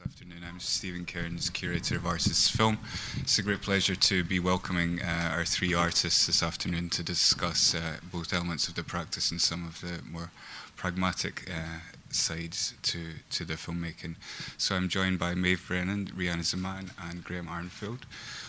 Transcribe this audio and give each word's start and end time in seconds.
this 0.00 0.12
afternoon. 0.12 0.42
I'm 0.48 0.60
Stephen 0.60 1.04
Cairns, 1.04 1.50
curator 1.50 1.96
of 1.96 2.06
Artists 2.06 2.48
Film. 2.48 2.78
It's 3.18 3.38
a 3.38 3.42
great 3.42 3.60
pleasure 3.60 3.94
to 3.94 4.24
be 4.24 4.38
welcoming 4.38 5.00
uh, 5.02 5.30
our 5.32 5.44
three 5.44 5.74
artists 5.74 6.26
this 6.26 6.42
afternoon 6.42 6.90
to 6.90 7.02
discuss 7.02 7.74
uh, 7.74 7.96
both 8.12 8.32
elements 8.32 8.68
of 8.68 8.74
the 8.74 8.82
practice 8.82 9.30
and 9.30 9.40
some 9.40 9.66
of 9.66 9.80
the 9.80 10.00
more 10.10 10.30
pragmatic 10.76 11.50
uh, 11.50 11.80
sides 12.10 12.74
to, 12.82 12.98
to 13.30 13.44
the 13.44 13.54
filmmaking. 13.54 14.14
So 14.56 14.74
I'm 14.74 14.88
joined 14.88 15.18
by 15.18 15.34
Maeve 15.34 15.64
Brennan, 15.66 16.06
Rehana 16.16 16.44
Zaman, 16.44 16.92
and 17.02 17.24
Graeme 17.24 17.46
Arnfield. 17.46 18.00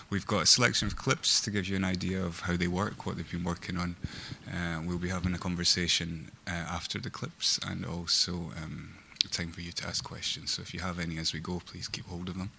We've 0.09 0.27
got 0.27 0.43
a 0.43 0.45
selection 0.45 0.88
of 0.88 0.95
clips 0.95 1.41
to 1.41 1.52
give 1.52 1.68
you 1.68 1.75
an 1.75 1.83
idea 1.83 2.23
of 2.23 2.41
how 2.41 2.55
they 2.55 2.68
work, 2.68 3.05
what 3.05 3.18
they've 3.18 3.31
been 3.31 3.43
working 3.43 3.77
on. 3.77 3.95
Uh, 4.47 4.81
we'll 4.86 4.97
be 4.97 5.09
having 5.09 5.33
a 5.33 5.39
conversation 5.39 6.31
uh, 6.47 6.52
after 6.52 6.99
the 6.99 7.09
clips 7.09 7.59
and 7.65 7.86
also 7.86 8.52
um, 8.63 8.95
time 9.29 9.51
for 9.51 9.61
you 9.61 9.71
to 9.71 9.88
ask 9.88 10.03
questions. 10.03 10.51
So 10.51 10.61
if 10.61 10.73
you 10.73 10.79
have 10.79 10.99
any 10.99 11.17
as 11.17 11.33
we 11.33 11.39
go, 11.39 11.61
please 11.65 11.88
keep 11.88 12.05
hold 12.05 12.29
of 12.29 12.38
them 12.38 12.51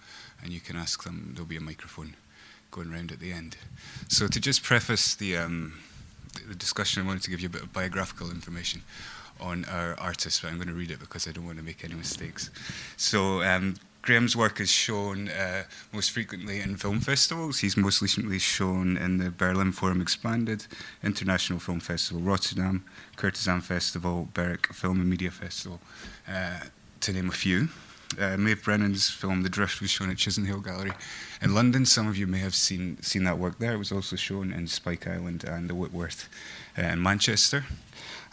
and 0.43 0.51
you 0.51 0.59
can 0.59 0.75
ask 0.75 1.03
them. 1.03 1.31
There'll 1.33 1.47
be 1.47 1.57
a 1.57 1.61
microphone 1.61 2.15
going 2.71 2.91
around 2.91 3.11
at 3.11 3.19
the 3.19 3.31
end. 3.31 3.57
So 4.07 4.27
to 4.27 4.39
just 4.39 4.63
preface 4.63 5.15
the, 5.15 5.37
um, 5.37 5.73
the 6.47 6.55
discussion, 6.55 7.03
I 7.03 7.05
wanted 7.05 7.23
to 7.23 7.29
give 7.29 7.41
you 7.41 7.47
a 7.47 7.51
bit 7.51 7.61
of 7.61 7.73
biographical 7.73 8.31
information 8.31 8.81
on 9.39 9.65
our 9.65 9.99
artist, 9.99 10.41
but 10.41 10.51
I'm 10.51 10.57
going 10.57 10.67
to 10.67 10.73
read 10.73 10.91
it 10.91 10.99
because 10.99 11.27
I 11.27 11.31
don't 11.31 11.45
want 11.45 11.57
to 11.57 11.63
make 11.63 11.83
any 11.83 11.95
mistakes. 11.95 12.49
So 12.97 13.43
um, 13.43 13.75
Graeme's 14.03 14.35
work 14.35 14.59
is 14.59 14.69
shown 14.69 15.29
uh, 15.29 15.63
most 15.93 16.11
frequently 16.11 16.59
in 16.59 16.75
film 16.75 16.99
festivals. 16.99 17.59
He's 17.59 17.77
most 17.77 18.01
recently 18.01 18.37
shown 18.37 18.97
in 18.97 19.17
the 19.17 19.31
Berlin 19.31 19.71
Forum 19.71 20.01
Expanded, 20.01 20.67
International 21.01 21.57
Film 21.57 21.79
Festival 21.79 22.21
Rotterdam, 22.21 22.83
Courtisane 23.15 23.63
Festival, 23.63 24.27
Berwick 24.33 24.67
Film 24.73 24.99
and 24.99 25.09
Media 25.09 25.31
Festival, 25.31 25.79
uh, 26.27 26.59
to 26.99 27.13
name 27.13 27.29
a 27.29 27.31
few. 27.31 27.69
Uh, 28.19 28.35
Maeve 28.35 28.61
Brennan's 28.61 29.09
film 29.09 29.41
The 29.41 29.49
Drift 29.49 29.79
was 29.79 29.89
shown 29.89 30.09
at 30.09 30.17
Chisenhale 30.17 30.61
Gallery 30.61 30.91
in 31.41 31.55
London. 31.55 31.85
Some 31.85 32.09
of 32.09 32.17
you 32.17 32.27
may 32.27 32.39
have 32.39 32.55
seen, 32.55 33.01
seen 33.01 33.23
that 33.23 33.37
work 33.37 33.57
there. 33.59 33.71
It 33.71 33.77
was 33.77 33.93
also 33.93 34.17
shown 34.17 34.51
in 34.51 34.67
Spike 34.67 35.07
Island 35.07 35.45
and 35.45 35.69
the 35.69 35.75
Whitworth 35.75 36.27
uh, 36.77 36.81
in 36.81 37.01
Manchester. 37.01 37.63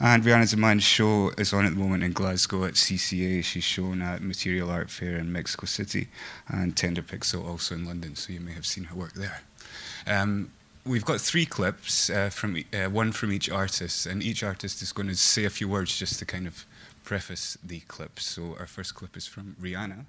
And 0.02 0.22
Rehana 0.22 0.44
Zaman's 0.44 0.82
show 0.82 1.30
is 1.36 1.52
on 1.52 1.66
at 1.66 1.74
the 1.74 1.78
moment 1.78 2.02
in 2.02 2.12
Glasgow 2.12 2.64
at 2.64 2.72
CCA. 2.72 3.44
She's 3.44 3.64
shown 3.64 4.00
at 4.00 4.22
Material 4.22 4.70
Art 4.70 4.90
Fair 4.90 5.18
in 5.18 5.30
Mexico 5.30 5.66
City 5.66 6.08
and 6.48 6.74
Tenderpixel 6.74 7.46
also 7.46 7.74
in 7.74 7.84
London, 7.84 8.16
so 8.16 8.32
you 8.32 8.40
may 8.40 8.52
have 8.52 8.64
seen 8.64 8.84
her 8.84 8.96
work 8.96 9.12
there. 9.12 9.42
Um, 10.06 10.52
we've 10.86 11.04
got 11.04 11.20
three 11.20 11.44
clips, 11.44 12.08
uh, 12.08 12.30
from 12.30 12.56
uh, 12.72 12.88
one 12.88 13.12
from 13.12 13.30
each 13.30 13.50
artist, 13.50 14.06
and 14.06 14.22
each 14.22 14.42
artist 14.42 14.80
is 14.80 14.90
going 14.90 15.08
to 15.08 15.14
say 15.14 15.44
a 15.44 15.50
few 15.50 15.68
words 15.68 15.98
just 15.98 16.18
to 16.20 16.24
kind 16.24 16.46
of 16.46 16.64
preface 17.04 17.58
the 17.62 17.80
clip. 17.80 18.18
So 18.20 18.56
our 18.58 18.66
first 18.66 18.94
clip 18.94 19.18
is 19.18 19.26
from 19.26 19.54
Rehana. 19.60 20.06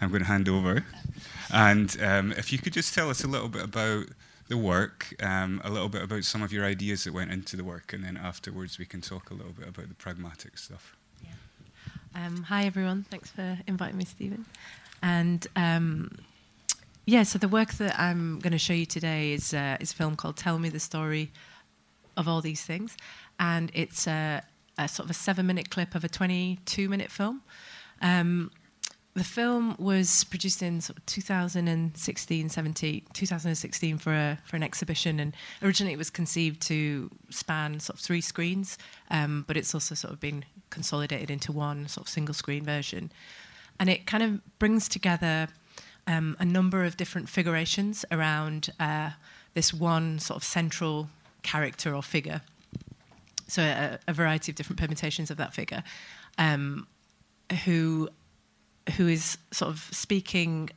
I'm 0.00 0.10
going 0.10 0.22
to 0.22 0.28
hand 0.28 0.48
over. 0.48 0.84
And 1.52 1.96
um, 2.00 2.30
if 2.32 2.52
you 2.52 2.58
could 2.58 2.72
just 2.72 2.94
tell 2.94 3.10
us 3.10 3.24
a 3.24 3.26
little 3.26 3.48
bit 3.48 3.64
about 3.64 4.06
the 4.48 4.58
work, 4.58 5.14
um, 5.22 5.60
a 5.64 5.70
little 5.70 5.88
bit 5.88 6.02
about 6.02 6.24
some 6.24 6.42
of 6.42 6.52
your 6.52 6.64
ideas 6.64 7.04
that 7.04 7.14
went 7.14 7.32
into 7.32 7.56
the 7.56 7.64
work, 7.64 7.92
and 7.92 8.04
then 8.04 8.16
afterwards 8.16 8.78
we 8.78 8.84
can 8.84 9.00
talk 9.00 9.30
a 9.30 9.34
little 9.34 9.52
bit 9.52 9.68
about 9.68 9.88
the 9.88 9.94
pragmatic 9.94 10.58
stuff. 10.58 10.96
Yeah. 11.22 11.30
Um, 12.14 12.44
hi 12.44 12.64
everyone, 12.64 13.04
thanks 13.10 13.30
for 13.30 13.58
inviting 13.66 13.96
me, 13.96 14.04
Stephen. 14.04 14.44
And 15.02 15.46
um, 15.56 16.18
yeah, 17.06 17.22
so 17.22 17.38
the 17.38 17.48
work 17.48 17.74
that 17.74 17.98
I'm 17.98 18.38
going 18.38 18.52
to 18.52 18.58
show 18.58 18.72
you 18.72 18.86
today 18.86 19.32
is 19.32 19.52
uh, 19.52 19.76
is 19.80 19.92
a 19.92 19.94
film 19.94 20.16
called 20.16 20.36
"Tell 20.36 20.58
Me 20.58 20.68
the 20.68 20.80
Story 20.80 21.30
of 22.16 22.28
All 22.28 22.40
These 22.40 22.62
Things," 22.62 22.96
and 23.38 23.70
it's 23.74 24.06
a, 24.06 24.42
a 24.78 24.88
sort 24.88 25.06
of 25.06 25.10
a 25.10 25.14
seven-minute 25.14 25.70
clip 25.70 25.94
of 25.94 26.04
a 26.04 26.08
22-minute 26.08 27.10
film. 27.10 27.42
Um, 28.00 28.50
the 29.14 29.24
film 29.24 29.76
was 29.78 30.24
produced 30.24 30.60
in 30.60 30.80
sort 30.80 30.98
of 30.98 31.06
2016, 31.06 32.48
17, 32.48 33.02
2016 33.12 33.98
for 33.98 34.12
a, 34.12 34.38
for 34.44 34.56
an 34.56 34.62
exhibition, 34.64 35.20
and 35.20 35.36
originally 35.62 35.92
it 35.92 35.98
was 35.98 36.10
conceived 36.10 36.60
to 36.62 37.08
span 37.30 37.78
sort 37.78 37.96
of 37.96 38.04
three 38.04 38.20
screens, 38.20 38.76
um, 39.10 39.44
but 39.46 39.56
it's 39.56 39.72
also 39.72 39.94
sort 39.94 40.12
of 40.12 40.18
been 40.18 40.44
consolidated 40.70 41.30
into 41.30 41.52
one 41.52 41.86
sort 41.86 42.06
of 42.06 42.10
single 42.10 42.34
screen 42.34 42.64
version, 42.64 43.12
and 43.78 43.88
it 43.88 44.04
kind 44.06 44.22
of 44.24 44.58
brings 44.58 44.88
together 44.88 45.46
um, 46.08 46.36
a 46.40 46.44
number 46.44 46.82
of 46.82 46.96
different 46.96 47.28
figurations 47.28 48.04
around 48.10 48.70
uh, 48.80 49.10
this 49.54 49.72
one 49.72 50.18
sort 50.18 50.36
of 50.36 50.44
central 50.44 51.08
character 51.42 51.94
or 51.94 52.02
figure. 52.02 52.40
So 53.46 53.62
a, 53.62 53.98
a 54.08 54.12
variety 54.12 54.50
of 54.50 54.56
different 54.56 54.80
permutations 54.80 55.30
of 55.30 55.36
that 55.36 55.54
figure, 55.54 55.84
um, 56.36 56.88
who 57.64 58.08
who 58.96 59.08
is 59.08 59.38
sort 59.50 59.70
of 59.70 59.88
speaking 59.90 60.70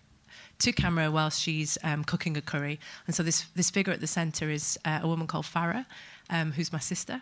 to 0.60 0.72
camera 0.72 1.12
while 1.12 1.30
she's 1.30 1.78
um, 1.84 2.04
cooking 2.04 2.36
a 2.38 2.42
curry. 2.42 2.80
And 3.06 3.16
so 3.16 3.24
this 3.24 3.46
this 3.56 3.70
figure 3.70 3.94
at 3.94 4.00
the 4.00 4.08
centre 4.08 4.50
is 4.50 4.78
uh, 4.86 5.00
a 5.04 5.08
woman 5.08 5.28
called 5.28 5.46
Farah, 5.46 5.86
um, 6.30 6.52
who's 6.52 6.72
my 6.72 6.80
sister, 6.80 7.22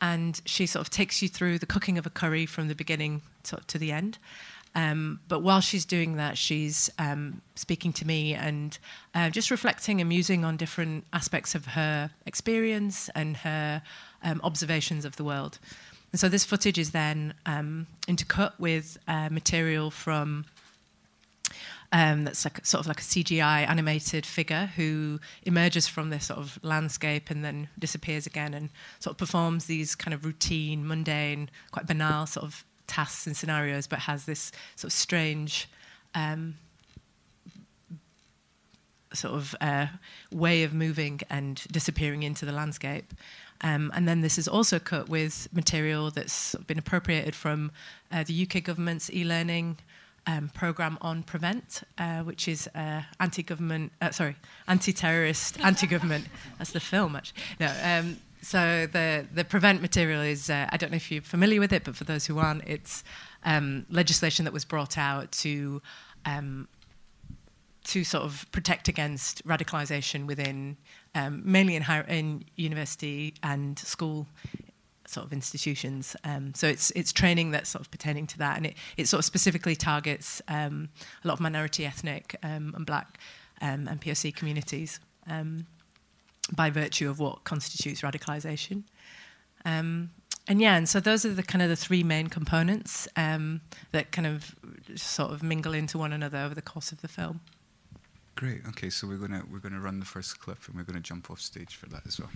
and 0.00 0.40
she 0.44 0.66
sort 0.66 0.86
of 0.86 0.90
takes 0.90 1.22
you 1.22 1.28
through 1.28 1.58
the 1.58 1.66
cooking 1.66 1.98
of 1.98 2.06
a 2.06 2.10
curry 2.10 2.46
from 2.46 2.68
the 2.68 2.74
beginning 2.74 3.22
to, 3.44 3.58
to 3.66 3.78
the 3.78 3.92
end. 3.92 4.18
Um, 4.74 5.20
but 5.28 5.40
while 5.40 5.60
she's 5.60 5.84
doing 5.84 6.16
that, 6.16 6.36
she's 6.38 6.90
um, 6.98 7.40
speaking 7.56 7.92
to 7.94 8.06
me 8.06 8.34
and 8.34 8.78
uh, 9.14 9.30
just 9.30 9.50
reflecting 9.50 10.00
and 10.00 10.08
musing 10.08 10.44
on 10.44 10.56
different 10.56 11.04
aspects 11.12 11.54
of 11.54 11.66
her 11.66 12.10
experience 12.26 13.08
and 13.14 13.38
her 13.38 13.82
um, 14.22 14.40
observations 14.44 15.04
of 15.04 15.16
the 15.16 15.24
world. 15.24 15.58
And 16.12 16.20
so 16.20 16.28
this 16.28 16.44
footage 16.44 16.78
is 16.78 16.90
then 16.90 17.34
um, 17.44 17.86
intercut 18.06 18.52
with 18.58 18.98
uh, 19.06 19.28
material 19.30 19.90
from 19.90 20.46
um, 21.90 22.24
that's 22.24 22.44
like 22.44 22.64
sort 22.66 22.80
of 22.80 22.86
like 22.86 23.00
a 23.00 23.04
CGI 23.04 23.66
animated 23.66 24.26
figure 24.26 24.70
who 24.76 25.20
emerges 25.44 25.86
from 25.86 26.10
this 26.10 26.26
sort 26.26 26.38
of 26.38 26.58
landscape 26.62 27.30
and 27.30 27.44
then 27.44 27.68
disappears 27.78 28.26
again 28.26 28.52
and 28.52 28.68
sort 29.00 29.14
of 29.14 29.18
performs 29.18 29.66
these 29.66 29.94
kind 29.94 30.12
of 30.12 30.24
routine, 30.24 30.86
mundane, 30.86 31.48
quite 31.70 31.86
banal 31.86 32.26
sort 32.26 32.44
of 32.44 32.64
tasks 32.86 33.26
and 33.26 33.36
scenarios, 33.36 33.86
but 33.86 34.00
has 34.00 34.24
this 34.24 34.52
sort 34.76 34.92
of 34.92 34.92
strange. 34.92 35.68
Um, 36.14 36.54
sort 39.14 39.34
of 39.34 39.54
uh, 39.62 39.86
way 40.30 40.64
of 40.64 40.74
moving 40.74 41.18
and 41.30 41.62
disappearing 41.70 42.22
into 42.22 42.44
the 42.44 42.52
landscape. 42.52 43.14
Um, 43.60 43.90
and 43.94 44.06
then 44.06 44.20
this 44.20 44.38
is 44.38 44.46
also 44.46 44.78
cut 44.78 45.08
with 45.08 45.48
material 45.52 46.10
that's 46.10 46.54
been 46.66 46.78
appropriated 46.78 47.34
from 47.34 47.72
uh, 48.12 48.24
the 48.24 48.42
UK 48.46 48.62
government's 48.62 49.10
e-learning 49.12 49.78
um, 50.26 50.48
program 50.50 50.98
on 51.00 51.22
Prevent, 51.22 51.82
uh, 51.96 52.20
which 52.20 52.48
is 52.48 52.68
uh, 52.74 53.02
anti-government, 53.18 53.92
uh, 54.00 54.10
sorry, 54.10 54.36
anti-terrorist, 54.68 55.58
anti-government. 55.64 56.26
That's 56.58 56.72
the 56.72 56.80
film, 56.80 57.16
actually. 57.16 57.40
No. 57.58 57.72
Um, 57.82 58.18
so 58.40 58.86
the 58.92 59.26
the 59.34 59.44
Prevent 59.44 59.82
material 59.82 60.22
is 60.22 60.48
uh, 60.48 60.68
I 60.70 60.76
don't 60.76 60.90
know 60.90 60.96
if 60.96 61.10
you're 61.10 61.22
familiar 61.22 61.58
with 61.58 61.72
it, 61.72 61.82
but 61.84 61.96
for 61.96 62.04
those 62.04 62.26
who 62.26 62.38
aren't, 62.38 62.62
it's 62.68 63.02
um, 63.44 63.84
legislation 63.90 64.44
that 64.44 64.52
was 64.52 64.64
brought 64.64 64.96
out 64.96 65.32
to 65.32 65.82
um, 66.24 66.68
to 67.84 68.04
sort 68.04 68.24
of 68.24 68.46
protect 68.52 68.86
against 68.88 69.46
radicalisation 69.46 70.26
within 70.26 70.76
um, 71.18 71.42
mainly 71.44 71.74
in, 71.74 71.82
higher, 71.82 72.02
in 72.02 72.44
university 72.56 73.34
and 73.42 73.78
school 73.78 74.26
sort 75.06 75.26
of 75.26 75.32
institutions. 75.32 76.14
Um, 76.22 76.52
so 76.54 76.68
it's 76.68 76.90
it's 76.92 77.12
training 77.12 77.50
that's 77.50 77.70
sort 77.70 77.80
of 77.80 77.90
pertaining 77.90 78.26
to 78.28 78.38
that, 78.38 78.56
and 78.56 78.66
it, 78.66 78.74
it 78.96 79.08
sort 79.08 79.18
of 79.18 79.24
specifically 79.24 79.74
targets 79.74 80.40
um, 80.48 80.88
a 81.24 81.28
lot 81.28 81.34
of 81.34 81.40
minority 81.40 81.84
ethnic 81.84 82.36
um, 82.42 82.72
and 82.76 82.86
black 82.86 83.18
um, 83.60 83.88
and 83.88 84.00
POC 84.00 84.34
communities 84.34 85.00
um, 85.28 85.66
by 86.54 86.70
virtue 86.70 87.10
of 87.10 87.18
what 87.18 87.44
constitutes 87.44 88.02
radicalisation. 88.02 88.84
Um, 89.64 90.10
and 90.46 90.60
yeah, 90.60 90.76
and 90.76 90.88
so 90.88 91.00
those 91.00 91.26
are 91.26 91.34
the 91.34 91.42
kind 91.42 91.62
of 91.62 91.68
the 91.68 91.76
three 91.76 92.02
main 92.02 92.28
components 92.28 93.06
that 93.16 94.12
kind 94.12 94.26
of 94.26 94.54
sort 94.94 95.30
of 95.32 95.42
mingle 95.42 95.74
into 95.74 95.98
one 95.98 96.12
another 96.12 96.38
over 96.38 96.54
the 96.54 96.62
course 96.62 96.90
of 96.90 97.02
the 97.02 97.08
film. 97.08 97.40
Great. 98.38 98.62
Okay, 98.68 98.88
so 98.88 99.08
we're 99.08 99.16
gonna 99.16 99.42
we're 99.50 99.58
gonna 99.58 99.80
run 99.80 99.98
the 99.98 100.06
first 100.06 100.38
clip, 100.38 100.58
and 100.68 100.76
we're 100.76 100.84
gonna 100.84 101.00
jump 101.00 101.28
off 101.28 101.40
stage 101.40 101.74
for 101.74 101.86
that 101.86 102.06
as 102.06 102.20
well. 102.20 102.30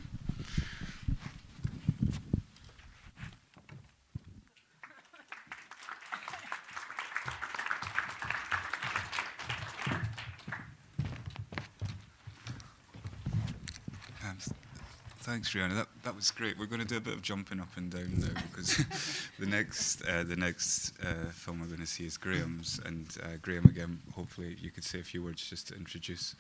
Thanks, 15.42 15.56
Rehana. 15.56 15.74
That, 15.74 15.88
that 16.04 16.14
was 16.14 16.30
great. 16.30 16.56
We're 16.56 16.66
going 16.66 16.82
to 16.82 16.86
do 16.86 16.98
a 16.98 17.00
bit 17.00 17.14
of 17.14 17.20
jumping 17.20 17.58
up 17.58 17.76
and 17.76 17.90
down 17.90 18.12
now 18.16 18.40
because 18.48 18.84
the 19.40 19.46
next 19.46 20.00
uh, 20.02 20.22
the 20.22 20.36
next 20.36 20.92
uh, 21.02 21.32
film 21.32 21.58
we're 21.58 21.66
going 21.66 21.80
to 21.80 21.86
see 21.86 22.06
is 22.06 22.16
Graeme's, 22.16 22.78
and 22.86 23.08
uh, 23.24 23.38
Graham 23.42 23.64
again. 23.64 23.98
Hopefully, 24.14 24.56
you 24.60 24.70
could 24.70 24.84
say 24.84 25.00
a 25.00 25.02
few 25.02 25.20
words 25.20 25.44
just 25.50 25.66
to 25.66 25.74
introduce 25.74 26.36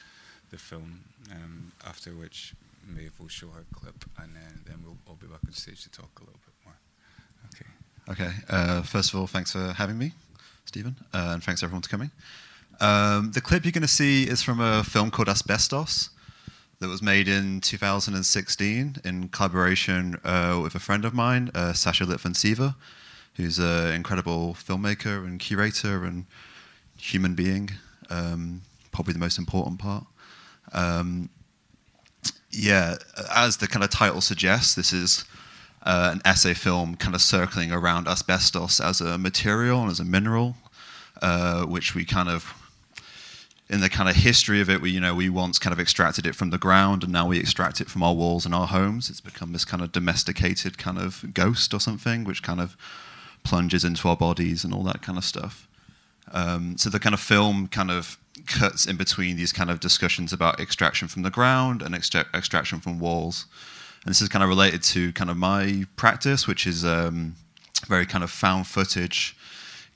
the 0.52 0.56
film. 0.56 1.00
Um, 1.32 1.72
after 1.84 2.10
which, 2.10 2.54
Maeve 2.86 3.12
will 3.18 3.26
show 3.26 3.48
her 3.48 3.64
clip, 3.74 4.04
and 4.18 4.36
then 4.36 4.60
then 4.66 4.76
we'll 4.84 4.96
all 5.08 5.18
be 5.20 5.26
back 5.26 5.40
on 5.44 5.52
stage 5.52 5.82
to 5.82 5.90
talk 5.90 6.10
a 6.18 6.20
little 6.20 6.38
bit 6.46 6.54
more. 6.64 6.76
Okay. 7.52 8.24
Okay. 8.24 8.36
Uh, 8.48 8.82
first 8.82 9.12
of 9.12 9.18
all, 9.18 9.26
thanks 9.26 9.50
for 9.50 9.72
having 9.72 9.98
me, 9.98 10.12
Stephen, 10.64 10.94
uh, 11.12 11.30
and 11.32 11.42
thanks 11.42 11.64
everyone 11.64 11.82
for 11.82 11.88
coming. 11.88 12.12
Um, 12.78 13.32
the 13.32 13.40
clip 13.40 13.64
you're 13.64 13.72
going 13.72 13.82
to 13.82 13.88
see 13.88 14.28
is 14.28 14.44
from 14.44 14.60
a 14.60 14.84
film 14.84 15.10
called 15.10 15.28
Asbestos 15.28 16.10
that 16.82 16.88
was 16.88 17.00
made 17.00 17.28
in 17.28 17.60
2016 17.60 18.96
in 19.04 19.28
collaboration 19.28 20.18
uh, 20.24 20.58
with 20.60 20.74
a 20.74 20.80
friend 20.80 21.04
of 21.04 21.14
mine, 21.14 21.48
uh, 21.54 21.72
Sasha 21.72 22.04
Litvintseva, 22.04 22.74
who's 23.34 23.60
an 23.60 23.92
incredible 23.94 24.54
filmmaker 24.54 25.24
and 25.24 25.38
curator 25.38 26.04
and 26.04 26.26
human 26.98 27.36
being, 27.36 27.70
um, 28.10 28.62
probably 28.90 29.12
the 29.12 29.20
most 29.20 29.38
important 29.38 29.78
part. 29.78 30.06
Um, 30.72 31.28
yeah, 32.50 32.96
as 33.32 33.58
the 33.58 33.68
kind 33.68 33.84
of 33.84 33.90
title 33.90 34.20
suggests, 34.20 34.74
this 34.74 34.92
is 34.92 35.24
uh, 35.84 36.10
an 36.12 36.20
essay 36.24 36.52
film 36.52 36.96
kind 36.96 37.14
of 37.14 37.22
circling 37.22 37.70
around 37.70 38.08
asbestos 38.08 38.80
as 38.80 39.00
a 39.00 39.16
material 39.18 39.82
and 39.82 39.90
as 39.92 40.00
a 40.00 40.04
mineral, 40.04 40.56
uh, 41.22 41.62
which 41.62 41.94
we 41.94 42.04
kind 42.04 42.28
of, 42.28 42.54
in 43.72 43.80
the 43.80 43.88
kind 43.88 44.08
of 44.08 44.16
history 44.16 44.60
of 44.60 44.68
it, 44.68 44.82
we 44.82 44.90
you 44.90 45.00
know 45.00 45.14
we 45.14 45.30
once 45.30 45.58
kind 45.58 45.72
of 45.72 45.80
extracted 45.80 46.26
it 46.26 46.36
from 46.36 46.50
the 46.50 46.58
ground, 46.58 47.02
and 47.02 47.12
now 47.12 47.26
we 47.26 47.40
extract 47.40 47.80
it 47.80 47.88
from 47.88 48.02
our 48.02 48.12
walls 48.12 48.44
and 48.44 48.54
our 48.54 48.66
homes. 48.66 49.08
It's 49.08 49.20
become 49.22 49.52
this 49.52 49.64
kind 49.64 49.82
of 49.82 49.90
domesticated 49.92 50.76
kind 50.76 50.98
of 50.98 51.32
ghost 51.32 51.72
or 51.72 51.80
something, 51.80 52.24
which 52.24 52.42
kind 52.42 52.60
of 52.60 52.76
plunges 53.44 53.82
into 53.82 54.08
our 54.08 54.16
bodies 54.16 54.62
and 54.62 54.74
all 54.74 54.82
that 54.84 55.00
kind 55.00 55.16
of 55.16 55.24
stuff. 55.24 55.66
Um, 56.32 56.76
so 56.76 56.90
the 56.90 57.00
kind 57.00 57.14
of 57.14 57.20
film 57.20 57.66
kind 57.66 57.90
of 57.90 58.18
cuts 58.46 58.86
in 58.86 58.96
between 58.96 59.36
these 59.36 59.52
kind 59.52 59.70
of 59.70 59.80
discussions 59.80 60.32
about 60.32 60.60
extraction 60.60 61.08
from 61.08 61.22
the 61.22 61.30
ground 61.30 61.80
and 61.82 61.94
extra- 61.94 62.26
extraction 62.34 62.78
from 62.78 63.00
walls. 63.00 63.46
And 64.04 64.10
this 64.10 64.20
is 64.20 64.28
kind 64.28 64.42
of 64.42 64.48
related 64.50 64.82
to 64.84 65.12
kind 65.12 65.30
of 65.30 65.36
my 65.36 65.84
practice, 65.96 66.46
which 66.46 66.66
is 66.66 66.84
um, 66.84 67.36
very 67.86 68.04
kind 68.04 68.22
of 68.22 68.30
found 68.30 68.66
footage, 68.66 69.36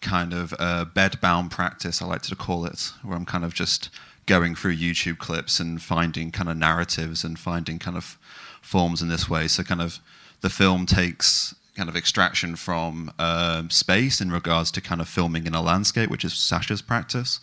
kind 0.00 0.32
of 0.32 0.54
uh, 0.58 0.84
bed-bound 0.84 1.50
practice, 1.50 2.00
I 2.00 2.06
like 2.06 2.22
to 2.22 2.36
call 2.36 2.66
it, 2.66 2.92
where 3.02 3.16
I'm 3.16 3.24
kind 3.24 3.44
of 3.44 3.54
just 3.54 3.90
going 4.26 4.54
through 4.54 4.76
YouTube 4.76 5.18
clips 5.18 5.60
and 5.60 5.80
finding 5.80 6.30
kind 6.30 6.48
of 6.48 6.56
narratives 6.56 7.24
and 7.24 7.38
finding 7.38 7.78
kind 7.78 7.96
of 7.96 8.18
forms 8.60 9.00
in 9.00 9.08
this 9.08 9.28
way. 9.28 9.48
So 9.48 9.62
kind 9.62 9.80
of 9.80 10.00
the 10.40 10.50
film 10.50 10.86
takes 10.86 11.54
kind 11.76 11.88
of 11.88 11.96
extraction 11.96 12.56
from 12.56 13.12
um, 13.18 13.70
space 13.70 14.20
in 14.20 14.32
regards 14.32 14.70
to 14.72 14.80
kind 14.80 15.00
of 15.00 15.08
filming 15.08 15.46
in 15.46 15.54
a 15.54 15.62
landscape, 15.62 16.10
which 16.10 16.24
is 16.24 16.34
Sasha's 16.34 16.82
practice. 16.82 17.38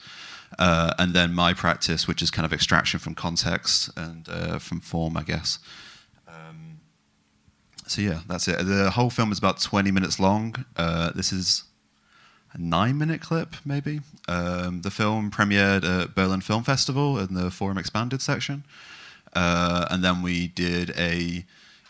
Uh, 0.60 0.94
and 1.00 1.14
then 1.14 1.34
my 1.34 1.54
practice, 1.54 2.08
which 2.08 2.22
is 2.22 2.30
kind 2.30 2.46
of 2.46 2.54
extraction 2.54 3.00
from 3.00 3.16
context 3.16 3.90
and 3.98 4.28
uh, 4.30 4.60
from 4.60 4.80
form, 4.80 5.18
I 5.18 5.24
guess. 5.24 5.60
Um, 6.28 6.80
so 7.88 8.02
yeah, 8.02 8.22
that's 8.28 8.48
it. 8.48 8.66
The 8.66 8.92
whole 8.92 9.10
film 9.10 9.32
is 9.32 9.40
about 9.40 9.62
20 9.62 9.92
minutes 9.92 10.20
long. 10.20 10.66
Uh, 10.76 11.12
this 11.12 11.32
is 11.32 11.64
a 12.54 12.62
nine-minute 12.62 13.22
clip, 13.22 13.56
maybe. 13.66 14.02
Um, 14.28 14.82
the 14.82 14.92
film 14.92 15.32
premiered 15.32 15.84
at 15.84 16.16
Berlin 16.16 16.42
Film 16.42 16.64
Festival 16.64 17.20
in 17.20 17.34
the 17.34 17.52
Forum 17.52 17.78
Expanded 17.78 18.22
section, 18.22 18.64
uh, 19.34 19.88
and 19.90 20.04
then 20.04 20.22
we 20.22 20.48
did 20.48 20.92
a 20.98 21.46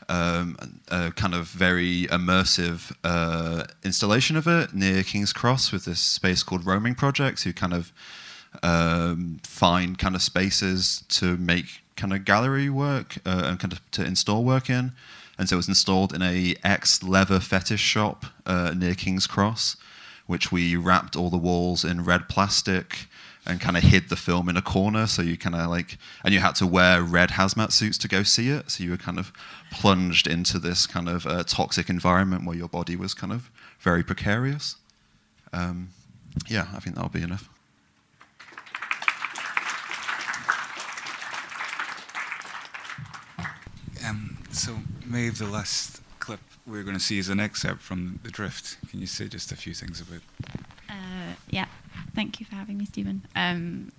um, 0.09 0.57
a 0.89 1.11
kind 1.11 1.33
of 1.33 1.47
very 1.47 2.07
immersive 2.07 2.95
uh, 3.03 3.65
installation 3.83 4.35
of 4.35 4.47
it 4.47 4.73
near 4.73 5.03
King's 5.03 5.33
Cross 5.33 5.71
with 5.71 5.85
this 5.85 5.99
space 5.99 6.43
called 6.43 6.65
Roaming 6.65 6.95
Projects, 6.95 7.43
who 7.43 7.53
kind 7.53 7.73
of 7.73 7.93
um, 8.61 9.39
find 9.43 9.97
kind 9.97 10.15
of 10.15 10.21
spaces 10.21 11.03
to 11.09 11.37
make 11.37 11.83
kind 11.95 12.13
of 12.13 12.25
gallery 12.25 12.69
work 12.69 13.17
uh, 13.25 13.43
and 13.45 13.59
kind 13.59 13.73
of 13.73 13.91
to 13.91 14.03
install 14.03 14.43
work 14.43 14.69
in. 14.69 14.91
And 15.37 15.49
so 15.49 15.55
it 15.55 15.57
was 15.57 15.67
installed 15.67 16.13
in 16.13 16.21
a 16.21 16.55
ex 16.63 17.01
leather 17.01 17.39
fetish 17.39 17.81
shop 17.81 18.25
uh, 18.45 18.73
near 18.75 18.93
King's 18.93 19.25
Cross, 19.25 19.77
which 20.25 20.51
we 20.51 20.75
wrapped 20.75 21.15
all 21.15 21.29
the 21.29 21.37
walls 21.37 21.83
in 21.83 22.03
red 22.03 22.29
plastic 22.29 23.07
and 23.45 23.59
kind 23.59 23.75
of 23.75 23.83
hid 23.83 24.09
the 24.09 24.15
film 24.15 24.47
in 24.47 24.55
a 24.55 24.61
corner. 24.61 25.05
So 25.05 25.21
you 25.21 25.37
kind 25.37 25.55
of 25.55 25.69
like, 25.69 25.97
and 26.23 26.33
you 26.33 26.39
had 26.39 26.55
to 26.55 26.67
wear 26.67 27.01
red 27.01 27.31
hazmat 27.31 27.71
suits 27.71 27.97
to 27.99 28.07
go 28.07 28.23
see 28.23 28.49
it. 28.49 28.71
So 28.71 28.83
you 28.83 28.91
were 28.91 28.97
kind 28.97 29.19
of 29.19 29.33
plunged 29.71 30.27
into 30.27 30.59
this 30.59 30.87
kind 30.87 31.09
of 31.09 31.25
uh, 31.27 31.43
toxic 31.43 31.89
environment 31.89 32.45
where 32.45 32.55
your 32.55 32.69
body 32.69 32.95
was 32.95 33.13
kind 33.13 33.33
of 33.33 33.51
very 33.79 34.03
precarious. 34.03 34.77
Um, 35.51 35.89
yeah, 36.47 36.67
I 36.73 36.79
think 36.79 36.95
that'll 36.95 37.09
be 37.09 37.21
enough. 37.21 37.49
Um, 44.05 44.37
so, 44.51 44.75
maybe 45.05 45.29
the 45.29 45.45
last 45.45 46.02
we're 46.65 46.83
going 46.83 46.95
to 46.95 47.03
see 47.03 47.17
is 47.17 47.29
an 47.29 47.39
excerpt 47.39 47.81
from 47.81 48.19
The 48.23 48.31
Drift. 48.31 48.77
Can 48.89 48.99
you 48.99 49.07
say 49.07 49.27
just 49.27 49.51
a 49.51 49.55
few 49.55 49.73
things 49.73 50.01
about? 50.01 50.21
Uh, 50.89 51.33
yeah, 51.49 51.65
thank 52.15 52.39
you 52.39 52.45
for 52.45 52.55
having 52.55 52.77
me, 52.77 52.85
Stephen. 52.85 53.25
Um, 53.35 53.91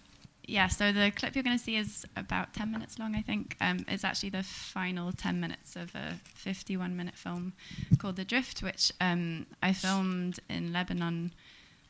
yeah, 0.46 0.68
so 0.68 0.92
the 0.92 1.10
clip 1.10 1.34
you're 1.34 1.44
going 1.44 1.56
to 1.56 1.62
see 1.62 1.76
is 1.76 2.04
about 2.16 2.52
10 2.52 2.70
minutes 2.70 2.98
long, 2.98 3.14
I 3.14 3.22
think. 3.22 3.56
Um, 3.60 3.84
it's 3.88 4.04
actually 4.04 4.30
the 4.30 4.42
final 4.42 5.12
10 5.12 5.40
minutes 5.40 5.76
of 5.76 5.94
a 5.94 6.20
51 6.34 6.96
minute 6.96 7.14
film 7.14 7.54
called 7.98 8.16
The 8.16 8.24
Drift, 8.24 8.62
which 8.62 8.92
um, 9.00 9.46
I 9.62 9.72
filmed 9.72 10.40
in 10.48 10.72
Lebanon, 10.72 11.32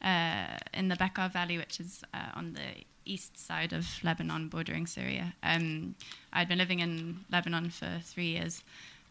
uh, 0.02 0.58
in 0.72 0.88
the 0.88 0.96
Bekaa 0.96 1.32
Valley, 1.32 1.58
which 1.58 1.80
is 1.80 2.02
uh, 2.12 2.30
on 2.34 2.54
the 2.54 2.84
east 3.04 3.38
side 3.38 3.72
of 3.72 3.86
Lebanon, 4.02 4.48
bordering 4.48 4.86
Syria. 4.86 5.34
Um, 5.42 5.96
I'd 6.32 6.48
been 6.48 6.58
living 6.58 6.80
in 6.80 7.24
Lebanon 7.30 7.70
for 7.70 8.00
three 8.02 8.28
years 8.28 8.62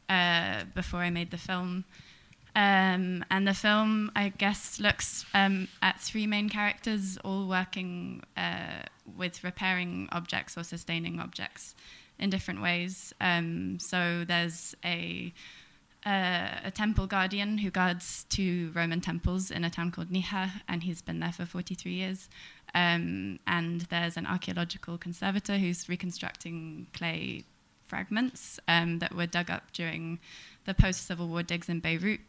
uh, 0.09 0.63
before 0.75 1.00
I 1.00 1.09
made 1.09 1.31
the 1.31 1.38
film. 1.38 1.85
Um, 2.55 3.25
and 3.31 3.47
the 3.47 3.53
film, 3.53 4.11
I 4.15 4.29
guess, 4.29 4.79
looks 4.79 5.25
um, 5.33 5.67
at 5.81 6.00
three 6.00 6.27
main 6.27 6.50
characters 6.50 7.17
all 7.23 7.47
working 7.47 8.21
uh, 8.38 8.83
with 9.17 9.44
repairing 9.44 10.07
objects 10.11 10.55
or 10.57 10.63
sustaining 10.63 11.19
objects 11.19 11.73
in 12.19 12.29
different 12.29 12.61
ways. 12.61 13.13
Um, 13.19 13.79
so 13.79 14.23
there's 14.27 14.75
a, 14.85 15.33
uh, 16.05 16.50
a 16.63 16.71
temple 16.71 17.07
guardian 17.07 17.57
who 17.57 17.71
guards 17.71 18.27
two 18.29 18.71
Roman 18.75 19.01
temples 19.01 19.50
in 19.50 19.63
a 19.63 19.69
town 19.71 19.89
called 19.89 20.09
Niha, 20.09 20.61
and 20.67 20.83
he's 20.83 21.01
been 21.01 21.19
there 21.19 21.31
for 21.31 21.47
43 21.47 21.91
years. 21.91 22.29
Um, 22.75 23.39
and 23.47 23.81
there's 23.81 24.15
an 24.15 24.27
archaeological 24.27 25.00
conservator 25.00 25.57
who's 25.57 25.89
reconstructing 25.89 26.88
clay 26.94 27.45
fragments 27.85 28.59
um, 28.68 29.00
that 29.00 29.15
were 29.15 29.27
dug 29.27 29.50
up 29.50 29.71
during 29.74 30.19
the 30.65 30.74
post 30.74 31.06
Civil 31.06 31.27
War 31.27 31.44
digs 31.44 31.69
in 31.69 31.80
Beirut. 31.80 32.21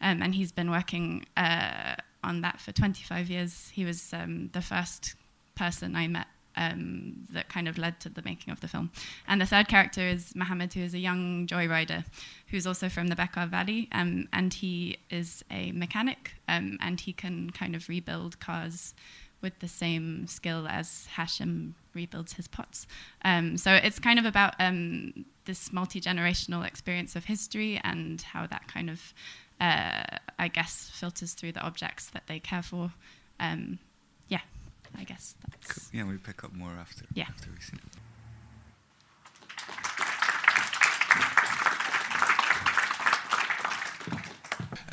Um, 0.00 0.22
and 0.22 0.34
he's 0.34 0.52
been 0.52 0.70
working 0.70 1.24
uh, 1.36 1.94
on 2.22 2.42
that 2.42 2.60
for 2.60 2.72
25 2.72 3.30
years. 3.30 3.70
He 3.72 3.84
was 3.84 4.12
um, 4.12 4.50
the 4.52 4.60
first 4.60 5.14
person 5.54 5.96
I 5.96 6.06
met 6.06 6.26
um, 6.56 7.26
that 7.30 7.48
kind 7.48 7.68
of 7.68 7.78
led 7.78 8.00
to 8.00 8.08
the 8.08 8.22
making 8.22 8.52
of 8.52 8.60
the 8.60 8.68
film. 8.68 8.90
And 9.28 9.40
the 9.40 9.46
third 9.46 9.68
character 9.68 10.00
is 10.00 10.34
Mohammed, 10.34 10.72
who 10.74 10.80
is 10.80 10.94
a 10.94 10.98
young 10.98 11.46
joyrider 11.46 12.04
who's 12.48 12.66
also 12.66 12.88
from 12.88 13.08
the 13.08 13.16
Bekaa 13.16 13.48
Valley. 13.48 13.88
Um, 13.92 14.28
and 14.32 14.52
he 14.52 14.98
is 15.10 15.44
a 15.50 15.72
mechanic 15.72 16.34
um, 16.48 16.78
and 16.80 17.00
he 17.00 17.12
can 17.12 17.50
kind 17.50 17.74
of 17.74 17.88
rebuild 17.88 18.40
cars 18.40 18.94
with 19.40 19.58
the 19.60 19.68
same 19.68 20.26
skill 20.26 20.66
as 20.68 21.06
Hashem 21.12 21.74
rebuilds 21.94 22.34
his 22.34 22.48
pots. 22.48 22.86
Um, 23.24 23.56
so 23.56 23.72
it's 23.72 23.98
kind 23.98 24.18
of 24.18 24.24
about 24.24 24.54
um, 24.58 25.24
this 25.44 25.72
multi 25.72 26.00
generational 26.00 26.66
experience 26.66 27.16
of 27.16 27.24
history 27.24 27.80
and 27.84 28.20
how 28.20 28.46
that 28.46 28.68
kind 28.68 28.90
of, 28.90 29.14
uh, 29.60 30.04
I 30.38 30.48
guess, 30.48 30.90
filters 30.92 31.34
through 31.34 31.52
the 31.52 31.60
objects 31.60 32.10
that 32.10 32.26
they 32.26 32.38
care 32.38 32.62
for. 32.62 32.92
Um, 33.40 33.78
yeah, 34.28 34.40
I 34.96 35.04
guess 35.04 35.34
that's. 35.48 35.90
Cool. 35.90 35.98
Yeah, 36.00 36.06
we 36.06 36.18
pick 36.18 36.44
up 36.44 36.52
more 36.52 36.72
after. 36.78 37.04
Yeah. 37.14 37.26
After 37.28 37.50
we 37.50 37.60
see. 37.60 37.76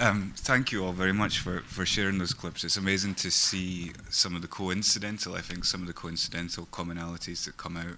Um, 0.03 0.33
thank 0.35 0.73
you 0.73 0.83
all 0.83 0.91
very 0.91 1.13
much 1.13 1.39
for, 1.39 1.61
for 1.61 1.85
sharing 1.85 2.17
those 2.17 2.33
clips. 2.33 2.65
It's 2.65 2.75
amazing 2.75 3.15
to 3.15 3.31
see 3.31 3.93
some 4.09 4.35
of 4.35 4.41
the 4.41 4.49
coincidental, 4.49 5.33
I 5.33 5.39
think, 5.39 5.63
some 5.63 5.79
of 5.79 5.87
the 5.87 5.93
coincidental 5.93 6.67
commonalities 6.73 7.45
that 7.45 7.55
come 7.55 7.77
out, 7.77 7.95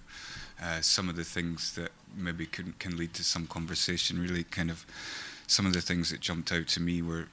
uh, 0.62 0.82
some 0.82 1.08
of 1.08 1.16
the 1.16 1.24
things 1.24 1.74
that 1.74 1.90
maybe 2.16 2.46
can, 2.46 2.74
can 2.78 2.96
lead 2.96 3.12
to 3.14 3.24
some 3.24 3.48
conversation. 3.48 4.22
Really, 4.22 4.44
kind 4.44 4.70
of, 4.70 4.86
some 5.48 5.66
of 5.66 5.72
the 5.72 5.80
things 5.80 6.10
that 6.10 6.20
jumped 6.20 6.52
out 6.52 6.68
to 6.68 6.80
me 6.80 7.02
were 7.02 7.26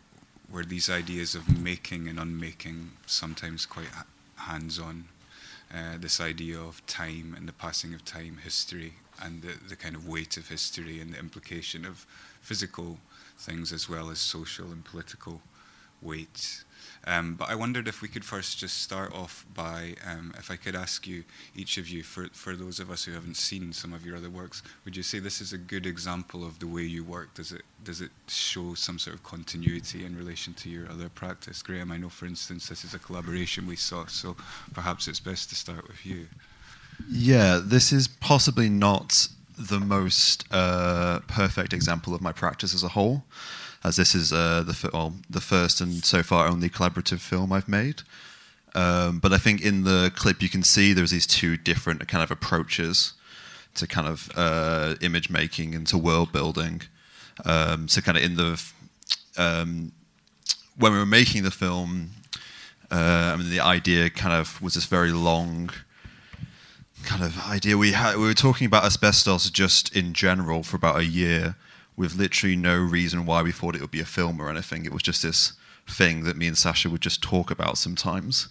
were 0.51 0.65
these 0.65 0.89
ideas 0.89 1.36
of 1.36 1.56
making 1.62 2.08
and 2.08 2.20
unmaking, 2.20 2.94
sometimes 3.06 3.68
quite 3.68 3.89
hands 4.38 4.80
on. 4.80 5.06
Uh, 5.72 5.98
this 6.00 6.20
idea 6.20 6.60
of 6.60 6.84
time 6.88 7.36
and 7.38 7.48
the 7.48 7.53
passing 7.53 7.94
of 7.94 8.03
time, 8.06 8.39
history, 8.44 8.94
and 9.22 9.44
the, 9.44 9.53
the 9.70 9.75
kind 9.75 9.96
of 9.96 10.08
weight 10.08 10.36
of 10.36 10.50
history 10.50 11.00
and 11.00 11.13
the 11.13 11.20
implication 11.20 11.86
of 11.86 12.08
physical 12.42 12.98
things 13.38 13.74
as 13.74 13.90
well 13.90 14.10
as 14.10 14.20
social 14.20 14.72
and 14.72 14.84
political 14.86 15.42
weight. 16.02 16.63
Um, 17.06 17.36
but 17.36 17.50
I 17.50 17.56
wondered 17.56 17.88
if 17.88 18.02
we 18.02 18.08
could 18.08 18.24
first 18.24 18.58
just 18.58 18.82
start 18.82 19.13
off 19.13 19.46
by, 19.54 19.96
um, 20.06 20.34
if 20.38 20.50
I 20.50 20.56
could 20.56 20.75
ask 20.75 21.06
you, 21.06 21.25
each 21.54 21.78
of 21.78 21.90
you, 21.90 22.02
for, 22.02 22.28
for 22.32 22.56
those 22.56 22.80
of 22.80 22.90
us 22.90 23.04
who 23.04 23.12
haven't 23.12 23.36
seen 23.36 23.74
some 23.74 23.92
of 23.92 24.06
your 24.06 24.16
other 24.16 24.30
works, 24.30 24.63
would 24.86 24.96
you 24.96 25.04
say 25.04 25.20
this 25.20 25.42
is 25.42 25.52
a 25.52 25.58
good 25.58 25.86
example 25.86 26.46
of 26.46 26.60
the 26.60 26.68
way 26.68 26.84
you 26.84 27.04
work? 27.04 27.34
Does 27.34 27.52
it, 27.52 27.63
does 27.84 28.00
it 28.00 28.12
show 28.28 28.74
some 28.74 29.00
sort 29.00 29.16
of 29.16 29.24
continuity 29.24 30.06
in 30.06 30.16
relation 30.16 30.54
to 30.56 30.70
your 30.70 30.90
other 30.90 31.10
practice? 31.10 31.62
Graeme, 31.62 31.92
I 31.92 31.98
know, 31.98 32.10
for 32.10 32.25
instance, 32.25 32.70
this 32.70 32.86
is 32.86 32.94
a 32.94 33.00
collaboration 33.00 33.68
we 33.68 33.75
saw, 33.75 34.06
so 34.06 34.38
perhaps 34.74 35.08
it's 35.10 35.20
best 35.20 35.50
to 35.50 35.56
start 35.56 35.88
with 35.88 36.06
you. 36.06 36.28
Yeah, 37.10 37.60
this 37.62 37.92
is 37.92 38.08
possibly 38.08 38.70
not 38.70 39.28
the 39.67 39.79
most 39.79 40.46
uh, 40.51 41.20
perfect 41.27 41.74
example 41.74 42.13
of 42.13 42.22
my 42.22 42.32
practice 42.32 42.74
as 42.74 42.84
a 42.84 42.89
whole 42.89 43.24
as 43.84 43.98
this 43.98 44.15
is 44.15 44.32
uh, 44.32 44.63
the, 44.63 44.89
well, 44.93 45.13
the 45.29 45.41
first 45.41 45.82
and 45.82 46.05
so 46.05 46.24
far 46.24 46.48
only 46.48 46.70
collaborative 46.70 47.20
film 47.20 47.51
I've 47.51 47.67
made. 47.67 48.01
Um, 48.75 49.20
but 49.20 49.34
I 49.34 49.38
think 49.38 49.62
in 49.62 49.84
the 49.84 50.12
clip 50.15 50.41
you 50.41 50.50
can 50.50 50.63
see 50.63 50.93
there's 50.93 51.12
these 51.12 51.27
two 51.27 51.58
different 51.58 52.08
kind 52.08 52.24
of 52.24 52.32
approaches 52.32 53.13
to 53.75 53.88
kind 53.88 54.08
of 54.08 54.32
uh, 54.36 54.96
image 55.01 55.29
making 55.29 55.75
and 55.75 55.86
to 55.88 55.98
world 55.98 56.32
building. 56.32 56.84
Um, 57.46 57.88
so 57.88 58.01
kind 58.01 58.17
of 58.17 58.24
in 58.24 58.36
the 58.36 58.63
um, 59.38 59.91
when 60.77 60.91
we 60.91 60.98
were 60.98 61.05
making 61.05 61.43
the 61.43 61.51
film, 61.51 62.12
uh, 62.89 63.32
I 63.34 63.36
mean 63.36 63.50
the 63.50 63.60
idea 63.60 64.10
kind 64.10 64.34
of 64.34 64.62
was 64.62 64.75
this 64.75 64.86
very 64.86 65.12
long 65.12 65.70
kind 67.03 67.24
of 67.24 67.48
idea 67.48 67.77
we 67.77 67.91
had. 67.91 68.15
We 68.15 68.24
were 68.24 68.33
talking 68.33 68.67
about 68.67 68.83
asbestos 68.83 69.50
just 69.50 69.95
in 69.95 70.13
general 70.13 70.63
for 70.63 70.75
about 70.75 70.98
a 70.98 71.05
year 71.05 71.55
with 71.95 72.15
literally 72.15 72.55
no 72.55 72.77
reason 72.77 73.25
why 73.25 73.43
we 73.43 73.51
thought 73.51 73.75
it 73.75 73.81
would 73.81 73.91
be 73.91 74.00
a 74.00 74.05
film 74.05 74.41
or 74.41 74.50
anything. 74.50 74.86
It 74.86 74.93
was 74.93 75.03
just 75.03 75.22
this 75.22 75.53
thing 75.88 76.24
that 76.24 76.38
me 76.38 76.48
and 76.48 76.57
Sasha 76.57 76.89
would 76.89 77.01
just 77.01 77.22
talk 77.22 77.51
about 77.51 77.77
sometimes, 77.77 78.48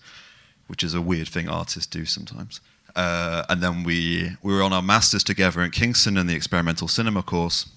which 0.66 0.82
is 0.82 0.94
a 0.94 1.00
weird 1.00 1.28
thing 1.28 1.48
artists 1.48 1.86
do 1.86 2.04
sometimes. 2.04 2.60
Uh, 2.94 3.44
and 3.48 3.62
then 3.62 3.84
we 3.84 4.36
we 4.42 4.52
were 4.52 4.62
on 4.62 4.72
our 4.72 4.82
masters 4.82 5.24
together 5.24 5.62
in 5.62 5.70
Kingston 5.70 6.16
in 6.16 6.26
the 6.26 6.34
experimental 6.34 6.88
cinema 6.88 7.22
course, 7.22 7.70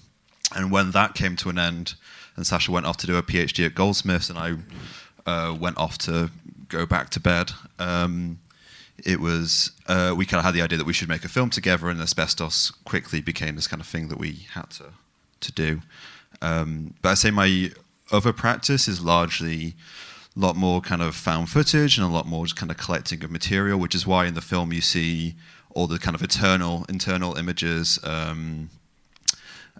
and 0.54 0.70
when 0.70 0.90
that 0.90 1.14
came 1.14 1.36
to 1.36 1.48
an 1.48 1.58
end, 1.58 1.94
and 2.36 2.46
Sasha 2.46 2.70
went 2.70 2.86
off 2.86 2.98
to 2.98 3.06
do 3.06 3.16
a 3.16 3.22
PhD 3.22 3.64
at 3.64 3.74
Goldsmiths, 3.74 4.28
and 4.28 4.38
I 4.38 4.56
uh, 5.26 5.54
went 5.54 5.78
off 5.78 5.96
to 5.98 6.30
go 6.68 6.84
back 6.84 7.08
to 7.10 7.20
bed. 7.20 7.52
Um, 7.78 8.38
it 9.04 9.20
was 9.20 9.72
uh, 9.86 10.14
we 10.16 10.26
kind 10.26 10.38
of 10.38 10.44
had 10.44 10.54
the 10.54 10.62
idea 10.62 10.78
that 10.78 10.86
we 10.86 10.92
should 10.92 11.08
make 11.08 11.24
a 11.24 11.28
film 11.28 11.50
together, 11.50 11.88
and 11.88 12.00
asbestos 12.00 12.70
quickly 12.84 13.20
became 13.20 13.56
this 13.56 13.66
kind 13.66 13.80
of 13.80 13.86
thing 13.86 14.08
that 14.08 14.18
we 14.18 14.46
had 14.52 14.70
to 14.70 14.84
to 15.40 15.52
do. 15.52 15.82
Um, 16.40 16.94
but 17.02 17.10
I 17.10 17.14
say 17.14 17.30
my 17.30 17.70
other 18.10 18.32
practice 18.32 18.88
is 18.88 19.02
largely 19.02 19.74
a 20.36 20.40
lot 20.40 20.56
more 20.56 20.80
kind 20.80 21.02
of 21.02 21.14
found 21.14 21.48
footage 21.48 21.96
and 21.98 22.06
a 22.06 22.10
lot 22.10 22.26
more 22.26 22.44
just 22.44 22.56
kind 22.56 22.70
of 22.70 22.76
collecting 22.76 23.24
of 23.24 23.30
material, 23.30 23.78
which 23.78 23.94
is 23.94 24.06
why 24.06 24.26
in 24.26 24.34
the 24.34 24.40
film 24.40 24.72
you 24.72 24.80
see 24.80 25.34
all 25.70 25.86
the 25.86 25.98
kind 25.98 26.14
of 26.14 26.22
eternal 26.22 26.84
internal 26.88 27.36
images 27.36 27.98
um, 28.04 28.70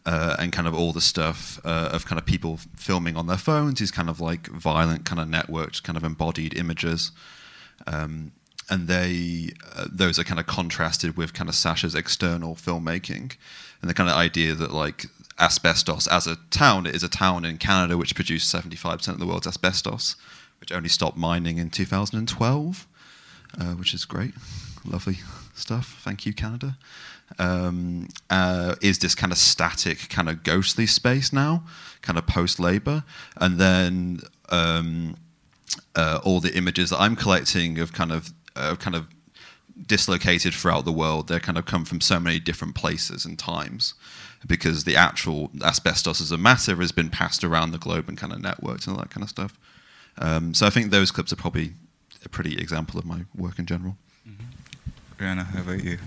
uh, 0.04 0.37
and 0.38 0.52
kind 0.52 0.68
of 0.68 0.75
all 0.75 0.92
the 0.92 1.00
stuff 1.00 1.58
uh, 1.64 1.90
of 1.92 2.06
kind 2.06 2.18
of 2.18 2.25
people 2.25 2.58
filming 2.76 3.16
on 3.16 3.26
their 3.26 3.37
phones, 3.37 3.80
these 3.80 3.90
kind 3.90 4.08
of 4.08 4.20
like 4.20 4.46
violent 4.49 5.04
kind 5.04 5.20
of 5.20 5.26
networked 5.28 5.82
kind 5.82 5.96
of 5.96 6.04
embodied 6.04 6.56
images. 6.56 7.12
Um, 7.87 8.32
and 8.68 8.88
they 8.88 9.50
uh, 9.75 9.87
those 9.90 10.18
are 10.18 10.25
kind 10.25 10.40
of 10.40 10.46
contrasted 10.46 11.16
with 11.16 11.32
kind 11.32 11.49
of 11.49 11.54
Sasha's 11.54 11.94
external 11.94 12.54
filmmaking 12.54 13.37
and 13.80 13.90
the 13.90 13.94
kind 13.94 14.11
of 14.11 14.16
idea 14.16 14.54
that 14.54 14.73
like 14.73 15.06
asbestos 15.38 16.06
as 16.06 16.26
a 16.26 16.37
town. 16.50 16.87
It 16.87 16.94
is 16.94 17.02
a 17.02 17.08
town 17.08 17.44
in 17.44 17.58
Canada 17.58 17.96
which 17.96 18.14
produced 18.14 18.52
75% 18.52 19.08
of 19.08 19.18
the 19.18 19.26
world's 19.26 19.46
asbestos, 19.46 20.16
which 20.61 20.73
only 20.73 20.88
stopped 20.88 21.16
mining 21.16 21.58
in 21.58 21.70
2012, 21.70 22.87
uh, 23.61 23.64
which 23.75 23.94
is 23.94 24.04
great. 24.04 24.35
Lovely 24.85 25.18
stuff. 25.54 26.00
Thank 26.02 26.26
you, 26.26 26.32
Canada. 26.32 26.78
Um, 27.38 28.08
uh, 28.30 28.76
is 28.80 29.00
this 29.00 29.14
kind 29.14 29.32
of 29.32 29.38
static, 29.38 30.08
kind 30.08 30.28
of 30.28 30.42
ghostly 30.42 30.87
space 30.87 31.32
now, 31.32 31.64
kind 32.02 32.18
of 32.18 32.26
post 32.26 32.61
labor. 32.61 33.04
And 33.37 33.58
then 33.58 34.20
um, 34.49 35.16
uh, 35.94 36.20
all 36.23 36.40
the 36.40 36.56
images 36.56 36.90
that 36.90 37.00
I'm 37.00 37.16
collecting 37.16 37.78
of 37.78 37.92
kind 37.92 38.12
of, 38.12 38.32
uh, 38.56 38.76
kind 38.76 38.96
of 38.96 39.08
dislocated 39.86 40.54
throughout 40.54 40.84
the 40.84 40.92
world, 40.92 41.28
they 41.28 41.38
kind 41.38 41.58
of 41.58 41.66
come 41.66 41.84
from 41.84 42.00
so 42.00 42.18
many 42.18 42.40
different 42.40 42.75
places 42.75 43.25
and 43.25 43.38
times 43.38 43.94
because 44.46 44.84
the 44.84 44.96
actual 44.96 45.50
asbestos 45.62 46.20
as 46.20 46.30
a 46.30 46.38
matter 46.38 46.76
has 46.76 46.92
been 46.92 47.10
passed 47.10 47.44
around 47.44 47.72
the 47.72 47.78
globe 47.78 48.08
and 48.08 48.16
kind 48.16 48.32
of 48.32 48.38
networked 48.38 48.86
and 48.86 48.96
all 48.96 49.02
that 49.02 49.10
kind 49.10 49.22
of 49.22 49.28
stuff. 49.28 49.58
Um, 50.18 50.54
so 50.54 50.66
I 50.66 50.70
think 50.70 50.90
those 50.90 51.10
clips 51.10 51.32
are 51.32 51.36
probably 51.36 51.72
a 52.25 52.28
pretty 52.28 52.58
example 52.58 52.98
of 52.98 53.04
my 53.04 53.25
work 53.34 53.58
in 53.58 53.66
general. 53.66 53.96
Mm-hmm. 54.26 55.22
Rehana, 55.22 55.46
how 55.46 55.60
about 55.60 55.84
you? 55.84 55.98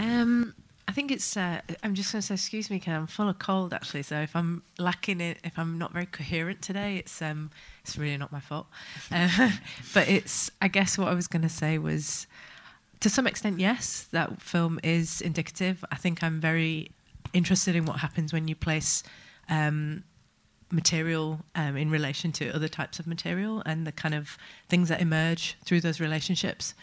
Um, 0.00 0.54
I 0.88 0.92
think 0.92 1.12
it's. 1.12 1.36
Uh, 1.36 1.60
I'm 1.82 1.94
just 1.94 2.10
going 2.10 2.22
to 2.22 2.26
say, 2.26 2.34
excuse 2.34 2.70
me, 2.70 2.78
because 2.78 2.94
I'm 2.94 3.06
full 3.06 3.28
of 3.28 3.38
cold 3.38 3.74
actually. 3.74 4.02
So 4.02 4.18
if 4.20 4.34
I'm 4.34 4.62
lacking 4.78 5.20
it, 5.20 5.36
if 5.44 5.58
I'm 5.58 5.78
not 5.78 5.92
very 5.92 6.06
coherent 6.06 6.62
today, 6.62 6.96
it's 6.96 7.20
um, 7.20 7.50
it's 7.82 7.98
really 7.98 8.16
not 8.16 8.32
my 8.32 8.40
fault. 8.40 8.66
Uh, 9.12 9.50
but 9.94 10.08
it's. 10.08 10.50
I 10.62 10.68
guess 10.68 10.96
what 10.96 11.08
I 11.08 11.14
was 11.14 11.28
going 11.28 11.42
to 11.42 11.48
say 11.50 11.76
was 11.76 12.26
to 13.00 13.10
some 13.10 13.26
extent, 13.26 13.60
yes, 13.60 14.08
that 14.12 14.40
film 14.40 14.80
is 14.82 15.20
indicative. 15.20 15.84
I 15.92 15.96
think 15.96 16.24
I'm 16.24 16.40
very 16.40 16.90
interested 17.34 17.76
in 17.76 17.84
what 17.84 17.98
happens 17.98 18.32
when 18.32 18.48
you 18.48 18.56
place 18.56 19.02
um, 19.50 20.04
material 20.70 21.40
um, 21.54 21.76
in 21.76 21.90
relation 21.90 22.32
to 22.32 22.50
other 22.50 22.68
types 22.68 22.98
of 22.98 23.06
material 23.06 23.62
and 23.66 23.86
the 23.86 23.92
kind 23.92 24.14
of 24.14 24.38
things 24.70 24.88
that 24.88 25.02
emerge 25.02 25.56
through 25.66 25.82
those 25.82 26.00
relationships. 26.00 26.74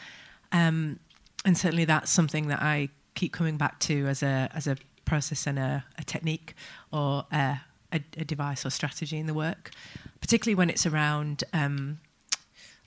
Um, 0.51 0.99
and 1.43 1.57
certainly, 1.57 1.85
that's 1.85 2.11
something 2.11 2.47
that 2.47 2.61
I 2.61 2.89
keep 3.15 3.33
coming 3.33 3.57
back 3.57 3.79
to 3.79 4.07
as 4.07 4.21
a 4.21 4.49
as 4.53 4.67
a 4.67 4.77
process 5.05 5.47
and 5.47 5.57
a, 5.57 5.85
a 5.97 6.03
technique 6.03 6.55
or 6.91 7.25
a, 7.31 7.61
a, 7.93 8.01
a, 8.17 8.25
device 8.25 8.65
or 8.65 8.71
strategy 8.71 9.17
in 9.17 9.27
the 9.27 9.33
work, 9.33 9.69
particularly 10.19 10.55
when 10.55 10.69
it's 10.69 10.85
around 10.85 11.43
um, 11.53 11.99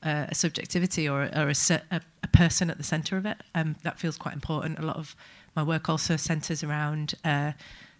a 0.02 0.34
subjectivity 0.34 1.08
or, 1.08 1.30
or 1.34 1.52
a, 1.90 2.00
person 2.32 2.70
at 2.70 2.76
the 2.76 2.84
centre 2.84 3.16
of 3.16 3.24
it. 3.24 3.38
Um, 3.54 3.76
that 3.82 3.98
feels 3.98 4.16
quite 4.16 4.34
important. 4.34 4.78
A 4.78 4.82
lot 4.82 4.96
of 4.96 5.16
my 5.56 5.62
work 5.62 5.88
also 5.88 6.16
centres 6.16 6.62
around 6.62 7.14
uh, 7.24 7.52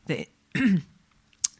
the 0.07 0.29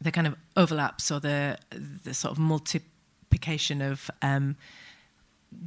the 0.01 0.11
kind 0.11 0.27
of 0.27 0.35
overlaps 0.55 1.11
or 1.11 1.19
the 1.19 1.57
the 1.71 2.13
sort 2.13 2.31
of 2.31 2.39
multiplication 2.39 3.81
of 3.81 4.09
um, 4.21 4.55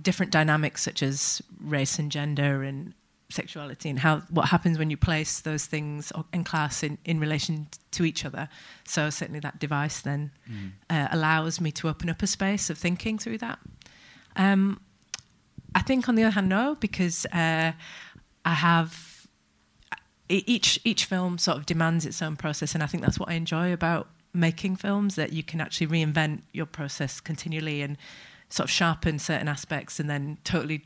different 0.00 0.32
dynamics 0.32 0.82
such 0.82 1.02
as 1.02 1.42
race 1.60 1.98
and 1.98 2.10
gender 2.10 2.62
and 2.62 2.94
sexuality 3.32 3.88
and 3.88 3.98
how 3.98 4.18
what 4.30 4.48
happens 4.48 4.78
when 4.78 4.90
you 4.90 4.96
place 4.96 5.40
those 5.40 5.66
things 5.66 6.12
in 6.32 6.44
class 6.44 6.82
in, 6.82 6.98
in 7.04 7.18
relation 7.20 7.66
to 7.90 8.04
each 8.04 8.24
other. 8.24 8.48
So 8.84 9.10
certainly 9.10 9.40
that 9.40 9.58
device 9.58 10.00
then 10.00 10.30
mm. 10.50 10.72
uh, 10.90 11.08
allows 11.10 11.60
me 11.60 11.72
to 11.72 11.88
open 11.88 12.10
up 12.10 12.22
a 12.22 12.26
space 12.26 12.70
of 12.70 12.78
thinking 12.78 13.18
through 13.18 13.38
that. 13.38 13.58
Um, 14.36 14.80
I 15.74 15.82
think, 15.82 16.08
on 16.08 16.14
the 16.14 16.24
other 16.24 16.32
hand, 16.32 16.48
no, 16.48 16.76
because 16.78 17.26
uh, 17.26 17.72
I 18.44 18.54
have 18.54 19.26
each 20.28 20.80
each 20.84 21.04
film 21.04 21.38
sort 21.38 21.56
of 21.58 21.66
demands 21.66 22.06
its 22.06 22.22
own 22.22 22.36
process, 22.36 22.74
and 22.74 22.82
I 22.82 22.86
think 22.86 23.02
that's 23.02 23.18
what 23.18 23.28
I 23.28 23.34
enjoy 23.34 23.72
about 23.72 24.08
making 24.34 24.76
films 24.76 25.14
that 25.16 25.32
you 25.32 25.42
can 25.42 25.60
actually 25.60 25.86
reinvent 25.86 26.42
your 26.52 26.66
process 26.66 27.20
continually 27.20 27.82
and 27.82 27.98
sort 28.48 28.64
of 28.64 28.70
sharpen 28.70 29.18
certain 29.18 29.48
aspects, 29.48 30.00
and 30.00 30.08
then 30.08 30.38
totally 30.44 30.84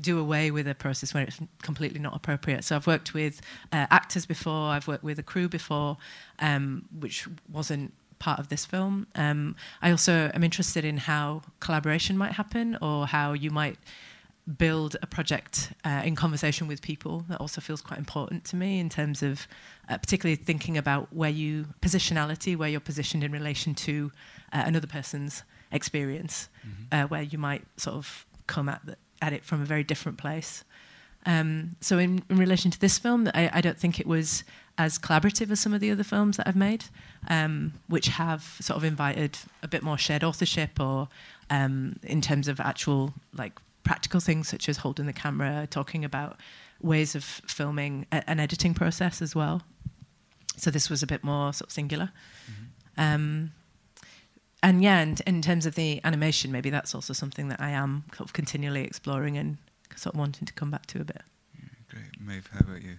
do 0.00 0.18
away 0.18 0.50
with 0.50 0.68
a 0.68 0.74
process 0.74 1.14
when 1.14 1.24
it's 1.24 1.40
completely 1.62 1.98
not 1.98 2.14
appropriate. 2.14 2.64
So 2.64 2.76
I've 2.76 2.86
worked 2.86 3.14
with 3.14 3.40
uh, 3.72 3.86
actors 3.90 4.26
before, 4.26 4.70
I've 4.70 4.86
worked 4.86 5.04
with 5.04 5.18
a 5.18 5.22
crew 5.22 5.48
before, 5.48 5.96
um, 6.38 6.84
which 6.98 7.26
wasn't 7.50 7.92
part 8.18 8.38
of 8.38 8.48
this 8.48 8.64
film. 8.64 9.06
Um, 9.14 9.56
I 9.82 9.90
also 9.90 10.30
am 10.32 10.42
interested 10.42 10.84
in 10.84 10.98
how 10.98 11.42
collaboration 11.60 12.16
might 12.16 12.32
happen 12.32 12.78
or 12.80 13.06
how 13.06 13.32
you 13.32 13.50
might 13.50 13.78
build 14.58 14.96
a 15.02 15.06
project 15.06 15.72
uh, 15.84 16.02
in 16.04 16.14
conversation 16.14 16.68
with 16.68 16.80
people. 16.80 17.24
That 17.28 17.40
also 17.40 17.60
feels 17.60 17.82
quite 17.82 17.98
important 17.98 18.44
to 18.46 18.56
me 18.56 18.78
in 18.78 18.88
terms 18.88 19.22
of 19.22 19.48
uh, 19.88 19.98
particularly 19.98 20.36
thinking 20.36 20.78
about 20.78 21.12
where 21.12 21.30
you 21.30 21.66
positionality, 21.82 22.56
where 22.56 22.68
you're 22.68 22.80
positioned 22.80 23.24
in 23.24 23.32
relation 23.32 23.74
to 23.74 24.12
uh, 24.52 24.62
another 24.64 24.86
person's 24.86 25.42
experience, 25.72 26.48
mm-hmm. 26.66 27.08
where 27.08 27.22
you 27.22 27.38
might 27.38 27.64
sort 27.76 27.96
of 27.96 28.24
come 28.46 28.68
at, 28.68 28.84
the, 28.86 28.96
at 29.22 29.32
it 29.32 29.44
from 29.44 29.62
a 29.62 29.64
very 29.64 29.84
different 29.84 30.18
place. 30.18 30.64
Um, 31.24 31.76
so 31.80 31.98
in, 31.98 32.22
in, 32.30 32.36
relation 32.36 32.70
to 32.70 32.78
this 32.78 32.98
film, 32.98 33.28
I, 33.34 33.50
I, 33.52 33.60
don't 33.60 33.76
think 33.76 33.98
it 33.98 34.06
was 34.06 34.44
as 34.78 34.96
collaborative 34.96 35.50
as 35.50 35.58
some 35.58 35.74
of 35.74 35.80
the 35.80 35.90
other 35.90 36.04
films 36.04 36.36
that 36.36 36.46
I've 36.46 36.54
made, 36.54 36.84
um, 37.26 37.72
which 37.88 38.06
have 38.06 38.42
sort 38.60 38.76
of 38.76 38.84
invited 38.84 39.36
a 39.62 39.66
bit 39.68 39.82
more 39.82 39.98
shared 39.98 40.22
authorship 40.22 40.78
or 40.78 41.08
um, 41.50 41.98
in 42.04 42.20
terms 42.20 42.46
of 42.46 42.60
actual 42.60 43.12
like 43.36 43.58
practical 43.82 44.20
things 44.20 44.48
such 44.48 44.68
as 44.68 44.78
holding 44.78 45.06
the 45.06 45.12
camera, 45.12 45.66
talking 45.68 46.04
about 46.04 46.38
ways 46.80 47.16
of 47.16 47.24
filming 47.24 48.06
a- 48.12 48.28
an 48.30 48.38
editing 48.38 48.72
process 48.72 49.20
as 49.20 49.34
well. 49.34 49.62
So 50.56 50.70
this 50.70 50.88
was 50.88 51.02
a 51.02 51.06
bit 51.06 51.24
more 51.24 51.52
sort 51.52 51.70
of 51.70 51.72
singular. 51.72 52.10
Mm-hmm. 52.50 53.00
Um, 53.00 53.52
and 54.66 54.82
yeah, 54.82 54.98
and 54.98 55.20
in 55.28 55.42
terms 55.42 55.64
of 55.64 55.76
the 55.76 56.00
animation, 56.02 56.50
maybe 56.50 56.70
that's 56.70 56.92
also 56.92 57.12
something 57.12 57.48
that 57.48 57.60
I 57.60 57.70
am 57.70 58.02
sort 58.16 58.28
of 58.28 58.32
continually 58.32 58.82
exploring 58.82 59.38
and 59.38 59.58
sort 59.94 60.16
of 60.16 60.18
wanting 60.18 60.44
to 60.44 60.52
come 60.52 60.72
back 60.72 60.86
to 60.86 61.00
a 61.00 61.04
bit. 61.04 61.22
Yeah, 61.54 61.68
great, 61.88 62.20
Maeve. 62.20 62.50
How 62.52 62.60
about 62.60 62.82
you? 62.82 62.96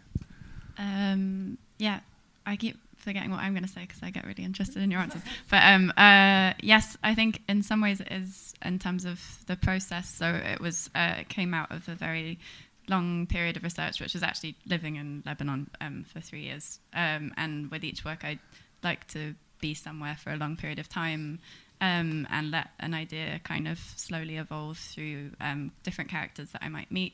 Um, 0.77 1.57
yeah, 1.77 1.99
I 2.45 2.55
keep 2.55 2.77
forgetting 2.95 3.31
what 3.31 3.41
I'm 3.41 3.51
going 3.51 3.65
to 3.65 3.69
say 3.69 3.81
because 3.81 4.01
I 4.01 4.11
get 4.11 4.25
really 4.25 4.45
interested 4.45 4.81
in 4.81 4.89
your 4.89 5.01
answers. 5.01 5.23
But 5.51 5.63
um, 5.63 5.91
uh, 5.97 6.53
yes, 6.61 6.97
I 7.03 7.13
think 7.13 7.41
in 7.49 7.61
some 7.63 7.81
ways 7.81 7.99
it 7.99 8.07
is 8.11 8.53
in 8.63 8.79
terms 8.79 9.03
of 9.03 9.21
the 9.47 9.57
process. 9.57 10.07
So 10.07 10.25
it 10.25 10.61
was 10.61 10.89
uh, 10.95 11.15
it 11.19 11.27
came 11.27 11.53
out 11.53 11.69
of 11.69 11.89
a 11.89 11.95
very 11.95 12.39
long 12.87 13.27
period 13.27 13.57
of 13.57 13.63
research, 13.63 13.99
which 13.99 14.13
was 14.13 14.23
actually 14.23 14.55
living 14.65 14.95
in 14.95 15.21
Lebanon 15.25 15.69
um, 15.81 16.05
for 16.05 16.21
three 16.21 16.43
years. 16.43 16.79
Um, 16.93 17.33
and 17.35 17.69
with 17.69 17.83
each 17.83 18.05
work, 18.05 18.23
I'd 18.23 18.39
like 18.83 19.05
to 19.09 19.35
be 19.59 19.73
somewhere 19.73 20.15
for 20.21 20.31
a 20.31 20.37
long 20.37 20.55
period 20.55 20.79
of 20.79 20.89
time 20.89 21.39
um, 21.81 22.27
and 22.29 22.51
let 22.51 22.69
an 22.79 22.93
idea 22.93 23.39
kind 23.43 23.67
of 23.67 23.79
slowly 23.95 24.37
evolve 24.37 24.77
through 24.77 25.31
um, 25.39 25.71
different 25.83 26.09
characters 26.09 26.51
that 26.51 26.63
I 26.63 26.69
might 26.69 26.91
meet. 26.91 27.13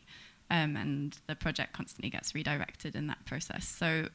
Um, 0.49 0.75
and 0.75 1.17
the 1.27 1.35
project 1.35 1.73
constantly 1.73 2.09
gets 2.09 2.35
redirected 2.35 2.95
in 2.95 3.07
that 3.07 3.25
process. 3.25 3.67
So, 3.67 4.09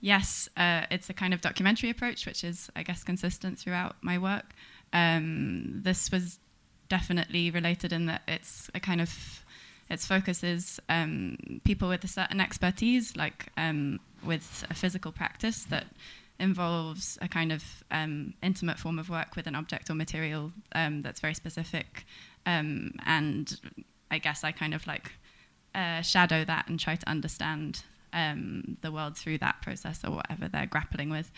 yes, 0.00 0.48
uh, 0.56 0.86
it's 0.90 1.08
a 1.08 1.14
kind 1.14 1.32
of 1.32 1.40
documentary 1.40 1.90
approach, 1.90 2.26
which 2.26 2.42
is, 2.42 2.70
I 2.74 2.82
guess, 2.82 3.04
consistent 3.04 3.58
throughout 3.58 3.96
my 4.00 4.18
work. 4.18 4.54
Um, 4.92 5.82
this 5.84 6.10
was 6.10 6.38
definitely 6.88 7.50
related 7.50 7.92
in 7.92 8.06
that 8.06 8.22
it's 8.26 8.70
a 8.74 8.80
kind 8.80 9.00
of 9.00 9.44
its 9.90 10.06
focus 10.06 10.42
is 10.42 10.80
um, 10.88 11.60
people 11.64 11.88
with 11.88 12.02
a 12.04 12.08
certain 12.08 12.40
expertise, 12.40 13.16
like 13.16 13.48
um, 13.56 14.00
with 14.24 14.64
a 14.70 14.74
physical 14.74 15.12
practice 15.12 15.64
that 15.64 15.86
involves 16.38 17.18
a 17.22 17.28
kind 17.28 17.52
of 17.52 17.84
um, 17.90 18.34
intimate 18.42 18.78
form 18.78 18.98
of 18.98 19.08
work 19.08 19.36
with 19.36 19.46
an 19.46 19.54
object 19.54 19.90
or 19.90 19.94
material 19.94 20.52
um, 20.74 21.02
that's 21.02 21.20
very 21.20 21.34
specific. 21.34 22.04
Um, 22.46 22.92
and 23.06 23.60
I 24.10 24.18
guess 24.18 24.44
I 24.44 24.52
kind 24.52 24.74
of 24.74 24.86
like 24.86 25.12
uh, 25.74 26.02
shadow 26.02 26.44
that 26.44 26.68
and 26.68 26.78
try 26.78 26.96
to 26.96 27.08
understand 27.08 27.82
um, 28.12 28.76
the 28.80 28.92
world 28.92 29.16
through 29.16 29.38
that 29.38 29.60
process 29.62 30.04
or 30.04 30.12
whatever 30.12 30.48
they're 30.48 30.66
grappling 30.66 31.10
with. 31.10 31.30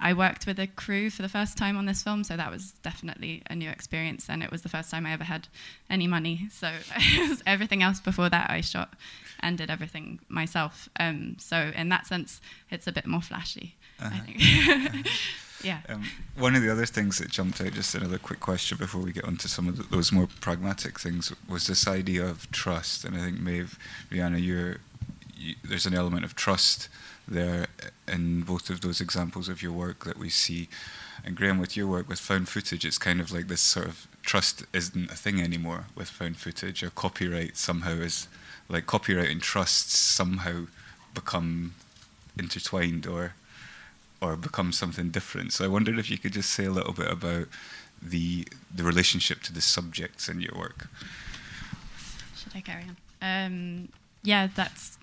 I 0.00 0.12
worked 0.12 0.46
with 0.46 0.58
a 0.58 0.66
crew 0.66 1.10
for 1.10 1.22
the 1.22 1.28
first 1.28 1.56
time 1.56 1.76
on 1.76 1.86
this 1.86 2.02
film, 2.02 2.24
so 2.24 2.36
that 2.36 2.50
was 2.50 2.72
definitely 2.82 3.42
a 3.50 3.54
new 3.54 3.68
experience, 3.68 4.28
and 4.28 4.42
it 4.42 4.50
was 4.50 4.62
the 4.62 4.68
first 4.68 4.90
time 4.90 5.06
I 5.06 5.12
ever 5.12 5.24
had 5.24 5.48
any 5.90 6.06
money. 6.06 6.48
So 6.52 6.70
everything 7.46 7.82
else 7.82 8.00
before 8.00 8.28
that 8.28 8.50
I 8.50 8.60
shot 8.60 8.94
and 9.40 9.58
did 9.58 9.70
everything 9.70 10.20
myself. 10.28 10.88
Um, 10.98 11.36
so 11.38 11.72
in 11.74 11.88
that 11.88 12.06
sense, 12.06 12.40
it's 12.70 12.86
a 12.86 12.92
bit 12.92 13.06
more 13.06 13.22
flashy. 13.22 13.74
Uh-huh. 14.00 14.10
I 14.14 14.18
think. 14.18 15.08
yeah. 15.64 15.80
Um, 15.88 16.04
one 16.36 16.54
of 16.54 16.62
the 16.62 16.70
other 16.70 16.86
things 16.86 17.18
that 17.18 17.30
jumped 17.30 17.60
out, 17.60 17.72
just 17.72 17.94
another 17.94 18.18
quick 18.18 18.40
question 18.40 18.78
before 18.78 19.00
we 19.00 19.12
get 19.12 19.24
onto 19.24 19.48
some 19.48 19.68
of 19.68 19.76
the, 19.76 19.82
those 19.94 20.12
more 20.12 20.28
pragmatic 20.40 20.98
things, 20.98 21.32
was 21.48 21.66
this 21.66 21.88
idea 21.88 22.24
of 22.24 22.50
trust, 22.50 23.04
and 23.04 23.16
I 23.16 23.20
think 23.20 23.40
Maeve, 23.40 23.78
Rehana, 24.10 24.42
you're, 24.42 24.76
you, 25.36 25.54
there's 25.64 25.86
an 25.86 25.94
element 25.94 26.24
of 26.24 26.34
trust 26.34 26.88
there 27.28 27.66
in 28.06 28.42
both 28.42 28.70
of 28.70 28.80
those 28.80 29.00
examples 29.00 29.48
of 29.48 29.62
your 29.62 29.72
work 29.72 30.04
that 30.04 30.18
we 30.18 30.30
see. 30.30 30.68
And 31.24 31.36
Graeme, 31.36 31.58
with 31.58 31.76
your 31.76 31.86
work 31.86 32.08
with 32.08 32.18
found 32.18 32.48
footage, 32.48 32.84
it's 32.84 32.98
kind 32.98 33.20
of 33.20 33.32
like 33.32 33.48
this 33.48 33.60
sort 33.60 33.86
of 33.86 34.06
trust 34.22 34.64
isn't 34.72 35.10
a 35.10 35.16
thing 35.16 35.40
anymore 35.40 35.86
with 35.94 36.08
found 36.08 36.36
footage, 36.36 36.82
or 36.82 36.90
copyright 36.90 37.56
somehow 37.56 37.92
is 37.92 38.28
like 38.68 38.86
copyright 38.86 39.30
and 39.30 39.42
trust 39.42 39.90
somehow 39.90 40.66
become 41.14 41.74
intertwined 42.38 43.06
or 43.06 43.34
or 44.20 44.36
become 44.36 44.72
something 44.72 45.10
different. 45.10 45.52
So 45.52 45.64
I 45.64 45.68
wondered 45.68 45.98
if 45.98 46.10
you 46.10 46.18
could 46.18 46.32
just 46.32 46.50
say 46.50 46.64
a 46.64 46.70
little 46.70 46.92
bit 46.92 47.10
about 47.10 47.48
the 48.02 48.46
the 48.74 48.84
relationship 48.84 49.42
to 49.42 49.52
the 49.52 49.60
subjects 49.60 50.28
in 50.28 50.40
your 50.40 50.54
work. 50.56 50.88
Should 52.36 52.52
I 52.54 52.60
carry 52.60 52.84
on? 52.84 52.96
Um, 53.20 53.88
yeah, 54.22 54.48
that's 54.54 54.97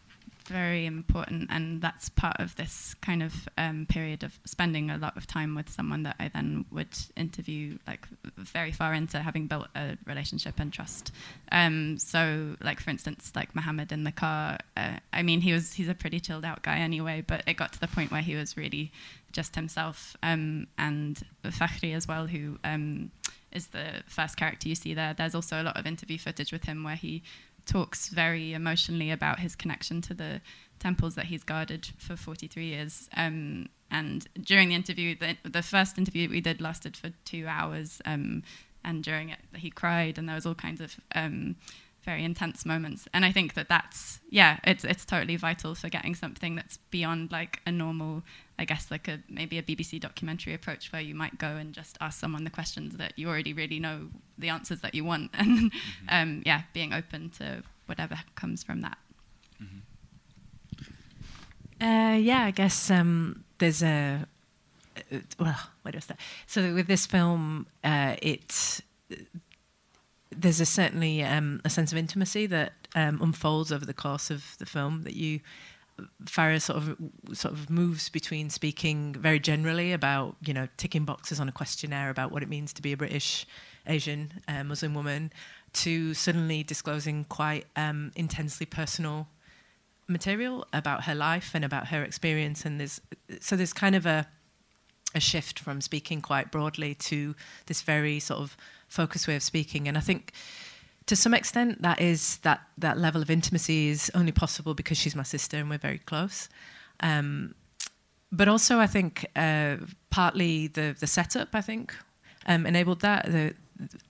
very 0.47 0.85
important, 0.85 1.49
and 1.49 1.81
that's 1.81 2.09
part 2.09 2.37
of 2.39 2.55
this 2.55 2.95
kind 3.01 3.23
of 3.23 3.33
um, 3.57 3.85
period 3.87 4.23
of 4.23 4.39
spending 4.45 4.89
a 4.89 4.97
lot 4.97 5.17
of 5.17 5.27
time 5.27 5.55
with 5.55 5.69
someone 5.69 6.03
that 6.03 6.15
I 6.19 6.29
then 6.33 6.65
would 6.71 6.95
interview, 7.15 7.77
like 7.87 8.07
very 8.37 8.71
far 8.71 8.93
into 8.93 9.19
having 9.19 9.47
built 9.47 9.67
a 9.75 9.97
relationship 10.05 10.59
and 10.59 10.71
trust. 10.71 11.11
Um, 11.51 11.97
so, 11.97 12.55
like 12.61 12.79
for 12.79 12.89
instance, 12.89 13.31
like 13.35 13.55
Mohammed 13.55 13.91
in 13.91 14.03
the 14.03 14.11
car. 14.11 14.57
Uh, 14.77 14.97
I 15.11 15.23
mean, 15.23 15.41
he 15.41 15.53
was 15.53 15.73
he's 15.73 15.89
a 15.89 15.95
pretty 15.95 16.19
chilled 16.19 16.45
out 16.45 16.63
guy 16.63 16.77
anyway, 16.77 17.23
but 17.25 17.43
it 17.47 17.55
got 17.55 17.73
to 17.73 17.79
the 17.79 17.87
point 17.87 18.11
where 18.11 18.21
he 18.21 18.35
was 18.35 18.57
really 18.57 18.91
just 19.31 19.55
himself, 19.55 20.15
um, 20.23 20.67
and 20.77 21.21
Fakhri 21.43 21.93
as 21.93 22.07
well, 22.07 22.27
who 22.27 22.57
um, 22.63 23.11
is 23.51 23.67
the 23.67 24.03
first 24.07 24.37
character 24.37 24.69
you 24.69 24.75
see 24.75 24.93
there. 24.93 25.13
There's 25.13 25.35
also 25.35 25.61
a 25.61 25.63
lot 25.63 25.77
of 25.77 25.85
interview 25.85 26.17
footage 26.17 26.51
with 26.51 26.65
him 26.65 26.83
where 26.83 26.95
he 26.95 27.23
talks 27.65 28.09
very 28.09 28.53
emotionally 28.53 29.11
about 29.11 29.39
his 29.39 29.55
connection 29.55 30.01
to 30.01 30.13
the 30.13 30.41
temples 30.79 31.15
that 31.15 31.25
he's 31.25 31.43
guarded 31.43 31.87
for 31.97 32.15
43 32.15 32.65
years. 32.65 33.09
Um, 33.15 33.69
and 33.91 34.27
during 34.41 34.69
the 34.69 34.75
interview, 34.75 35.15
the, 35.15 35.37
the, 35.47 35.61
first 35.61 35.97
interview 35.97 36.29
we 36.29 36.41
did 36.41 36.59
lasted 36.61 36.97
for 36.97 37.11
two 37.23 37.45
hours. 37.47 38.01
Um, 38.05 38.43
and 38.83 39.03
during 39.03 39.29
it, 39.29 39.39
he 39.55 39.69
cried, 39.69 40.17
and 40.17 40.27
there 40.27 40.35
was 40.35 40.45
all 40.45 40.55
kinds 40.55 40.81
of 40.81 40.95
um, 41.15 41.55
very 42.03 42.23
intense 42.23 42.65
moments. 42.65 43.07
And 43.13 43.25
I 43.25 43.31
think 43.31 43.55
that 43.55 43.67
that's 43.67 44.19
yeah, 44.29 44.59
it's 44.63 44.83
it's 44.83 45.05
totally 45.05 45.35
vital 45.35 45.73
for 45.75 45.89
getting 45.89 46.13
something 46.13 46.55
that's 46.55 46.77
beyond 46.91 47.31
like 47.31 47.61
a 47.65 47.71
normal 47.71 48.23
I 48.57 48.65
guess 48.65 48.89
like 48.89 49.07
a 49.07 49.19
maybe 49.29 49.57
a 49.57 49.63
BBC 49.63 49.99
documentary 49.99 50.53
approach 50.53 50.91
where 50.91 51.01
you 51.01 51.13
might 51.13 51.37
go 51.37 51.47
and 51.47 51.73
just 51.73 51.97
ask 51.99 52.19
someone 52.19 52.43
the 52.43 52.49
questions 52.49 52.97
that 52.97 53.17
you 53.17 53.27
already 53.27 53.53
really 53.53 53.79
know 53.79 54.07
the 54.37 54.49
answers 54.49 54.81
that 54.81 54.95
you 54.95 55.03
want, 55.03 55.31
and 55.37 55.71
mm-hmm. 55.71 56.05
um, 56.09 56.43
yeah, 56.45 56.61
being 56.73 56.93
open 56.93 57.29
to 57.31 57.63
whatever 57.85 58.19
comes 58.35 58.63
from 58.63 58.81
that. 58.81 58.97
Mm-hmm. 59.61 59.79
Uh, 61.85 62.15
yeah, 62.15 62.45
I 62.45 62.51
guess 62.51 62.89
um, 62.89 63.43
there's 63.57 63.83
a 63.83 64.25
uh, 64.97 65.17
well, 65.39 65.59
where 65.81 65.91
do 65.91 65.97
I 65.97 65.99
start? 65.99 66.19
So 66.47 66.73
with 66.73 66.87
this 66.87 67.05
film, 67.05 67.67
uh, 67.83 68.15
it 68.21 68.81
there's 70.31 70.59
a 70.59 70.65
certainly 70.65 71.23
um, 71.23 71.61
a 71.63 71.69
sense 71.69 71.91
of 71.91 71.97
intimacy 71.97 72.45
that 72.47 72.73
um, 72.95 73.21
unfolds 73.21 73.71
over 73.71 73.85
the 73.85 73.93
course 73.93 74.29
of 74.29 74.55
the 74.59 74.65
film 74.65 75.03
that 75.03 75.15
you 75.15 75.39
Farah 76.25 76.61
sort 76.61 76.77
of 76.77 76.97
sort 77.33 77.53
of 77.53 77.69
moves 77.69 78.09
between 78.09 78.49
speaking 78.49 79.13
very 79.13 79.39
generally 79.39 79.93
about 79.93 80.35
you 80.45 80.53
know 80.53 80.67
ticking 80.77 81.05
boxes 81.05 81.39
on 81.39 81.47
a 81.47 81.51
questionnaire 81.51 82.09
about 82.09 82.31
what 82.31 82.43
it 82.43 82.49
means 82.49 82.73
to 82.73 82.81
be 82.81 82.91
a 82.91 82.97
British 82.97 83.45
Asian 83.87 84.31
uh, 84.47 84.63
Muslim 84.63 84.93
woman 84.93 85.31
to 85.73 86.13
suddenly 86.13 86.63
disclosing 86.63 87.25
quite 87.25 87.65
um, 87.75 88.11
intensely 88.15 88.65
personal 88.65 89.27
material 90.07 90.65
about 90.73 91.03
her 91.05 91.15
life 91.15 91.51
and 91.53 91.65
about 91.65 91.87
her 91.87 92.03
experience. 92.03 92.65
And 92.65 92.79
there's 92.79 93.01
so 93.39 93.55
there's 93.55 93.73
kind 93.73 93.95
of 93.95 94.05
a 94.05 94.27
a 95.13 95.19
shift 95.19 95.59
from 95.59 95.79
speaking 95.79 96.21
quite 96.21 96.51
broadly 96.51 96.93
to 96.93 97.35
this 97.67 97.81
very 97.81 98.19
sort 98.19 98.41
of 98.41 98.57
focused 98.89 99.27
way 99.27 99.35
of 99.35 99.43
speaking. 99.43 99.87
And 99.87 99.97
I 99.97 100.01
think 100.01 100.33
to 101.07 101.15
some 101.15 101.33
extent, 101.33 101.81
that 101.81 102.01
is 102.01 102.37
that 102.37 102.61
that 102.77 102.97
level 102.97 103.21
of 103.21 103.29
intimacy 103.29 103.89
is 103.89 104.11
only 104.15 104.31
possible 104.31 104.73
because 104.73 104.97
she's 104.97 105.15
my 105.15 105.23
sister 105.23 105.57
and 105.57 105.69
we're 105.69 105.77
very 105.77 105.99
close. 105.99 106.49
Um, 106.99 107.53
but 108.31 108.47
also, 108.47 108.79
I 108.79 108.87
think 108.87 109.25
uh, 109.35 109.77
partly 110.09 110.67
the 110.67 110.95
the 110.99 111.07
setup, 111.07 111.49
I 111.53 111.61
think, 111.61 111.95
um, 112.45 112.65
enabled 112.65 113.01
that. 113.01 113.25
The, 113.31 113.53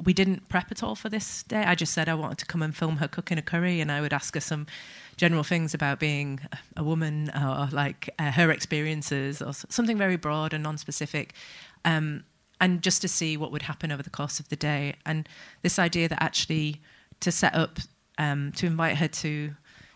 we 0.03 0.13
didn't 0.13 0.47
prep 0.47 0.71
at 0.71 0.83
all 0.83 0.93
for 0.93 1.09
this 1.09 1.41
day. 1.41 1.63
I 1.63 1.73
just 1.73 1.91
said 1.91 2.07
I 2.07 2.13
wanted 2.13 2.37
to 2.37 2.45
come 2.45 2.61
and 2.61 2.75
film 2.75 2.97
her 2.97 3.07
cooking 3.07 3.39
a 3.39 3.41
curry, 3.41 3.81
and 3.81 3.91
I 3.91 3.99
would 3.99 4.13
ask 4.13 4.35
her 4.35 4.39
some 4.39 4.67
general 5.17 5.43
things 5.43 5.73
about 5.73 5.99
being 5.99 6.39
a 6.77 6.83
woman 6.83 7.31
or 7.31 7.67
like 7.71 8.09
uh, 8.19 8.31
her 8.31 8.51
experiences 8.51 9.41
or 9.41 9.53
something 9.53 9.97
very 9.97 10.17
broad 10.17 10.53
and 10.53 10.63
non-specific. 10.63 11.33
Um, 11.83 12.25
and 12.61 12.81
just 12.81 13.01
to 13.01 13.07
see 13.07 13.37
what 13.37 13.51
would 13.51 13.63
happen 13.63 13.91
over 13.91 14.03
the 14.03 14.09
course 14.09 14.39
of 14.39 14.49
the 14.49 14.55
day. 14.55 14.95
And 15.05 15.27
this 15.61 15.77
idea 15.79 16.07
that 16.07 16.21
actually 16.21 16.81
to 17.19 17.31
set 17.31 17.53
up, 17.55 17.79
um, 18.17 18.51
to 18.53 18.65
invite 18.65 18.97
her 18.97 19.07
to 19.07 19.55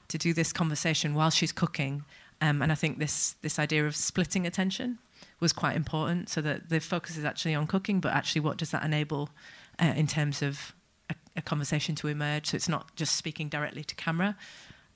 to 0.10 0.18
do 0.18 0.34
this 0.34 0.52
conversation 0.52 1.14
while 1.14 1.30
she's 1.30 1.52
cooking, 1.52 2.04
um, 2.42 2.62
and 2.62 2.72
I 2.72 2.76
think 2.76 3.00
this 3.00 3.36
this 3.42 3.60
idea 3.60 3.86
of 3.86 3.96
splitting 3.96 4.48
attention 4.48 4.98
was 5.40 5.54
quite 5.54 5.76
important, 5.76 6.30
so 6.30 6.42
that 6.42 6.70
the 6.70 6.80
focus 6.80 7.18
is 7.18 7.26
actually 7.26 7.56
on 7.56 7.68
cooking, 7.68 8.00
but 8.00 8.14
actually 8.14 8.42
what 8.42 8.58
does 8.58 8.72
that 8.72 8.84
enable 8.84 9.30
uh, 9.80 9.94
in 9.96 10.08
terms 10.08 10.42
of 10.42 10.74
a, 11.10 11.16
a, 11.38 11.42
conversation 11.42 11.96
to 11.96 12.08
emerge? 12.08 12.48
So 12.48 12.56
it's 12.56 12.70
not 12.70 12.96
just 12.96 13.16
speaking 13.16 13.50
directly 13.50 13.84
to 13.84 13.96
camera. 13.96 14.36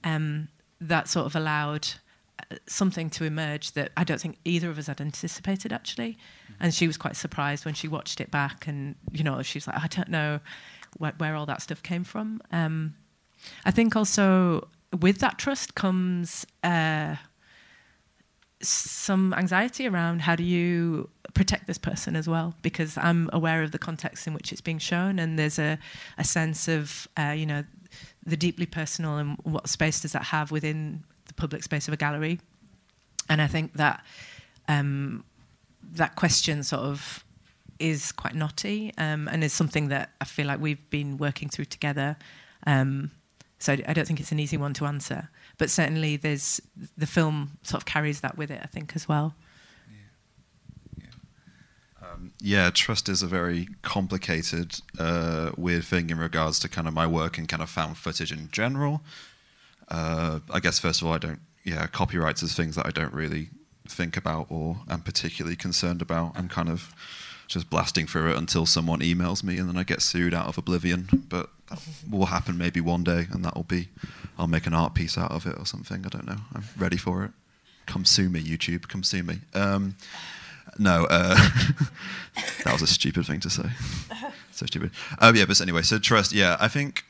Um, 0.03 0.49
that 0.81 1.07
sort 1.07 1.25
of 1.25 1.35
allowed 1.35 1.87
something 2.67 3.09
to 3.11 3.23
emerge 3.23 3.71
that 3.73 3.91
I 3.97 4.03
don't 4.03 4.19
think 4.19 4.37
either 4.45 4.69
of 4.69 4.77
us 4.77 4.87
had 4.87 5.01
anticipated 5.01 5.71
actually. 5.73 6.17
And 6.59 6.73
she 6.73 6.87
was 6.87 6.97
quite 6.97 7.15
surprised 7.15 7.65
when 7.65 7.73
she 7.73 7.87
watched 7.87 8.21
it 8.21 8.31
back, 8.31 8.67
and 8.67 8.95
you 9.11 9.23
know, 9.23 9.41
she 9.41 9.57
was 9.57 9.67
like, 9.67 9.77
I 9.77 9.87
don't 9.87 10.09
know 10.09 10.39
where, 10.97 11.13
where 11.17 11.35
all 11.35 11.45
that 11.47 11.61
stuff 11.61 11.81
came 11.83 12.03
from. 12.03 12.41
Um, 12.51 12.95
I 13.65 13.71
think 13.71 13.95
also 13.95 14.67
with 15.01 15.19
that 15.19 15.37
trust 15.37 15.75
comes 15.75 16.45
uh, 16.63 17.15
some 18.61 19.33
anxiety 19.33 19.87
around 19.87 20.21
how 20.21 20.35
do 20.35 20.43
you 20.43 21.09
protect 21.33 21.67
this 21.67 21.77
person 21.77 22.15
as 22.15 22.27
well 22.27 22.53
because 22.61 22.97
I'm 22.97 23.29
aware 23.33 23.63
of 23.63 23.71
the 23.71 23.79
context 23.79 24.27
in 24.27 24.33
which 24.33 24.51
it's 24.51 24.61
being 24.61 24.77
shown 24.77 25.19
and 25.19 25.37
there's 25.37 25.59
a, 25.59 25.79
a 26.17 26.23
sense 26.23 26.67
of 26.67 27.07
uh, 27.17 27.33
you 27.35 27.45
know 27.45 27.63
the 28.25 28.37
deeply 28.37 28.65
personal 28.65 29.17
and 29.17 29.37
what 29.43 29.67
space 29.67 30.01
does 30.01 30.13
that 30.13 30.25
have 30.25 30.51
within 30.51 31.03
the 31.33 31.41
public 31.41 31.63
space 31.63 31.87
of 31.87 31.93
a 31.93 31.97
gallery. 31.97 32.39
And 33.29 33.41
I 33.41 33.47
think 33.47 33.73
that 33.73 34.03
um, 34.67 35.23
that 35.93 36.15
question 36.15 36.63
sort 36.63 36.83
of 36.83 37.23
is 37.79 38.11
quite 38.11 38.35
knotty 38.35 38.93
um, 38.97 39.27
and 39.27 39.43
is 39.43 39.53
something 39.53 39.89
that 39.89 40.11
I 40.21 40.25
feel 40.25 40.47
like 40.47 40.59
we've 40.59 40.89
been 40.89 41.17
working 41.17 41.49
through 41.49 41.65
together. 41.65 42.17
Um, 42.67 43.11
so 43.59 43.73
I 43.73 43.93
don't 43.93 44.05
think 44.05 44.19
it's 44.19 44.31
an 44.31 44.39
easy 44.39 44.57
one 44.57 44.73
to 44.75 44.85
answer. 44.85 45.29
But 45.57 45.69
certainly 45.69 46.17
there's 46.17 46.61
the 46.97 47.07
film 47.07 47.57
sort 47.63 47.81
of 47.81 47.85
carries 47.85 48.21
that 48.21 48.37
with 48.37 48.51
it 48.51 48.59
I 48.63 48.67
think 48.67 48.95
as 48.95 49.07
well. 49.07 49.35
Um, 52.13 52.33
yeah, 52.39 52.69
trust 52.69 53.09
is 53.09 53.23
a 53.23 53.27
very 53.27 53.69
complicated, 53.81 54.81
uh, 54.99 55.51
weird 55.57 55.85
thing 55.85 56.09
in 56.09 56.17
regards 56.17 56.59
to 56.59 56.69
kind 56.69 56.87
of 56.87 56.93
my 56.93 57.07
work 57.07 57.37
and 57.37 57.47
kind 57.47 57.63
of 57.63 57.69
found 57.69 57.97
footage 57.97 58.31
in 58.31 58.49
general. 58.51 59.01
Uh, 59.89 60.39
I 60.51 60.59
guess 60.59 60.79
first 60.79 61.01
of 61.01 61.07
all, 61.07 61.13
I 61.13 61.17
don't. 61.17 61.39
Yeah, 61.63 61.87
copyrights 61.87 62.43
is 62.43 62.53
things 62.55 62.75
that 62.75 62.85
I 62.85 62.91
don't 62.91 63.13
really 63.13 63.49
think 63.87 64.17
about 64.17 64.47
or 64.49 64.77
am 64.89 65.01
particularly 65.01 65.55
concerned 65.55 66.01
about. 66.01 66.33
I'm 66.35 66.49
kind 66.49 66.69
of 66.69 66.93
just 67.47 67.69
blasting 67.69 68.07
through 68.07 68.31
it 68.31 68.37
until 68.37 68.65
someone 68.65 68.99
emails 68.99 69.43
me, 69.43 69.57
and 69.57 69.69
then 69.69 69.77
I 69.77 69.83
get 69.83 70.01
sued 70.01 70.33
out 70.33 70.47
of 70.47 70.57
oblivion. 70.57 71.25
But 71.29 71.49
that 71.69 71.79
will 72.09 72.27
happen 72.27 72.57
maybe 72.57 72.81
one 72.81 73.03
day, 73.03 73.27
and 73.31 73.43
that'll 73.45 73.63
be. 73.63 73.89
I'll 74.37 74.47
make 74.47 74.65
an 74.65 74.73
art 74.73 74.95
piece 74.95 75.17
out 75.17 75.31
of 75.31 75.45
it 75.45 75.57
or 75.59 75.65
something. 75.65 76.05
I 76.05 76.09
don't 76.09 76.25
know. 76.25 76.37
I'm 76.53 76.63
ready 76.77 76.97
for 76.97 77.23
it. 77.23 77.31
Come 77.85 78.05
sue 78.05 78.29
me, 78.29 78.41
YouTube. 78.41 78.87
Come 78.87 79.03
sue 79.03 79.23
me. 79.23 79.39
Um, 79.53 79.95
no, 80.79 81.05
uh, 81.09 81.35
that 82.63 82.73
was 82.73 82.81
a 82.81 82.87
stupid 82.87 83.25
thing 83.25 83.39
to 83.41 83.49
say. 83.49 83.69
so 84.51 84.65
stupid. 84.65 84.91
Um, 85.19 85.35
yeah, 85.35 85.45
but 85.45 85.59
anyway, 85.61 85.81
so 85.83 85.99
trust. 85.99 86.31
Yeah, 86.33 86.57
I 86.59 86.67
think, 86.67 87.03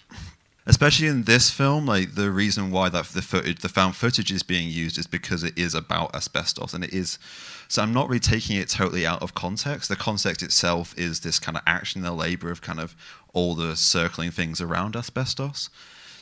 especially 0.65 1.07
in 1.07 1.23
this 1.23 1.49
film, 1.49 1.85
like 1.85 2.15
the 2.15 2.31
reason 2.31 2.71
why 2.71 2.89
that 2.89 3.05
the 3.05 3.21
footage, 3.21 3.59
the 3.59 3.69
found 3.69 3.95
footage, 3.95 4.31
is 4.31 4.43
being 4.43 4.69
used 4.69 4.97
is 4.97 5.07
because 5.07 5.43
it 5.43 5.57
is 5.57 5.73
about 5.73 6.15
asbestos, 6.15 6.73
and 6.73 6.83
it 6.83 6.93
is. 6.93 7.19
So 7.67 7.81
I'm 7.81 7.93
not 7.93 8.07
really 8.07 8.19
taking 8.19 8.57
it 8.57 8.69
totally 8.69 9.05
out 9.05 9.21
of 9.21 9.33
context. 9.33 9.89
The 9.89 9.95
context 9.95 10.43
itself 10.43 10.93
is 10.97 11.21
this 11.21 11.39
kind 11.39 11.57
of 11.57 11.63
action, 11.65 12.01
the 12.01 12.11
labor 12.11 12.51
of 12.51 12.61
kind 12.61 12.79
of 12.79 12.95
all 13.33 13.55
the 13.55 13.75
circling 13.75 14.31
things 14.31 14.61
around 14.61 14.95
asbestos. 14.95 15.69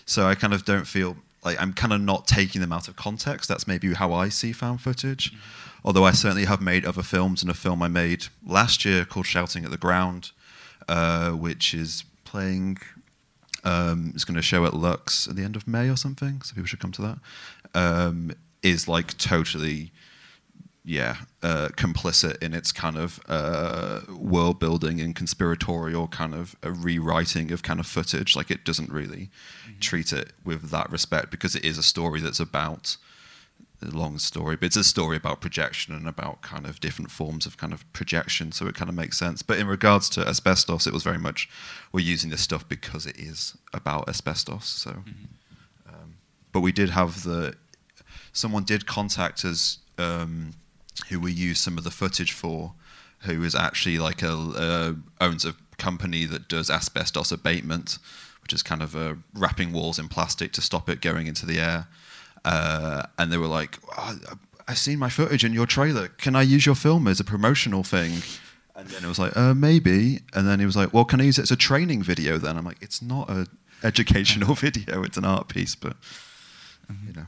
So 0.05 0.27
I 0.27 0.35
kind 0.35 0.53
of 0.53 0.65
don't 0.65 0.87
feel 0.87 1.17
like 1.43 1.61
I'm 1.61 1.73
kind 1.73 1.91
of 1.93 2.01
not 2.01 2.27
taking 2.27 2.61
them 2.61 2.71
out 2.71 2.87
of 2.87 2.95
context. 2.95 3.49
That's 3.49 3.67
maybe 3.67 3.93
how 3.93 4.13
I 4.13 4.29
see 4.29 4.51
found 4.51 4.81
footage. 4.81 5.31
Mm-hmm 5.31 5.67
although 5.83 6.03
I 6.03 6.11
certainly 6.11 6.45
have 6.45 6.61
made 6.61 6.85
other 6.85 7.03
films, 7.03 7.41
and 7.41 7.49
a 7.49 7.53
film 7.53 7.81
I 7.81 7.87
made 7.87 8.27
last 8.45 8.85
year 8.85 9.05
called 9.05 9.25
Shouting 9.25 9.65
at 9.65 9.71
the 9.71 9.77
Ground, 9.77 10.31
uh, 10.87 11.31
which 11.31 11.73
is 11.73 12.03
playing, 12.23 12.77
um, 13.63 14.11
it's 14.15 14.23
going 14.23 14.35
to 14.35 14.41
show 14.41 14.65
at 14.65 14.73
Lux 14.73 15.27
at 15.27 15.35
the 15.35 15.43
end 15.43 15.55
of 15.55 15.67
May 15.67 15.89
or 15.89 15.97
something, 15.97 16.41
so 16.41 16.53
people 16.55 16.67
should 16.67 16.79
come 16.79 16.91
to 16.93 17.01
that. 17.01 17.17
Um, 17.73 18.31
is 18.63 18.87
like 18.87 19.17
totally, 19.17 19.91
yeah, 20.83 21.17
uh, 21.41 21.69
complicit 21.75 22.41
in 22.41 22.53
its 22.53 22.71
kind 22.71 22.97
of 22.97 23.19
uh, 23.27 24.01
world 24.09 24.59
building 24.59 24.99
and 24.99 25.15
conspiratorial 25.15 26.07
kind 26.07 26.33
of 26.33 26.55
rewriting 26.63 27.51
of 27.51 27.63
kind 27.63 27.79
of 27.79 27.87
footage. 27.87 28.35
Like 28.35 28.51
it 28.51 28.65
doesn't 28.65 28.91
really 28.91 29.29
mm-hmm. 29.65 29.79
treat 29.79 30.11
it 30.13 30.33
with 30.43 30.69
that 30.71 30.91
respect 30.91 31.31
because 31.31 31.55
it 31.55 31.65
is 31.65 31.77
a 31.77 31.83
story 31.83 32.19
that's 32.19 32.39
about 32.39 32.97
a 33.81 33.89
long 33.89 34.19
story, 34.19 34.55
but 34.55 34.67
it's 34.67 34.75
a 34.75 34.83
story 34.83 35.17
about 35.17 35.41
projection 35.41 35.93
and 35.95 36.07
about 36.07 36.41
kind 36.41 36.65
of 36.65 36.79
different 36.79 37.11
forms 37.11 37.45
of 37.45 37.57
kind 37.57 37.73
of 37.73 37.91
projection, 37.93 38.51
so 38.51 38.67
it 38.67 38.75
kind 38.75 38.89
of 38.89 38.95
makes 38.95 39.17
sense. 39.17 39.41
But 39.41 39.59
in 39.59 39.67
regards 39.67 40.09
to 40.11 40.27
asbestos, 40.27 40.87
it 40.87 40.93
was 40.93 41.03
very 41.03 41.17
much 41.17 41.49
we're 41.91 42.05
using 42.05 42.29
this 42.29 42.41
stuff 42.41 42.67
because 42.67 43.05
it 43.05 43.17
is 43.17 43.57
about 43.73 44.07
asbestos. 44.07 44.65
So, 44.65 44.91
mm-hmm. 44.91 45.89
um, 45.89 46.15
but 46.51 46.61
we 46.61 46.71
did 46.71 46.91
have 46.91 47.23
the 47.23 47.55
someone 48.33 48.63
did 48.63 48.85
contact 48.85 49.43
us 49.45 49.79
um, 49.97 50.53
who 51.09 51.19
we 51.19 51.31
used 51.31 51.61
some 51.61 51.77
of 51.77 51.83
the 51.83 51.91
footage 51.91 52.31
for, 52.31 52.73
who 53.19 53.43
is 53.43 53.55
actually 53.55 53.97
like 53.97 54.21
a 54.21 54.31
uh, 54.31 54.93
owns 55.19 55.45
a 55.45 55.55
company 55.77 56.25
that 56.25 56.47
does 56.47 56.69
asbestos 56.69 57.31
abatement, 57.31 57.97
which 58.43 58.53
is 58.53 58.61
kind 58.63 58.81
of 58.81 58.95
uh, 58.95 59.15
wrapping 59.33 59.73
walls 59.73 59.97
in 59.97 60.07
plastic 60.07 60.51
to 60.53 60.61
stop 60.61 60.89
it 60.89 61.01
going 61.01 61.27
into 61.27 61.45
the 61.45 61.59
air. 61.59 61.87
Uh, 62.43 63.03
and 63.17 63.31
they 63.31 63.37
were 63.37 63.47
like, 63.47 63.77
oh, 63.97 64.17
I've 64.67 64.77
seen 64.77 64.99
my 64.99 65.09
footage 65.09 65.43
in 65.43 65.53
your 65.53 65.65
trailer. 65.65 66.07
Can 66.07 66.35
I 66.35 66.41
use 66.41 66.65
your 66.65 66.75
film 66.75 67.07
as 67.07 67.19
a 67.19 67.23
promotional 67.23 67.83
thing? 67.83 68.21
And 68.75 68.87
then 68.89 69.03
it 69.03 69.07
was 69.07 69.19
like, 69.19 69.35
uh, 69.35 69.53
maybe. 69.53 70.21
And 70.33 70.47
then 70.47 70.59
he 70.59 70.65
was 70.65 70.75
like, 70.75 70.93
well, 70.93 71.05
can 71.05 71.21
I 71.21 71.25
use 71.25 71.37
it 71.37 71.43
as 71.43 71.51
a 71.51 71.55
training 71.55 72.03
video 72.03 72.37
then? 72.37 72.57
I'm 72.57 72.65
like, 72.65 72.81
it's 72.81 73.01
not 73.01 73.29
an 73.29 73.47
educational 73.83 74.55
video, 74.65 75.03
it's 75.03 75.17
an 75.17 75.25
art 75.25 75.49
piece, 75.49 75.75
but, 75.75 75.97
you 77.05 77.13
know. 77.13 77.25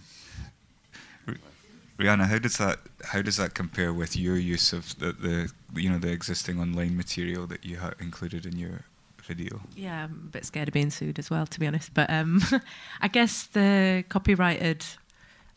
Rehana, 1.99 2.25
how 2.25 2.39
does 2.39 2.57
that 2.57 2.79
how 3.03 3.21
does 3.21 3.37
that 3.37 3.53
compare 3.53 3.93
with 3.93 4.17
your 4.17 4.35
use 4.35 4.73
of 4.73 4.97
the, 4.97 5.11
the 5.11 5.51
you 5.79 5.89
know 5.91 5.99
the 5.99 6.11
existing 6.11 6.59
online 6.59 6.97
material 6.97 7.45
that 7.45 7.63
you 7.63 7.77
ha- 7.77 7.93
included 7.99 8.47
in 8.47 8.57
your 8.57 8.85
video. 9.23 9.61
Yeah, 9.75 10.05
I'm 10.05 10.23
a 10.27 10.31
bit 10.31 10.45
scared 10.45 10.67
of 10.67 10.73
being 10.73 10.89
sued 10.89 11.17
as 11.17 11.29
well, 11.29 11.45
to 11.47 11.59
be 11.59 11.67
honest. 11.67 11.93
But 11.93 12.09
um, 12.09 12.41
I 13.01 13.07
guess 13.07 13.43
the 13.43 14.03
copyrighted 14.09 14.85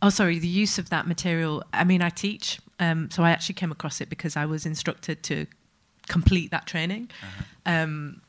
Oh, 0.02 0.10
sorry, 0.10 0.38
the 0.38 0.48
use 0.48 0.78
of 0.78 0.90
that 0.90 1.06
material. 1.06 1.62
I 1.72 1.84
mean, 1.84 2.02
I 2.02 2.10
teach, 2.10 2.60
um, 2.78 3.10
so 3.10 3.22
I 3.22 3.30
actually 3.30 3.54
came 3.54 3.72
across 3.72 4.00
it 4.00 4.08
because 4.08 4.36
I 4.36 4.46
was 4.46 4.66
instructed 4.66 5.22
to 5.24 5.46
complete 6.08 6.50
that 6.50 6.66
training. 6.66 7.10
Uh-huh. 7.22 7.42
Um, 7.66 8.20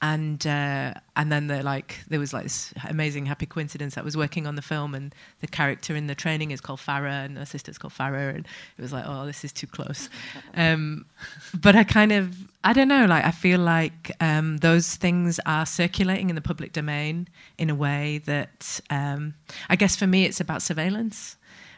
and 0.00 0.46
uh, 0.46 0.94
and 1.16 1.32
then 1.32 1.48
the 1.48 1.62
like 1.62 1.98
there 2.08 2.20
was 2.20 2.32
like 2.32 2.44
this 2.44 2.72
amazing 2.88 3.26
happy 3.26 3.46
coincidence. 3.46 3.98
I 3.98 4.02
was 4.02 4.16
working 4.16 4.46
on 4.46 4.54
the 4.54 4.62
film, 4.62 4.94
and 4.94 5.14
the 5.40 5.48
character 5.48 5.96
in 5.96 6.06
the 6.06 6.14
training 6.14 6.52
is 6.52 6.60
called 6.60 6.78
Farah, 6.78 7.24
and 7.24 7.36
her 7.36 7.46
sister's 7.46 7.78
called 7.78 7.92
Farah, 7.92 8.34
and 8.34 8.46
it 8.76 8.82
was 8.82 8.92
like, 8.92 9.04
oh, 9.06 9.26
this 9.26 9.44
is 9.44 9.52
too 9.52 9.66
close. 9.66 10.08
Um, 10.54 11.06
but 11.54 11.76
I 11.76 11.84
kind 11.84 12.10
of 12.10 12.36
I 12.64 12.72
don't 12.72 12.88
know, 12.88 13.06
like 13.06 13.24
I 13.24 13.30
feel 13.30 13.60
like 13.60 14.10
um, 14.20 14.58
those 14.58 14.96
things 14.96 15.38
are 15.46 15.64
circulating 15.64 16.30
in 16.30 16.34
the 16.34 16.40
public 16.40 16.72
domain 16.72 17.28
in 17.58 17.70
a 17.70 17.74
way 17.74 18.18
that 18.24 18.80
um, 18.90 19.34
I 19.68 19.76
guess 19.76 19.94
for 19.94 20.06
me 20.06 20.24
it's 20.24 20.40
about 20.40 20.62
surveillance 20.62 21.36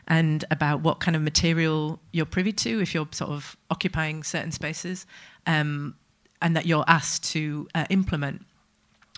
and 0.09 0.45
about 0.51 0.81
what 0.81 0.99
kind 0.99 1.15
of 1.15 1.23
material 1.23 2.01
you're 2.13 2.27
privy 2.27 2.53
to 2.53 2.81
if 2.81 2.95
you're 2.95 3.09
sort 3.13 3.31
of 3.31 3.57
occupying 3.71 4.23
certain 4.23 4.53
spaces. 4.53 5.07
Um, 5.47 5.95
and 6.43 6.57
that 6.57 6.67
you're 6.67 6.85
asked 6.87 7.25
to 7.33 7.69
uh, 7.75 7.85
implement 7.91 8.45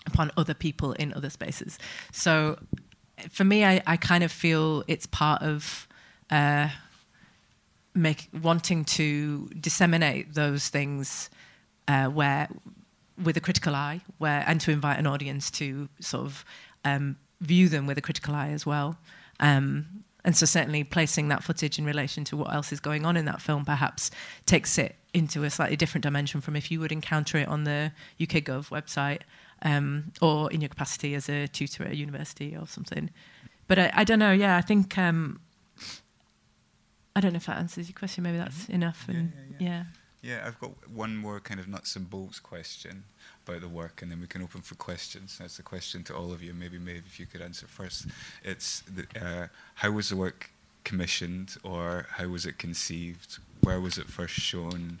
upon 0.05 0.31
other 0.37 0.53
people 0.53 0.93
in 0.93 1.13
other 1.13 1.29
spaces. 1.29 1.79
So 2.11 2.57
for 3.29 3.43
me, 3.43 3.63
I, 3.63 3.81
I 3.87 3.97
kind 3.97 4.23
of 4.23 4.31
feel 4.31 4.83
it's 4.87 5.05
part 5.05 5.41
of 5.41 5.87
uh, 6.29 6.69
make, 7.93 8.27
wanting 8.41 8.85
to 8.85 9.47
disseminate 9.59 10.33
those 10.33 10.69
things 10.69 11.29
uh, 11.87 12.07
where 12.07 12.47
with 13.23 13.37
a 13.37 13.41
critical 13.41 13.75
eye, 13.75 14.01
where 14.17 14.43
and 14.47 14.59
to 14.61 14.71
invite 14.71 14.97
an 14.97 15.05
audience 15.05 15.51
to 15.51 15.87
sort 15.99 16.25
of 16.25 16.45
um, 16.83 17.15
view 17.41 17.69
them 17.69 17.85
with 17.85 17.97
a 17.97 18.01
critical 18.01 18.33
eye 18.33 18.49
as 18.49 18.65
well. 18.65 18.97
Um, 19.39 20.03
and 20.25 20.35
so 20.35 20.45
certainly 20.45 20.83
placing 20.83 21.27
that 21.27 21.43
footage 21.43 21.77
in 21.77 21.85
relation 21.85 22.23
to 22.25 22.37
what 22.37 22.53
else 22.53 22.71
is 22.71 22.79
going 22.79 23.05
on 23.05 23.17
in 23.17 23.25
that 23.25 23.41
film 23.41 23.65
perhaps 23.65 24.09
takes 24.45 24.77
it 24.77 24.95
into 25.13 25.43
a 25.43 25.49
slightly 25.49 25.75
different 25.75 26.03
dimension 26.03 26.41
from 26.41 26.55
if 26.55 26.71
you 26.71 26.79
would 26.79 26.91
encounter 26.91 27.37
it 27.37 27.47
on 27.47 27.63
the 27.63 27.91
UK 28.21 28.43
Gov 28.43 28.69
website 28.69 29.21
um, 29.61 30.11
or 30.21 30.51
in 30.51 30.61
your 30.61 30.69
capacity 30.69 31.15
as 31.15 31.29
a 31.29 31.47
tutor 31.47 31.83
at 31.83 31.91
a 31.91 31.95
university 31.95 32.55
or 32.55 32.67
something. 32.67 33.09
But 33.67 33.79
I, 33.79 33.91
I 33.93 34.03
don't 34.03 34.19
know. 34.19 34.31
Yeah, 34.31 34.57
I 34.57 34.61
think 34.61 34.97
um, 34.97 35.39
I 37.15 37.21
don't 37.21 37.33
know 37.33 37.37
if 37.37 37.45
that 37.45 37.57
answers 37.57 37.87
your 37.87 37.97
question. 37.97 38.23
Maybe 38.23 38.37
that's 38.37 38.63
mm-hmm. 38.63 38.73
enough. 38.73 39.05
And 39.07 39.31
yeah, 39.59 39.67
yeah, 39.67 39.83
yeah. 40.21 40.35
yeah, 40.35 40.47
I've 40.47 40.59
got 40.59 40.71
one 40.89 41.15
more 41.15 41.39
kind 41.39 41.59
of 41.59 41.67
nuts 41.67 41.95
and 41.95 42.09
bolts 42.09 42.39
question 42.39 43.03
about 43.47 43.61
the 43.61 43.69
work, 43.69 44.01
and 44.01 44.11
then 44.11 44.19
we 44.19 44.27
can 44.27 44.41
open 44.41 44.61
for 44.61 44.75
questions. 44.75 45.37
That's 45.39 45.59
a 45.59 45.63
question 45.63 46.03
to 46.05 46.15
all 46.15 46.33
of 46.33 46.41
you. 46.41 46.53
Maybe, 46.53 46.79
maybe 46.79 47.03
if 47.05 47.19
you 47.19 47.25
could 47.25 47.41
answer 47.41 47.67
first. 47.67 48.07
It's 48.43 48.81
the, 48.81 49.05
uh, 49.23 49.47
how 49.75 49.91
was 49.91 50.09
the 50.09 50.17
work 50.17 50.49
commissioned, 50.83 51.55
or 51.63 52.07
how 52.09 52.27
was 52.27 52.45
it 52.45 52.57
conceived? 52.57 53.37
Where 53.63 53.79
was 53.79 53.97
it 53.97 54.07
first 54.07 54.35
shown? 54.35 54.99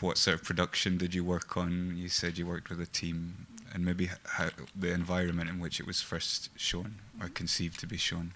What 0.00 0.18
sort 0.18 0.34
of 0.34 0.44
production 0.44 0.98
did 0.98 1.14
you 1.14 1.24
work 1.24 1.56
on? 1.56 1.94
You 1.96 2.08
said 2.08 2.38
you 2.38 2.46
worked 2.46 2.70
with 2.70 2.80
a 2.80 2.86
team, 2.86 3.46
and 3.72 3.84
maybe 3.84 4.10
how, 4.24 4.50
the 4.76 4.92
environment 4.92 5.48
in 5.48 5.60
which 5.60 5.80
it 5.80 5.86
was 5.86 6.00
first 6.00 6.50
shown 6.56 6.96
or 7.20 7.28
conceived 7.28 7.78
to 7.80 7.86
be 7.86 7.96
shown. 7.96 8.32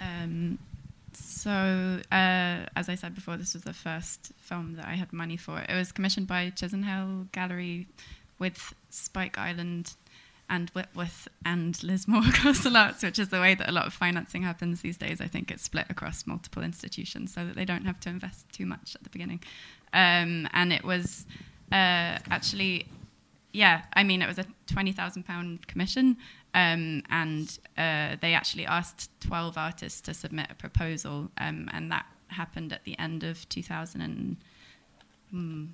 Um, 0.00 0.58
so, 1.12 2.00
uh, 2.10 2.66
as 2.76 2.88
I 2.88 2.94
said 2.94 3.14
before, 3.14 3.36
this 3.36 3.54
was 3.54 3.64
the 3.64 3.72
first 3.72 4.32
film 4.38 4.74
that 4.76 4.86
I 4.86 4.94
had 4.94 5.12
money 5.12 5.36
for. 5.36 5.60
It 5.60 5.74
was 5.74 5.92
commissioned 5.92 6.26
by 6.26 6.50
Chisenhale 6.50 7.30
Gallery 7.32 7.86
with 8.38 8.74
Spike 8.90 9.38
Island 9.38 9.94
and 10.50 10.68
Whitworth 10.70 11.28
and 11.44 11.82
Lismore 11.82 12.22
Castle 12.34 12.76
Arts, 12.76 13.02
which 13.02 13.18
is 13.18 13.28
the 13.28 13.40
way 13.40 13.54
that 13.54 13.68
a 13.68 13.72
lot 13.72 13.86
of 13.86 13.94
financing 13.94 14.42
happens 14.42 14.82
these 14.82 14.96
days. 14.96 15.20
I 15.20 15.28
think 15.28 15.50
it's 15.50 15.62
split 15.62 15.86
across 15.88 16.26
multiple 16.26 16.62
institutions 16.62 17.32
so 17.32 17.46
that 17.46 17.54
they 17.54 17.64
don't 17.64 17.86
have 17.86 18.00
to 18.00 18.08
invest 18.10 18.46
too 18.52 18.66
much 18.66 18.96
at 18.96 19.04
the 19.04 19.10
beginning. 19.10 19.40
Um, 19.92 20.48
and 20.52 20.72
it 20.72 20.84
was 20.84 21.24
uh, 21.72 22.18
actually, 22.30 22.88
yeah, 23.52 23.82
I 23.94 24.02
mean, 24.02 24.22
it 24.22 24.26
was 24.26 24.38
a 24.38 24.46
£20,000 24.66 25.66
commission, 25.66 26.16
um, 26.52 27.04
and 27.10 27.58
uh, 27.78 28.16
they 28.20 28.34
actually 28.34 28.66
asked 28.66 29.08
12 29.20 29.56
artists 29.56 30.00
to 30.02 30.14
submit 30.14 30.48
a 30.50 30.54
proposal, 30.54 31.30
um, 31.38 31.70
and 31.72 31.92
that 31.92 32.06
happened 32.26 32.72
at 32.72 32.84
the 32.84 32.98
end 32.98 33.22
of 33.22 33.48
2000. 33.48 34.00
And, 34.00 34.36
hmm, 35.30 35.66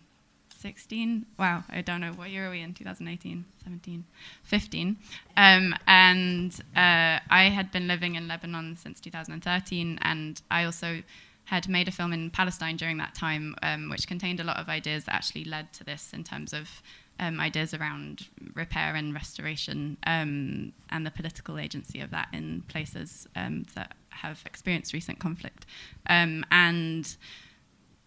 16. 0.66 1.26
Wow, 1.38 1.62
I 1.70 1.80
don't 1.80 2.00
know. 2.00 2.10
What 2.10 2.30
year 2.30 2.48
are 2.48 2.50
we 2.50 2.60
in? 2.60 2.74
2018, 2.74 3.44
17, 3.62 4.04
15. 4.42 4.96
Um, 5.36 5.76
and 5.86 6.52
uh, 6.74 7.22
I 7.30 7.52
had 7.54 7.70
been 7.70 7.86
living 7.86 8.16
in 8.16 8.26
Lebanon 8.26 8.76
since 8.76 8.98
2013, 8.98 10.00
and 10.02 10.42
I 10.50 10.64
also 10.64 11.04
had 11.44 11.68
made 11.68 11.86
a 11.86 11.92
film 11.92 12.12
in 12.12 12.30
Palestine 12.30 12.76
during 12.76 12.96
that 12.96 13.14
time, 13.14 13.54
um, 13.62 13.90
which 13.90 14.08
contained 14.08 14.40
a 14.40 14.42
lot 14.42 14.56
of 14.56 14.68
ideas 14.68 15.04
that 15.04 15.14
actually 15.14 15.44
led 15.44 15.72
to 15.74 15.84
this 15.84 16.12
in 16.12 16.24
terms 16.24 16.52
of 16.52 16.82
um, 17.20 17.38
ideas 17.38 17.72
around 17.72 18.26
repair 18.54 18.96
and 18.96 19.14
restoration 19.14 19.96
um, 20.04 20.72
and 20.90 21.06
the 21.06 21.12
political 21.12 21.60
agency 21.60 22.00
of 22.00 22.10
that 22.10 22.26
in 22.32 22.64
places 22.66 23.28
um, 23.36 23.66
that 23.76 23.94
have 24.08 24.42
experienced 24.44 24.92
recent 24.92 25.20
conflict. 25.20 25.64
Um, 26.08 26.44
and 26.50 27.16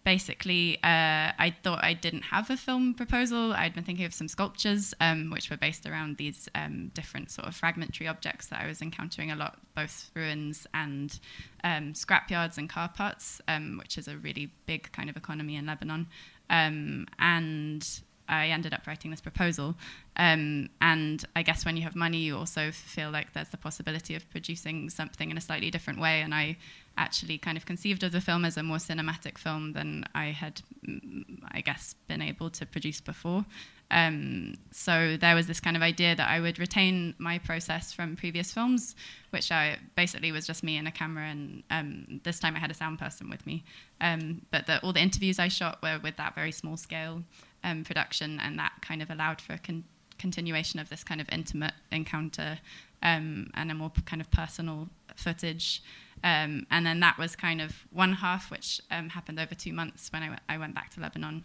basically, 0.04 0.78
uh, 0.78 1.32
I 1.38 1.56
thought 1.64 1.84
I 1.84 1.94
didn't 1.94 2.24
have 2.24 2.50
a 2.50 2.58
film 2.58 2.94
proposal. 2.94 3.54
I'd 3.54 3.74
been 3.74 3.84
thinking 3.84 4.06
of 4.06 4.14
some 4.14 4.28
sculptures, 4.28 4.94
um, 5.00 5.30
which 5.32 5.50
were 5.50 5.58
based 5.58 5.86
around 5.86 6.18
these 6.18 6.50
um, 6.56 6.92
different 6.94 7.32
sort 7.32 7.48
of 7.48 7.56
fragmentary 7.56 8.08
objects 8.08 8.48
that 8.48 8.62
I 8.62 8.68
was 8.68 8.82
encountering 8.82 9.32
a 9.32 9.36
lot, 9.36 9.60
both 9.76 10.10
ruins 10.16 10.68
and 10.74 11.20
scrapyards 11.64 12.58
and 12.58 12.70
car 12.70 12.90
parts, 12.90 13.42
which 13.78 13.98
is 13.98 14.08
a 14.08 14.18
really 14.18 14.52
big 14.66 14.92
kind 14.92 15.10
of 15.10 15.18
economy 15.18 15.56
in 15.56 15.66
Lebanon. 15.66 16.08
and 16.50 18.02
I 18.30 18.50
ended 18.50 18.74
up 18.74 18.86
writing 18.86 19.12
this 19.12 19.22
proposal. 19.22 19.76
Um, 20.16 20.70
and 20.80 21.26
I 21.36 21.42
guess 21.42 21.66
when 21.66 21.76
you 21.76 21.84
have 21.84 21.96
money, 21.96 22.20
you 22.20 22.38
also 22.38 22.72
feel 22.72 23.10
like 23.10 23.34
there's 23.34 23.50
the 23.50 23.58
possibility 23.58 24.16
of 24.16 24.30
producing 24.30 24.90
something 24.90 25.32
in 25.32 25.38
a 25.38 25.42
slightly 25.42 25.72
different 25.72 26.00
way. 26.00 26.22
And 26.22 26.34
I 26.34 26.58
actually 27.00 27.38
kind 27.38 27.58
of 27.58 27.66
conceived 27.66 28.04
of 28.04 28.12
the 28.12 28.22
film 28.22 28.46
as 28.46 28.58
a 28.58 28.64
more 28.64 28.78
cinematic 28.78 29.38
film 29.38 29.74
than 29.74 30.04
I 30.14 30.26
had, 30.26 30.62
mm, 30.86 31.40
I 31.52 31.62
guess, 31.62 31.96
been 32.08 32.22
able 32.22 32.50
to 32.52 32.66
produce 32.66 33.02
before. 33.02 33.46
Um, 33.92 34.56
so 34.72 35.18
there 35.18 35.34
was 35.34 35.48
this 35.48 35.60
kind 35.60 35.76
of 35.76 35.82
idea 35.82 36.16
that 36.16 36.30
I 36.30 36.40
would 36.40 36.60
retain 36.60 37.16
my 37.18 37.40
process 37.40 37.92
from 37.92 38.16
previous 38.16 38.52
films, 38.52 38.96
which 39.32 39.52
I 39.52 39.78
basically 39.96 40.32
was 40.32 40.46
just 40.46 40.62
me 40.64 40.78
and 40.78 40.88
a 40.88 40.92
camera, 40.92 41.26
and 41.26 41.64
um, 41.72 42.22
this 42.24 42.40
time 42.40 42.56
I 42.56 42.60
had 42.60 42.70
a 42.70 42.76
sound 42.76 43.00
person 43.00 43.30
with 43.30 43.48
me. 43.48 43.64
Um, 44.00 44.44
but 44.52 44.68
the, 44.68 44.80
all 44.82 44.94
the 44.94 45.02
interviews 45.02 45.40
I 45.40 45.48
shot 45.48 45.82
were 45.82 46.00
with 46.04 46.18
that 46.18 46.36
very 46.36 46.52
small 46.52 46.78
scale 46.78 47.24
um, 47.64 47.84
production, 47.84 48.40
and 48.40 48.60
that 48.60 48.74
kind 48.82 49.02
of 49.02 49.10
allowed 49.10 49.42
for 49.42 49.54
a 49.54 49.58
con- 49.58 49.86
continuation 50.20 50.80
of 50.80 50.90
this 50.90 51.04
kind 51.04 51.22
of 51.22 51.28
intimate 51.32 51.74
encounter 51.92 52.60
um, 53.02 53.50
and 53.56 53.72
a 53.72 53.74
more 53.74 53.92
kind 54.06 54.22
of 54.22 54.30
personal 54.30 54.90
footage. 55.16 55.82
Um, 56.24 56.66
and 56.70 56.86
then 56.86 57.00
that 57.00 57.18
was 57.18 57.36
kind 57.36 57.62
of 57.62 57.74
one 57.92 58.14
half, 58.14 58.52
which 58.52 58.82
um, 58.92 59.10
happened 59.10 59.40
over 59.40 59.56
two 59.56 59.74
months 59.74 60.12
when 60.12 60.24
I, 60.24 60.26
w- 60.26 60.42
I 60.50 60.58
went 60.58 60.76
back 60.76 60.92
to 60.92 61.02
Lebanon. 61.02 61.44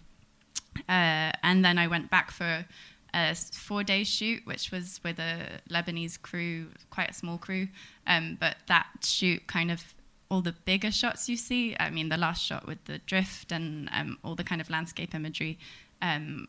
Uh, 0.88 1.30
and 1.42 1.64
then 1.64 1.78
I 1.78 1.86
went 1.86 2.10
back 2.10 2.30
for 2.30 2.66
a 3.14 3.34
four 3.34 3.84
day 3.84 4.02
shoot, 4.02 4.42
which 4.44 4.70
was 4.72 5.00
with 5.04 5.18
a 5.18 5.60
Lebanese 5.70 6.20
crew, 6.20 6.66
quite 6.90 7.10
a 7.10 7.14
small 7.14 7.38
crew. 7.38 7.68
Um, 8.06 8.36
but 8.40 8.56
that 8.66 8.86
shoot 9.02 9.46
kind 9.46 9.70
of 9.70 9.94
all 10.30 10.40
the 10.40 10.52
bigger 10.52 10.90
shots 10.90 11.28
you 11.28 11.36
see. 11.36 11.76
I 11.78 11.90
mean, 11.90 12.08
the 12.08 12.16
last 12.16 12.42
shot 12.44 12.66
with 12.66 12.84
the 12.86 12.98
drift 12.98 13.52
and 13.52 13.88
um, 13.92 14.18
all 14.24 14.34
the 14.34 14.44
kind 14.44 14.60
of 14.60 14.68
landscape 14.68 15.14
imagery 15.14 15.58
um, 16.02 16.46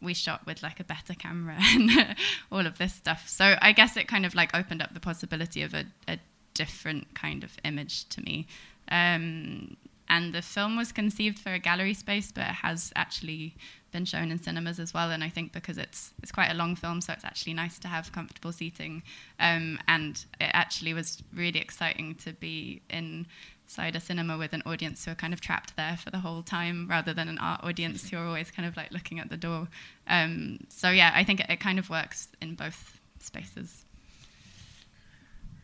we 0.00 0.14
shot 0.14 0.46
with 0.46 0.62
like 0.62 0.80
a 0.80 0.84
better 0.84 1.14
camera 1.14 1.56
and 1.60 2.16
all 2.52 2.66
of 2.66 2.78
this 2.78 2.94
stuff. 2.94 3.28
So 3.28 3.56
I 3.60 3.72
guess 3.72 3.96
it 3.96 4.06
kind 4.06 4.26
of 4.26 4.34
like 4.34 4.54
opened 4.54 4.82
up 4.82 4.94
the 4.94 5.00
possibility 5.00 5.62
of 5.62 5.74
a, 5.74 5.86
a 6.06 6.18
different 6.54 7.14
kind 7.14 7.44
of 7.44 7.56
image 7.64 8.08
to 8.10 8.22
me. 8.22 8.46
Um, 8.90 9.76
and 10.08 10.34
the 10.34 10.42
film 10.42 10.76
was 10.76 10.92
conceived 10.92 11.38
for 11.38 11.52
a 11.52 11.58
gallery 11.58 11.94
space, 11.94 12.30
but 12.30 12.42
it 12.42 12.54
has 12.56 12.92
actually 12.94 13.54
been 13.90 14.04
shown 14.04 14.30
in 14.30 14.38
cinemas 14.38 14.78
as 14.78 14.92
well. 14.92 15.10
And 15.10 15.24
I 15.24 15.28
think 15.28 15.52
because 15.52 15.78
it's 15.78 16.12
it's 16.22 16.32
quite 16.32 16.50
a 16.50 16.54
long 16.54 16.76
film, 16.76 17.00
so 17.00 17.12
it's 17.12 17.24
actually 17.24 17.54
nice 17.54 17.78
to 17.78 17.88
have 17.88 18.12
comfortable 18.12 18.52
seating. 18.52 19.02
Um, 19.40 19.78
and 19.88 20.24
it 20.40 20.50
actually 20.52 20.92
was 20.92 21.22
really 21.34 21.60
exciting 21.60 22.16
to 22.16 22.32
be 22.32 22.82
inside 22.90 23.96
a 23.96 24.00
cinema 24.00 24.36
with 24.36 24.52
an 24.52 24.62
audience 24.66 25.04
who 25.04 25.12
are 25.12 25.16
kind 25.16 25.32
of 25.32 25.40
trapped 25.40 25.74
there 25.76 25.96
for 25.96 26.10
the 26.10 26.18
whole 26.18 26.42
time 26.42 26.86
rather 26.88 27.14
than 27.14 27.28
an 27.28 27.38
art 27.38 27.64
audience 27.64 28.10
who 28.10 28.18
are 28.18 28.26
always 28.26 28.50
kind 28.50 28.68
of 28.68 28.76
like 28.76 28.92
looking 28.92 29.18
at 29.20 29.30
the 29.30 29.38
door. 29.38 29.68
Um, 30.06 30.60
so 30.68 30.90
yeah, 30.90 31.12
I 31.14 31.24
think 31.24 31.40
it, 31.40 31.46
it, 31.48 31.60
kind 31.60 31.78
of 31.78 31.88
works 31.88 32.28
in 32.42 32.56
both 32.56 33.00
spaces. 33.20 33.84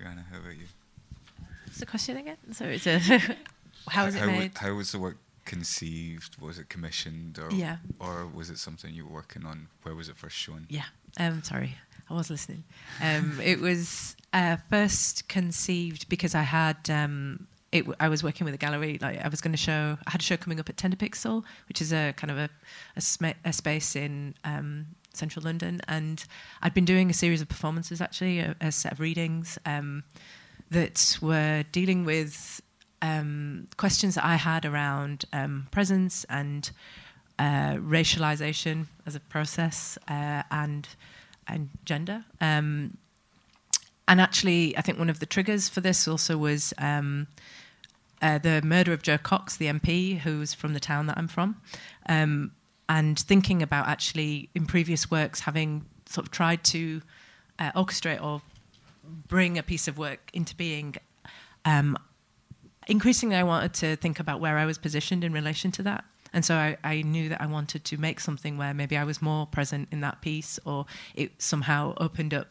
Rehana, 0.01 0.25
how 0.31 0.39
about 0.39 0.57
you? 0.57 0.67
What's 1.71 1.79
the 1.79 1.87
question 1.87 2.17
again? 2.17 2.37
So 2.51 2.65
it's 2.65 2.85
a 2.89 2.99
how 3.89 4.05
was 4.05 4.17
it 4.17 4.19
how, 4.19 4.27
made? 4.27 4.59
How 4.59 4.75
was 4.75 4.91
the 4.91 4.99
work 4.99 5.19
conceived? 5.45 6.37
Was 6.41 6.59
it 6.59 6.69
commissioned, 6.69 7.39
or 7.39 7.49
yeah. 7.53 7.77
or 8.01 8.27
was 8.27 8.51
it 8.51 8.59
something 8.59 8.93
you 8.93 9.07
were 9.07 9.13
working 9.13 9.47
on? 9.47 9.69
Where 9.85 9.95
was 9.95 10.09
it 10.09 10.17
first 10.17 10.35
shown? 10.35 10.67
Yeah, 10.69 10.87
um, 11.21 11.45
sorry, 11.45 11.77
I 12.11 12.15
was 12.15 12.29
listening. 12.29 12.65
Um, 13.01 13.39
it 13.41 13.61
was 13.61 14.17
uh, 14.33 14.57
first 14.69 15.29
conceived 15.29 16.09
because 16.09 16.35
I 16.35 16.43
had 16.43 16.91
um, 16.91 17.47
it, 17.71 17.85
I 18.01 18.09
was 18.09 18.25
working 18.25 18.47
with 18.47 18.55
a 18.55 18.59
gallery. 18.59 18.99
Like 19.01 19.25
I 19.25 19.29
was 19.29 19.41
going 19.41 19.53
to 19.53 19.57
show, 19.57 19.97
I 20.09 20.11
had 20.11 20.21
a 20.21 20.25
show 20.25 20.37
coming 20.37 20.59
up 20.59 20.69
at 20.69 20.75
Tenderpixel, 20.75 21.45
which 21.69 21.81
is 21.81 21.93
a 21.93 22.15
kind 22.17 22.33
of 22.33 22.39
a, 22.39 22.51
a, 22.97 23.01
sma- 23.01 23.35
a 23.45 23.53
space 23.53 23.95
in 23.95 24.35
um, 24.43 24.87
central 25.15 25.45
London, 25.45 25.81
and 25.87 26.25
I'd 26.63 26.75
been 26.75 26.85
doing 26.85 27.11
a 27.11 27.15
series 27.15 27.41
of 27.41 27.49
performances, 27.49 28.01
actually, 28.01 28.41
a, 28.41 28.57
a 28.61 28.73
set 28.73 28.91
of 28.91 28.99
readings 28.99 29.57
um, 29.67 30.03
that 30.71 31.19
were 31.21 31.65
dealing 31.73 32.05
with 32.05 32.61
um, 33.03 33.67
questions 33.77 34.15
that 34.15 34.25
I 34.25 34.37
had 34.37 34.65
around 34.65 35.25
um, 35.33 35.67
presence 35.71 36.25
and 36.29 36.71
uh, 37.39 37.75
racialization 37.77 38.87
as 39.07 39.15
a 39.15 39.21
process 39.21 39.99
uh, 40.09 40.43
and 40.51 40.87
and 41.49 41.71
gender. 41.85 42.25
Um, 42.41 42.97
and 44.07 44.21
actually, 44.21 44.77
I 44.77 44.83
think 44.83 44.99
one 44.99 45.11
of 45.11 45.21
the 45.21 45.27
triggers 45.27 45.69
for 45.69 45.81
this 45.81 46.07
also 46.07 46.37
was 46.37 46.75
um, 46.79 47.27
uh, 48.23 48.39
the 48.39 48.61
murder 48.63 48.93
of 48.93 49.03
Jo 49.03 49.19
Cox, 49.19 49.57
the 49.57 49.67
MP, 49.67 50.19
who's 50.19 50.53
from 50.53 50.75
the 50.75 50.81
town 50.81 51.07
that 51.07 51.17
I'm 51.17 51.29
from, 51.29 51.61
um, 52.09 52.53
and 52.89 53.19
thinking 53.19 53.63
about 53.63 53.89
actually 53.89 54.51
in 54.55 54.67
previous 54.67 55.11
works 55.11 55.41
having 55.41 55.85
sort 56.07 56.27
of 56.27 56.33
tried 56.33 56.65
to 56.65 57.01
uh, 57.59 57.73
orchestrate 57.73 58.23
or 58.23 58.43
bring 59.29 59.59
a 59.59 59.63
piece 59.63 59.89
of 59.89 59.99
work 59.99 60.31
into 60.33 60.55
being. 60.57 60.97
Um, 61.65 61.97
increasingly, 62.87 63.37
I 63.37 63.43
wanted 63.43 63.75
to 63.75 63.97
think 63.97 64.21
about 64.21 64.41
where 64.41 64.59
I 64.59 64.67
was 64.67 64.79
positioned 64.79 65.25
in 65.25 65.33
relation 65.33 65.71
to 65.73 65.83
that. 65.85 66.05
And 66.33 66.45
so 66.45 66.55
I, 66.55 66.77
I, 66.85 67.03
knew 67.03 67.29
that 67.29 67.41
I 67.41 67.47
wanted 67.47 67.85
to 67.87 67.99
make 67.99 68.21
something 68.21 68.57
where 68.57 68.73
maybe 68.73 68.97
I 68.97 69.03
was 69.03 69.21
more 69.21 69.47
present 69.47 69.89
in 69.91 70.01
that 70.03 70.21
piece, 70.21 70.61
or 70.65 70.87
it 71.15 71.43
somehow 71.43 71.95
opened 71.97 72.35
up 72.35 72.49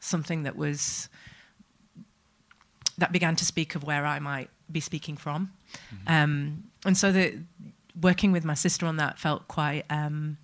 something 0.00 0.42
that 0.42 0.56
was 0.56 1.08
that 2.98 3.12
began 3.12 3.36
to 3.36 3.44
speak 3.44 3.74
of 3.74 3.84
where 3.84 4.04
I 4.04 4.18
might 4.18 4.50
be 4.70 4.80
speaking 4.80 5.16
from. 5.16 5.52
Mm-hmm. 5.94 6.12
Um, 6.12 6.64
and 6.84 6.96
so 6.96 7.12
the 7.12 7.38
working 8.00 8.32
with 8.32 8.44
my 8.44 8.54
sister 8.54 8.86
on 8.86 8.96
that 8.96 9.18
felt 9.18 9.48
quite 9.48 9.84
um, 9.90 10.36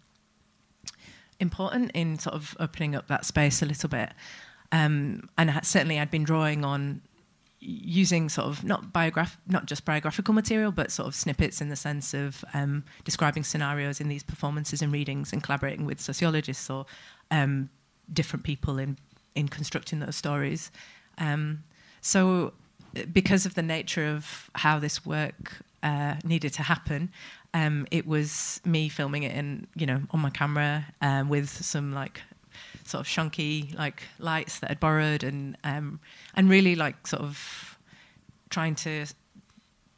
important 1.41 1.91
in 1.93 2.19
sort 2.19 2.35
of 2.35 2.57
opening 2.59 2.95
up 2.95 3.09
that 3.09 3.25
space 3.25 3.63
a 3.63 3.67
little 3.67 3.89
bit. 3.89 4.11
Um, 4.77 5.29
and 5.39 5.61
certainly 5.63 5.99
I'd 5.99 6.11
been 6.11 6.25
drawing 6.25 6.65
on 6.65 7.01
using 7.61 8.29
sort 8.29 8.47
of 8.47 8.63
not 8.63 8.93
biograph 8.93 9.39
not 9.49 9.67
just 9.67 9.85
biographical 9.85 10.35
material 10.35 10.71
but 10.71 10.93
sort 10.93 11.09
of 11.09 11.15
snippets 11.15 11.61
in 11.61 11.69
the 11.69 11.77
sense 11.77 12.13
of 12.15 12.45
um, 12.53 12.85
describing 13.05 13.43
scenarios 13.43 14.01
in 14.01 14.09
these 14.09 14.23
performances 14.23 14.83
and 14.83 14.93
readings 14.93 15.33
and 15.33 15.43
collaborating 15.43 15.87
with 15.87 15.99
sociologists 15.99 16.69
or 16.69 16.85
um, 17.31 17.69
different 18.13 18.45
people 18.45 18.79
in 18.79 18.97
in 19.35 19.49
constructing 19.49 20.01
those 20.01 20.17
stories. 20.17 20.71
Um, 21.19 21.63
so 22.01 22.53
because 23.13 23.47
of 23.47 23.55
the 23.55 23.63
nature 23.63 24.07
of 24.07 24.51
how 24.55 24.79
this 24.79 25.05
work 25.05 25.59
uh, 25.83 26.15
needed 26.25 26.53
to 26.55 26.63
happen, 26.63 27.11
um, 27.55 27.87
it 27.91 28.07
was 28.07 28.61
me 28.65 28.89
filming 28.89 29.23
it 29.23 29.35
in, 29.35 29.67
you 29.75 29.87
know, 29.87 30.01
on 30.11 30.21
my 30.21 30.31
camera 30.31 30.87
um, 31.03 31.29
with 31.29 31.51
some 31.51 31.93
like 31.93 32.23
sort 32.87 33.01
of 33.01 33.07
shunky 33.07 33.77
like 33.77 34.03
lights 34.19 34.59
that 34.61 34.71
I'd 34.71 34.81
borrowed, 34.81 35.23
and 35.23 35.57
um, 35.65 36.01
and 36.35 36.49
really 36.49 36.75
like 36.75 37.07
sort 37.07 37.23
of 37.23 37.79
trying 38.51 38.75
to 38.77 39.07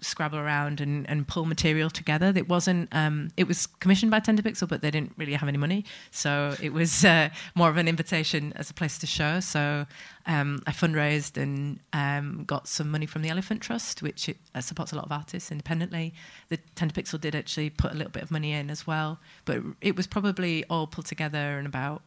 scrabble 0.00 0.38
around 0.38 0.80
and, 0.80 1.08
and 1.10 1.26
pull 1.26 1.44
material 1.44 1.90
together. 1.90 2.32
It 2.34 2.48
wasn't. 2.48 2.88
Um, 2.92 3.30
it 3.36 3.48
was 3.48 3.66
commissioned 3.66 4.10
by 4.10 4.20
Tenderpixel, 4.20 4.68
but 4.68 4.82
they 4.82 4.90
didn't 4.90 5.12
really 5.16 5.34
have 5.34 5.48
any 5.48 5.58
money, 5.58 5.84
so 6.10 6.54
it 6.62 6.72
was 6.72 7.04
uh, 7.04 7.30
more 7.54 7.68
of 7.68 7.76
an 7.76 7.88
invitation 7.88 8.52
as 8.56 8.70
a 8.70 8.74
place 8.74 8.98
to 8.98 9.06
show. 9.06 9.40
So 9.40 9.86
um, 10.26 10.60
I 10.66 10.72
fundraised 10.72 11.40
and 11.40 11.80
um, 11.92 12.44
got 12.46 12.68
some 12.68 12.90
money 12.90 13.06
from 13.06 13.22
the 13.22 13.28
Elephant 13.28 13.60
Trust, 13.60 14.02
which 14.02 14.28
it, 14.28 14.36
uh, 14.54 14.60
supports 14.60 14.92
a 14.92 14.96
lot 14.96 15.06
of 15.06 15.12
artists 15.12 15.50
independently. 15.50 16.14
The 16.48 16.58
Tenderpixel 16.76 17.20
did 17.20 17.34
actually 17.34 17.70
put 17.70 17.92
a 17.92 17.94
little 17.94 18.12
bit 18.12 18.22
of 18.22 18.30
money 18.30 18.52
in 18.52 18.70
as 18.70 18.86
well, 18.86 19.18
but 19.44 19.62
it 19.80 19.96
was 19.96 20.06
probably 20.06 20.64
all 20.70 20.86
pulled 20.86 21.06
together 21.06 21.58
in 21.58 21.66
about 21.66 22.02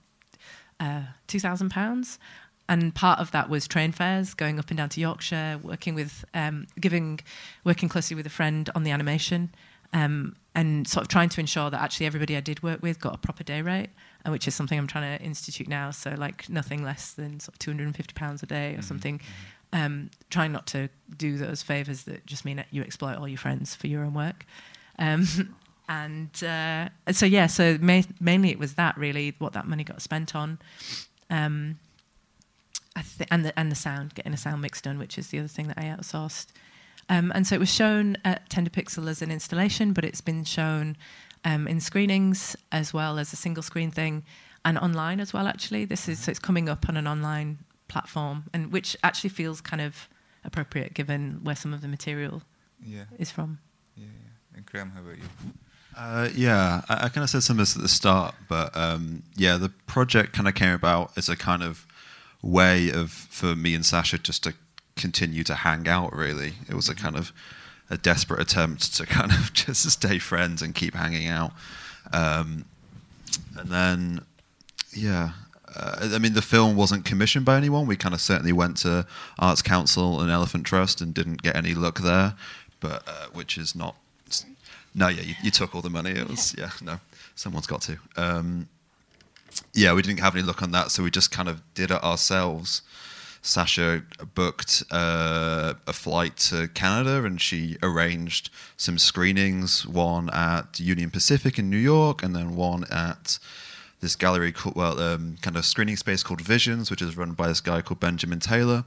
uh, 0.82 1.04
two 1.28 1.39
thousand 1.39 1.70
pounds 1.70 2.20
and 2.72 2.96
part 2.96 3.20
of 3.20 3.32
that 3.32 3.50
was 3.50 3.67
train 3.67 3.91
fares, 3.91 4.34
going 4.34 4.58
up 4.58 4.70
and 4.70 4.78
down 4.78 4.88
to 4.88 5.02
Yorkshire, 5.02 5.60
working 5.62 5.94
with, 5.94 6.24
um, 6.34 6.67
giving, 6.80 7.20
working 7.65 7.89
closely 7.89 8.15
with 8.15 8.26
a 8.26 8.30
friend 8.30 8.70
on 8.76 8.84
the 8.84 8.91
animation, 8.91 9.54
um, 9.91 10.38
and 10.56 10.88
sort 10.88 11.02
of 11.02 11.10
trying 11.10 11.28
to 11.28 11.41
ensure 11.41 11.70
that 11.70 11.82
actually 11.82 12.06
everybody 12.06 12.38
I 12.38 12.39
did 12.39 12.63
work 12.63 12.82
with 12.82 13.02
got 13.02 13.13
a 13.13 13.17
proper 13.17 13.44
day 13.44 13.62
rate, 13.62 13.89
uh, 14.26 14.32
which 14.32 14.48
is 14.48 14.56
something 14.56 14.80
I'm 14.80 14.88
trying 14.88 15.17
to 15.17 15.22
institute 15.22 15.67
now. 15.67 15.91
So 15.91 16.15
like 16.17 16.48
nothing 16.50 16.82
less 16.82 17.12
than 17.12 17.41
sort 17.41 17.56
of 17.56 17.60
250 17.60 18.13
pounds 18.13 18.41
a 18.41 18.46
day 18.46 18.70
or 18.70 18.72
mm-hmm. 18.76 18.82
something. 18.84 19.22
Um, 19.74 20.10
trying 20.30 20.54
not 20.54 20.65
to 20.67 20.89
do 21.17 21.38
those 21.38 21.62
favors 21.62 22.04
that 22.04 22.26
just 22.26 22.46
mean 22.46 22.56
that 22.56 22.67
you 22.72 22.84
exploit 22.84 23.17
all 23.17 23.28
your 23.28 23.38
friends 23.38 23.76
for 23.76 23.88
your 23.88 24.06
own 24.06 24.13
work. 24.13 24.46
Um, 24.98 25.28
and 25.92 26.42
uh, 26.42 26.88
so 27.12 27.26
yeah, 27.26 27.48
so 27.48 27.78
ma- 27.82 28.02
mainly 28.22 28.50
it 28.50 28.58
was 28.58 28.76
that 28.76 28.98
really 28.98 29.36
what 29.40 29.52
that 29.54 29.68
money 29.68 29.84
got 29.84 30.02
spent 30.02 30.34
on. 30.34 30.58
Um, 31.30 31.80
th- 32.96 33.28
and 33.30 33.44
the 33.44 33.60
and 33.60 33.70
the 33.70 33.76
sound, 33.76 34.16
getting 34.16 34.34
a 34.34 34.38
sound 34.38 34.62
mix 34.62 34.80
done, 34.80 34.98
which 34.98 35.18
is 35.18 35.28
the 35.28 35.40
other 35.40 35.50
thing 35.50 35.68
that 35.68 35.78
I 35.78 35.84
outsourced. 35.84 36.48
Um, 37.10 37.30
and 37.36 37.46
so 37.46 37.56
it 37.56 37.60
was 37.60 37.74
shown 37.74 38.16
at 38.24 38.50
Tenderpixel 38.50 39.10
as 39.10 39.22
an 39.22 39.32
installation, 39.32 39.92
but 39.92 40.06
it's 40.06 40.22
been 40.22 40.46
shown 40.46 40.96
um, 41.44 41.68
in 41.68 41.82
screenings 41.82 42.56
as 42.72 42.94
well 42.94 43.20
as 43.20 43.34
a 43.34 43.36
single 43.36 43.64
screen 43.64 43.92
thing, 43.92 44.24
and 44.64 44.78
online 44.78 45.20
as 45.20 45.34
well. 45.34 45.46
Actually, 45.46 45.84
this 45.84 46.08
is 46.08 46.20
so 46.20 46.32
it's 46.32 46.40
coming 46.40 46.70
up 46.70 46.88
on 46.88 46.96
an 46.96 47.06
online 47.06 47.58
platform, 47.90 48.46
and 48.54 48.72
which 48.72 48.96
actually 49.04 49.32
feels 49.32 49.60
kind 49.60 49.82
of 49.82 50.08
appropriate 50.46 50.94
given 50.94 51.42
where 51.44 51.56
some 51.56 51.74
of 51.74 51.82
the 51.82 51.90
material 51.90 52.44
yeah. 52.82 53.04
is 53.20 53.30
from. 53.30 53.60
Yeah, 53.98 54.06
yeah. 54.06 54.58
And 54.58 54.66
Graeme, 54.66 54.92
how 54.92 55.02
about 55.02 55.18
you? 55.18 55.24
Uh, 55.98 56.30
yeah, 56.34 56.82
I, 56.90 57.06
I 57.06 57.10
kind 57.10 57.24
of 57.24 57.30
said 57.30 57.44
some 57.44 57.56
of 57.56 57.60
this 57.60 57.76
at 57.76 57.82
the 57.82 57.90
start, 57.90 58.36
but 58.48 58.76
um, 58.76 59.24
yeah, 59.36 59.58
the 59.58 59.70
project 59.70 60.34
kind 60.34 60.48
of 60.48 60.56
came 60.56 60.74
about 60.74 61.12
as 61.18 61.30
a 61.30 61.36
kind 61.36 61.64
of 61.64 61.86
way 62.42 62.90
of 62.90 63.12
for 63.12 63.56
me 63.56 63.76
and 63.76 63.86
Sasha 63.86 64.18
just 64.18 64.44
to 64.44 64.54
continue 64.96 65.44
to 65.44 65.56
hang 65.56 65.88
out. 65.88 66.16
Really, 66.16 66.54
it 66.70 66.76
was 66.76 66.90
a 66.90 66.96
kind 66.96 67.16
of 67.16 67.32
a 67.90 67.98
desperate 67.98 68.42
attempt 68.42 68.96
to 68.96 69.06
kind 69.06 69.32
of 69.32 69.54
just 69.54 69.90
stay 69.92 70.18
friends 70.18 70.62
and 70.62 70.74
keep 70.74 70.96
hanging 70.96 71.28
out. 71.28 71.52
Um, 72.14 72.66
and 73.58 73.70
then, 73.70 74.26
yeah, 74.94 75.32
uh, 75.76 76.10
I 76.14 76.18
mean, 76.18 76.34
the 76.34 76.42
film 76.42 76.76
wasn't 76.76 77.06
commissioned 77.06 77.46
by 77.46 77.58
anyone. 77.58 77.86
We 77.86 77.96
kind 77.96 78.16
of 78.16 78.22
certainly 78.22 78.54
went 78.54 78.78
to 78.78 79.06
Arts 79.40 79.62
Council 79.62 80.22
and 80.22 80.32
Elephant 80.32 80.66
Trust 80.66 81.02
and 81.02 81.14
didn't 81.14 81.42
get 81.44 81.56
any 81.56 81.74
luck 81.74 82.00
there, 82.00 82.36
but 82.80 83.04
uh, 83.08 83.28
which 83.34 83.58
is 83.58 83.76
not. 83.76 83.96
No, 84.94 85.08
yeah, 85.08 85.22
you, 85.22 85.36
you, 85.44 85.52
took 85.52 85.74
all 85.74 85.82
the 85.82 85.90
money. 85.90 86.12
It 86.12 86.28
was 86.28 86.56
yeah, 86.58 86.72
no, 86.82 87.00
someone's 87.36 87.68
got 87.68 87.82
to. 87.84 87.98
Um, 88.18 88.68
yeah, 89.74 89.94
we 89.94 90.02
didn't 90.02 90.20
have 90.20 90.36
any 90.36 90.44
luck 90.44 90.62
on 90.62 90.72
that, 90.72 90.92
so 90.92 91.04
we 91.04 91.12
just 91.12 91.32
kind 91.32 91.48
of 91.48 91.62
did 91.74 91.92
it 91.92 92.04
ourselves. 92.04 92.82
Sasha 93.42 94.04
booked 94.36 94.84
uh, 94.92 95.74
a 95.88 95.94
flight 95.94 96.38
to 96.38 96.68
Canada 96.70 97.24
and 97.26 97.42
she 97.42 97.78
arranged 97.82 98.52
some 98.78 99.00
screenings, 99.00 99.88
one 99.88 100.30
at 100.30 100.80
Union 100.80 101.10
Pacific 101.10 101.58
in 101.58 101.70
New 101.70 101.78
York 101.78 102.22
and 102.22 102.36
then 102.36 102.56
one 102.56 102.86
at 102.92 103.40
this 104.00 104.16
gallery 104.16 104.52
called, 104.52 104.76
well, 104.76 105.00
um, 105.00 105.38
kind 105.42 105.58
of 105.58 105.66
screening 105.66 105.96
space 105.96 106.22
called 106.22 106.42
Visions, 106.42 106.92
which 106.92 107.02
is 107.02 107.18
run 107.18 107.32
by 107.32 107.48
this 107.48 107.62
guy 107.62 107.82
called 107.82 108.00
Benjamin 108.00 108.40
Taylor 108.40 108.84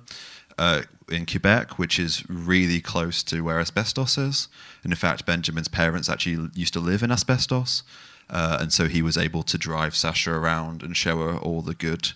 uh, 0.59 0.83
in 1.09 1.27
Quebec, 1.27 1.79
which 1.79 1.99
is 1.99 2.25
really 2.29 2.81
close 2.81 3.23
to 3.25 3.43
where 3.43 3.61
asbestos 3.61 4.17
is. 4.19 4.49
And 4.83 4.93
in 4.93 4.97
fact, 4.97 5.27
Benjamin's 5.27 5.69
parents 5.69 6.09
actually 6.09 6.51
used 6.55 6.73
to 6.75 6.81
live 6.81 7.03
in 7.03 7.11
asbestos. 7.11 7.83
Uh, 8.31 8.59
and 8.61 8.73
so 8.73 8.88
he 8.88 9.03
was 9.03 9.19
able 9.19 9.43
to 9.43 9.59
drive 9.59 9.95
Sasha 9.95 10.33
around 10.33 10.83
and 10.83 10.97
show 10.97 11.19
her 11.19 11.37
all 11.38 11.61
the 11.61 11.75
good 11.75 12.12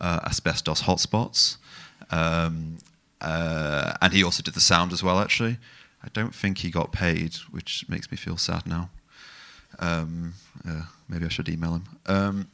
uh, 0.00 0.20
asbestos 0.24 0.82
hotspots. 0.82 1.56
Um, 2.10 2.78
uh, 3.20 3.94
and 4.00 4.12
he 4.12 4.22
also 4.22 4.42
did 4.42 4.54
the 4.54 4.60
sound 4.60 4.92
as 4.92 5.02
well, 5.02 5.18
actually. 5.18 5.58
I 6.02 6.08
don't 6.12 6.34
think 6.34 6.58
he 6.58 6.70
got 6.70 6.92
paid, 6.92 7.34
which 7.50 7.84
makes 7.88 8.10
me 8.10 8.16
feel 8.16 8.36
sad 8.36 8.66
now. 8.66 8.90
Um, 9.80 10.34
maybe 11.08 11.26
I 11.26 11.28
should 11.28 11.48
email 11.48 11.74
him. 11.74 11.84
Um, 12.06 12.48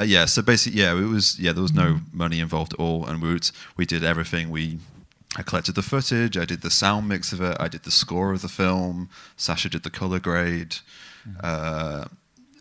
uh, 0.00 0.04
yeah, 0.04 0.24
so 0.24 0.42
basically, 0.42 0.80
yeah, 0.80 0.92
it 0.92 1.06
was 1.06 1.38
yeah, 1.38 1.52
there 1.52 1.62
was 1.62 1.72
no 1.72 2.00
money 2.12 2.40
involved 2.40 2.72
at 2.74 2.78
all, 2.80 3.06
and 3.06 3.22
we 3.22 3.32
would, 3.32 3.50
we 3.76 3.86
did 3.86 4.04
everything. 4.04 4.50
We 4.50 4.78
I 5.36 5.42
collected 5.42 5.74
the 5.74 5.82
footage, 5.82 6.36
I 6.36 6.44
did 6.44 6.60
the 6.60 6.70
sound 6.70 7.08
mix 7.08 7.32
of 7.32 7.40
it, 7.40 7.56
I 7.58 7.68
did 7.68 7.84
the 7.84 7.90
score 7.90 8.32
of 8.32 8.42
the 8.42 8.48
film. 8.48 9.08
Sasha 9.36 9.68
did 9.70 9.82
the 9.82 9.90
color 9.90 10.18
grade. 10.18 10.76
Uh, 11.42 12.04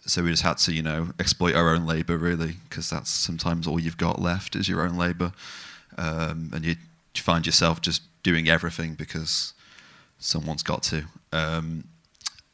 so 0.05 0.23
we 0.23 0.31
just 0.31 0.43
had 0.43 0.57
to, 0.59 0.73
you 0.73 0.81
know, 0.81 1.09
exploit 1.19 1.55
our 1.55 1.73
own 1.73 1.85
labor 1.85 2.17
really, 2.17 2.55
because 2.69 2.89
that's 2.89 3.09
sometimes 3.09 3.67
all 3.67 3.79
you've 3.79 3.97
got 3.97 4.21
left 4.21 4.55
is 4.55 4.69
your 4.69 4.81
own 4.81 4.97
labor, 4.97 5.33
um, 5.97 6.51
and 6.53 6.63
you, 6.63 6.75
you, 7.15 7.21
find 7.21 7.45
yourself 7.45 7.81
just 7.81 8.01
doing 8.23 8.47
everything 8.47 8.93
because 8.93 9.53
someone's 10.19 10.63
got 10.63 10.83
to. 10.83 11.05
Um, 11.33 11.85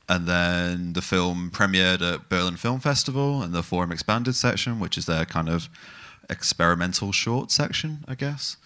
and 0.09 0.27
then 0.27 0.93
the 0.93 1.01
film 1.01 1.51
premiered 1.51 2.01
at 2.01 2.29
Berlin 2.29 2.55
Film 2.55 2.79
Festival 2.79 3.43
in 3.43 3.51
the 3.51 3.63
Forum 3.63 3.91
Expanded 3.91 4.35
section, 4.35 4.79
which 4.79 4.97
is 4.97 5.05
their 5.05 5.25
kind 5.25 5.49
of 5.49 5.69
experimental 6.29 7.11
short 7.11 7.51
section, 7.51 8.05
I 8.07 8.15
guess. 8.15 8.57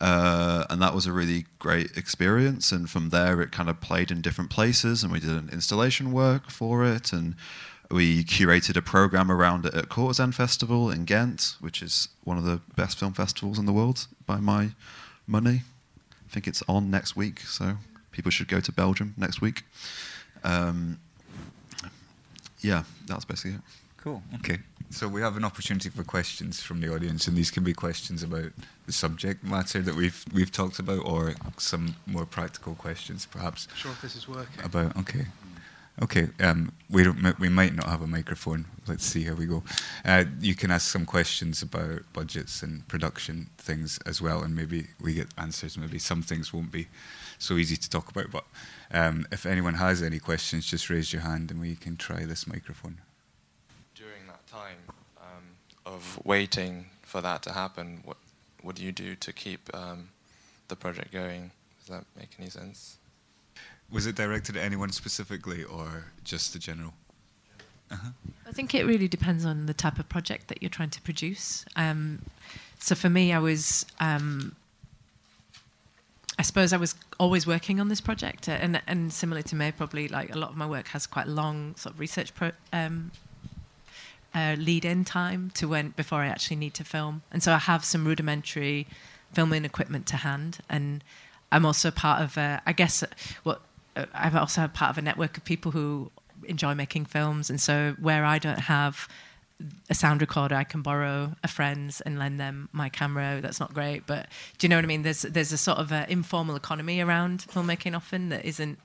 Uh, 0.00 0.64
and 0.68 0.80
that 0.82 0.94
was 0.94 1.06
a 1.06 1.12
really 1.12 1.46
great 1.58 1.96
experience. 1.96 2.72
And 2.72 2.88
from 2.88 3.10
there, 3.10 3.40
it 3.40 3.52
kind 3.52 3.68
of 3.68 3.80
played 3.80 4.10
in 4.10 4.20
different 4.20 4.50
places, 4.50 5.02
and 5.02 5.12
we 5.12 5.20
did 5.20 5.30
an 5.30 5.50
installation 5.52 6.12
work 6.12 6.50
for 6.50 6.84
it, 6.84 7.12
and 7.12 7.34
we 7.90 8.24
curated 8.24 8.76
a 8.76 8.82
program 8.82 9.30
around 9.30 9.66
it 9.66 9.74
at 9.74 9.88
Courtisane 9.88 10.34
Festival 10.34 10.90
in 10.90 11.04
Ghent, 11.04 11.56
which 11.60 11.82
is 11.82 12.08
one 12.24 12.36
of 12.36 12.44
the 12.44 12.60
best 12.74 12.98
film 12.98 13.12
festivals 13.12 13.58
in 13.58 13.66
the 13.66 13.72
world 13.72 14.06
by 14.26 14.38
my 14.38 14.70
money. 15.26 15.62
I 16.26 16.32
think 16.32 16.46
it's 16.46 16.62
on 16.68 16.90
next 16.90 17.16
week, 17.16 17.40
so 17.40 17.76
people 18.10 18.30
should 18.30 18.48
go 18.48 18.60
to 18.60 18.72
Belgium 18.72 19.14
next 19.16 19.40
week. 19.40 19.62
Um, 20.46 20.98
yeah, 22.60 22.84
that's 23.06 23.24
basically 23.24 23.56
it. 23.56 23.60
Cool. 23.98 24.22
Okay. 24.36 24.58
So 24.90 25.08
we 25.08 25.20
have 25.20 25.36
an 25.36 25.44
opportunity 25.44 25.88
for 25.90 26.04
questions 26.04 26.62
from 26.62 26.80
the 26.80 26.94
audience, 26.94 27.26
and 27.26 27.36
these 27.36 27.50
can 27.50 27.64
be 27.64 27.74
questions 27.74 28.22
about 28.22 28.52
the 28.86 28.92
subject 28.92 29.42
matter 29.42 29.82
that 29.82 29.94
we've 29.94 30.24
we've 30.32 30.52
talked 30.52 30.78
about, 30.78 31.04
or 31.04 31.34
some 31.58 31.96
more 32.06 32.24
practical 32.24 32.74
questions, 32.76 33.26
perhaps. 33.26 33.66
Sure, 33.74 33.90
if 33.90 34.00
this 34.00 34.14
is 34.14 34.28
working. 34.28 34.64
About 34.64 34.96
okay. 34.96 35.26
Okay, 36.02 36.28
um, 36.40 36.72
we 36.90 37.02
don't, 37.04 37.40
we 37.40 37.48
might 37.48 37.74
not 37.74 37.86
have 37.86 38.02
a 38.02 38.06
microphone. 38.06 38.66
Let's 38.86 39.04
see 39.04 39.24
how 39.24 39.32
we 39.32 39.46
go. 39.46 39.62
Uh, 40.04 40.24
you 40.40 40.54
can 40.54 40.70
ask 40.70 40.90
some 40.90 41.06
questions 41.06 41.62
about 41.62 42.02
budgets 42.12 42.62
and 42.62 42.86
production 42.86 43.48
things 43.56 43.98
as 44.04 44.20
well, 44.20 44.42
and 44.42 44.54
maybe 44.54 44.88
we 45.00 45.14
get 45.14 45.28
answers. 45.38 45.78
Maybe 45.78 45.98
some 45.98 46.20
things 46.22 46.52
won't 46.52 46.70
be 46.70 46.86
so 47.38 47.56
easy 47.56 47.76
to 47.76 47.90
talk 47.90 48.10
about, 48.10 48.30
but 48.30 48.44
um, 48.92 49.26
if 49.32 49.46
anyone 49.46 49.74
has 49.74 50.02
any 50.02 50.18
questions, 50.18 50.66
just 50.66 50.90
raise 50.90 51.12
your 51.12 51.22
hand 51.22 51.50
and 51.50 51.60
we 51.60 51.76
can 51.76 51.96
try 51.96 52.24
this 52.24 52.46
microphone 52.46 52.98
During 53.94 54.26
that 54.28 54.46
time 54.46 54.78
um, 55.18 55.44
of 55.84 56.20
waiting 56.24 56.86
for 57.02 57.20
that 57.20 57.42
to 57.42 57.52
happen, 57.52 58.00
what 58.04 58.16
what 58.62 58.74
do 58.74 58.84
you 58.84 58.92
do 58.92 59.14
to 59.14 59.32
keep 59.32 59.70
um, 59.74 60.08
the 60.68 60.76
project 60.76 61.12
going? 61.12 61.52
Does 61.78 61.88
that 61.88 62.04
make 62.18 62.30
any 62.38 62.50
sense? 62.50 62.98
Was 63.92 64.06
it 64.06 64.16
directed 64.16 64.56
at 64.56 64.64
anyone 64.64 64.90
specifically, 64.90 65.62
or 65.62 66.06
just 66.24 66.52
the 66.52 66.58
general? 66.58 66.92
Uh-huh. 67.90 68.10
I 68.48 68.50
think 68.50 68.74
it 68.74 68.84
really 68.84 69.06
depends 69.06 69.44
on 69.44 69.66
the 69.66 69.74
type 69.74 70.00
of 70.00 70.08
project 70.08 70.48
that 70.48 70.60
you're 70.60 70.68
trying 70.70 70.90
to 70.90 71.00
produce. 71.02 71.64
Um, 71.76 72.22
so 72.80 72.94
for 72.94 73.08
me, 73.08 73.32
I 73.32 73.38
was. 73.38 73.86
Um, 74.00 74.56
I 76.38 76.42
suppose 76.42 76.72
I 76.72 76.76
was 76.76 76.94
always 77.18 77.46
working 77.46 77.80
on 77.80 77.88
this 77.88 78.00
project, 78.00 78.48
uh, 78.48 78.52
and 78.52 78.80
and 78.86 79.12
similar 79.12 79.42
to 79.42 79.56
May, 79.56 79.72
probably 79.72 80.08
like 80.08 80.34
a 80.34 80.38
lot 80.38 80.50
of 80.50 80.56
my 80.56 80.66
work 80.66 80.88
has 80.88 81.06
quite 81.06 81.28
long 81.28 81.74
sort 81.76 81.94
of 81.94 82.00
research 82.00 82.34
pro, 82.34 82.52
um, 82.72 83.10
uh, 84.34 84.54
lead-in 84.58 85.04
time 85.04 85.50
to 85.54 85.66
when 85.66 85.90
before 85.90 86.20
I 86.20 86.26
actually 86.26 86.56
need 86.56 86.74
to 86.74 86.84
film, 86.84 87.22
and 87.32 87.42
so 87.42 87.52
I 87.52 87.58
have 87.58 87.84
some 87.84 88.04
rudimentary 88.04 88.86
filming 89.32 89.64
equipment 89.64 90.06
to 90.08 90.16
hand, 90.16 90.58
and 90.68 91.02
I'm 91.50 91.64
also 91.64 91.90
part 91.90 92.22
of, 92.22 92.36
a, 92.36 92.60
I 92.66 92.72
guess, 92.72 93.02
what 93.42 93.62
uh, 93.96 94.04
I've 94.12 94.36
also 94.36 94.68
part 94.68 94.90
of 94.90 94.98
a 94.98 95.02
network 95.02 95.38
of 95.38 95.44
people 95.44 95.72
who 95.72 96.10
enjoy 96.44 96.74
making 96.74 97.06
films, 97.06 97.48
and 97.48 97.60
so 97.60 97.96
where 97.98 98.24
I 98.24 98.38
don't 98.38 98.60
have 98.60 99.08
a 99.88 99.94
sound 99.94 100.20
recorder. 100.20 100.54
I 100.54 100.64
can 100.64 100.82
borrow 100.82 101.34
a 101.42 101.48
friend's 101.48 102.00
and 102.02 102.18
lend 102.18 102.38
them 102.38 102.68
my 102.72 102.88
camera. 102.88 103.40
That's 103.40 103.60
not 103.60 103.72
great, 103.72 104.06
but 104.06 104.28
do 104.58 104.66
you 104.66 104.68
know 104.68 104.76
what 104.76 104.84
I 104.84 104.88
mean? 104.88 105.02
There's 105.02 105.22
there's 105.22 105.52
a 105.52 105.58
sort 105.58 105.78
of 105.78 105.92
a 105.92 106.10
informal 106.10 106.56
economy 106.56 107.00
around 107.00 107.46
filmmaking 107.50 107.96
often 107.96 108.28
that 108.28 108.44
isn't 108.44 108.78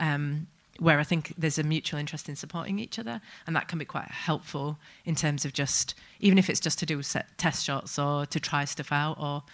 um, 0.00 0.46
where 0.78 0.98
I 0.98 1.04
think 1.04 1.32
there's 1.38 1.58
a 1.58 1.62
mutual 1.62 1.98
interest 1.98 2.28
in 2.28 2.36
supporting 2.36 2.78
each 2.78 2.98
other, 2.98 3.20
and 3.46 3.54
that 3.54 3.68
can 3.68 3.78
be 3.78 3.84
quite 3.84 4.08
helpful 4.08 4.78
in 5.04 5.14
terms 5.14 5.44
of 5.44 5.52
just 5.52 5.94
even 6.20 6.38
if 6.38 6.50
it's 6.50 6.60
just 6.60 6.78
to 6.80 6.86
do 6.86 7.02
set 7.02 7.26
test 7.38 7.64
shots 7.64 7.98
or 7.98 8.26
to 8.26 8.40
try 8.40 8.64
stuff 8.64 8.92
out. 8.92 9.18
Or 9.20 9.44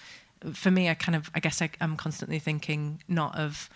for 0.55 0.71
me, 0.71 0.89
I 0.89 0.95
kind 0.95 1.17
of 1.17 1.31
I 1.35 1.41
guess 1.41 1.61
I, 1.61 1.71
I'm 1.81 1.97
constantly 1.97 2.39
thinking 2.39 3.03
not 3.09 3.37
of 3.37 3.69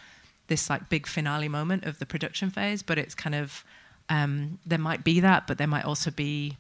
this 0.49 0.71
like 0.71 0.89
big 0.89 1.07
finale 1.07 1.49
moment 1.49 1.85
of 1.85 1.99
the 1.99 2.07
production 2.07 2.51
phase, 2.51 2.83
but 2.83 2.97
it's 2.97 3.15
kind 3.15 3.35
of 3.35 3.65
um, 4.09 4.59
there 4.65 4.79
might 4.79 5.05
be 5.05 5.21
that, 5.21 5.47
but 5.47 5.59
there 5.59 5.67
might 5.67 5.85
also 5.85 6.11
be 6.11 6.57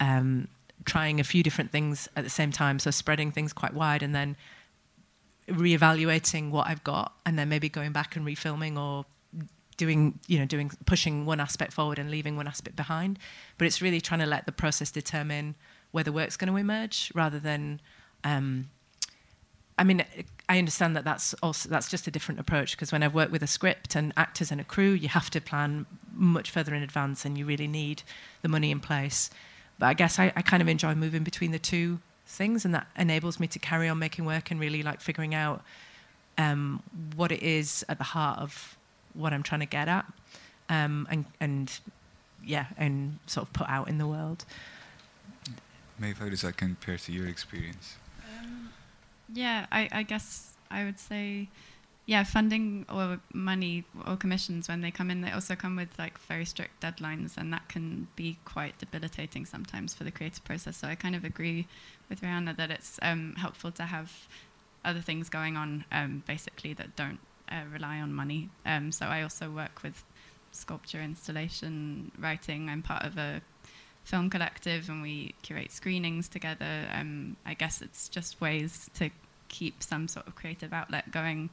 um, 0.00 0.48
trying 0.84 1.20
a 1.20 1.24
few 1.24 1.42
different 1.42 1.70
things 1.70 2.08
at 2.16 2.24
the 2.24 2.30
same 2.30 2.52
time. 2.52 2.78
So 2.78 2.90
spreading 2.90 3.30
things 3.30 3.52
quite 3.52 3.74
wide 3.74 4.02
and 4.02 4.14
then 4.14 4.36
reevaluating 5.48 6.50
what 6.50 6.66
I've 6.68 6.84
got 6.84 7.12
and 7.24 7.38
then 7.38 7.48
maybe 7.48 7.68
going 7.68 7.92
back 7.92 8.16
and 8.16 8.26
refilming 8.26 8.78
or 8.78 9.06
doing, 9.76 10.18
you 10.26 10.38
know, 10.38 10.44
doing 10.44 10.70
pushing 10.86 11.24
one 11.24 11.40
aspect 11.40 11.72
forward 11.72 11.98
and 11.98 12.10
leaving 12.10 12.36
one 12.36 12.46
aspect 12.48 12.76
behind. 12.76 13.18
But 13.56 13.66
it's 13.66 13.80
really 13.80 14.00
trying 14.00 14.20
to 14.20 14.26
let 14.26 14.46
the 14.46 14.52
process 14.52 14.90
determine 14.90 15.54
where 15.90 16.04
the 16.04 16.12
work's 16.12 16.36
going 16.36 16.52
to 16.52 16.56
emerge 16.58 17.12
rather 17.14 17.38
than. 17.38 17.80
Um, 18.24 18.68
I 19.80 19.84
mean, 19.84 20.04
I 20.48 20.58
understand 20.58 20.96
that 20.96 21.04
that's 21.04 21.34
also 21.34 21.68
that's 21.68 21.88
just 21.88 22.08
a 22.08 22.10
different 22.10 22.40
approach 22.40 22.72
because 22.72 22.90
when 22.90 23.04
I've 23.04 23.14
worked 23.14 23.30
with 23.30 23.44
a 23.44 23.46
script 23.46 23.94
and 23.94 24.12
actors 24.16 24.50
and 24.50 24.60
a 24.60 24.64
crew, 24.64 24.90
you 24.90 25.08
have 25.08 25.30
to 25.30 25.40
plan 25.40 25.86
much 26.12 26.50
further 26.50 26.74
in 26.74 26.82
advance 26.82 27.24
and 27.24 27.38
you 27.38 27.46
really 27.46 27.68
need 27.68 28.02
the 28.42 28.48
money 28.48 28.72
in 28.72 28.80
place. 28.80 29.30
But 29.78 29.86
I 29.86 29.94
guess 29.94 30.18
I, 30.18 30.32
I 30.34 30.42
kind 30.42 30.62
of 30.62 30.68
enjoy 30.68 30.94
moving 30.94 31.22
between 31.22 31.52
the 31.52 31.58
two 31.58 32.00
things, 32.26 32.64
and 32.64 32.74
that 32.74 32.86
enables 32.96 33.38
me 33.40 33.46
to 33.48 33.58
carry 33.58 33.88
on 33.88 33.98
making 33.98 34.24
work 34.24 34.50
and 34.50 34.60
really 34.60 34.82
like 34.82 35.00
figuring 35.00 35.34
out 35.34 35.62
um, 36.36 36.82
what 37.16 37.32
it 37.32 37.42
is 37.42 37.84
at 37.88 37.98
the 37.98 38.04
heart 38.04 38.38
of 38.38 38.76
what 39.14 39.32
I'm 39.32 39.42
trying 39.42 39.60
to 39.60 39.66
get 39.66 39.88
at, 39.88 40.06
um, 40.68 41.06
and 41.10 41.24
and 41.40 41.80
yeah, 42.44 42.66
and 42.76 43.18
sort 43.26 43.46
of 43.46 43.52
put 43.52 43.68
out 43.68 43.88
in 43.88 43.98
the 43.98 44.06
world. 44.06 44.44
Maeve, 45.98 46.18
how 46.18 46.28
does 46.28 46.42
that 46.42 46.56
compare 46.56 46.96
to 46.96 47.12
your 47.12 47.26
experience? 47.26 47.96
Um, 48.38 48.70
yeah, 49.32 49.66
I, 49.72 49.88
I 49.90 50.02
guess 50.04 50.54
I 50.70 50.84
would 50.84 50.98
say 50.98 51.48
yeah, 52.08 52.24
funding 52.24 52.86
or 52.88 53.20
money 53.34 53.84
or 54.06 54.16
commissions 54.16 54.66
when 54.66 54.80
they 54.80 54.90
come 54.90 55.10
in, 55.10 55.20
they 55.20 55.30
also 55.30 55.54
come 55.54 55.76
with 55.76 55.90
like 55.98 56.18
very 56.20 56.46
strict 56.46 56.80
deadlines, 56.80 57.36
and 57.36 57.52
that 57.52 57.68
can 57.68 58.08
be 58.16 58.38
quite 58.46 58.78
debilitating 58.78 59.44
sometimes 59.44 59.92
for 59.92 60.04
the 60.04 60.10
creative 60.10 60.42
process. 60.42 60.78
So 60.78 60.88
I 60.88 60.94
kind 60.94 61.14
of 61.14 61.22
agree 61.22 61.66
with 62.08 62.22
Rehana 62.22 62.56
that 62.56 62.70
it's 62.70 62.98
um, 63.02 63.34
helpful 63.36 63.70
to 63.72 63.82
have 63.82 64.26
other 64.86 65.02
things 65.02 65.28
going 65.28 65.58
on, 65.58 65.84
um, 65.92 66.22
basically 66.26 66.72
that 66.72 66.96
don't 66.96 67.18
uh, 67.52 67.64
rely 67.70 68.00
on 68.00 68.14
money. 68.14 68.48
Um, 68.64 68.90
so 68.90 69.04
I 69.04 69.20
also 69.20 69.50
work 69.50 69.82
with 69.82 70.02
sculpture, 70.50 71.02
installation, 71.02 72.10
writing. 72.18 72.70
I'm 72.70 72.80
part 72.80 73.04
of 73.04 73.18
a 73.18 73.42
film 74.04 74.30
collective, 74.30 74.88
and 74.88 75.02
we 75.02 75.34
curate 75.42 75.72
screenings 75.72 76.26
together. 76.26 76.88
Um, 76.90 77.36
I 77.44 77.52
guess 77.52 77.82
it's 77.82 78.08
just 78.08 78.40
ways 78.40 78.88
to 78.94 79.10
keep 79.48 79.82
some 79.82 80.08
sort 80.08 80.26
of 80.26 80.34
creative 80.34 80.72
outlet 80.72 81.10
going 81.10 81.50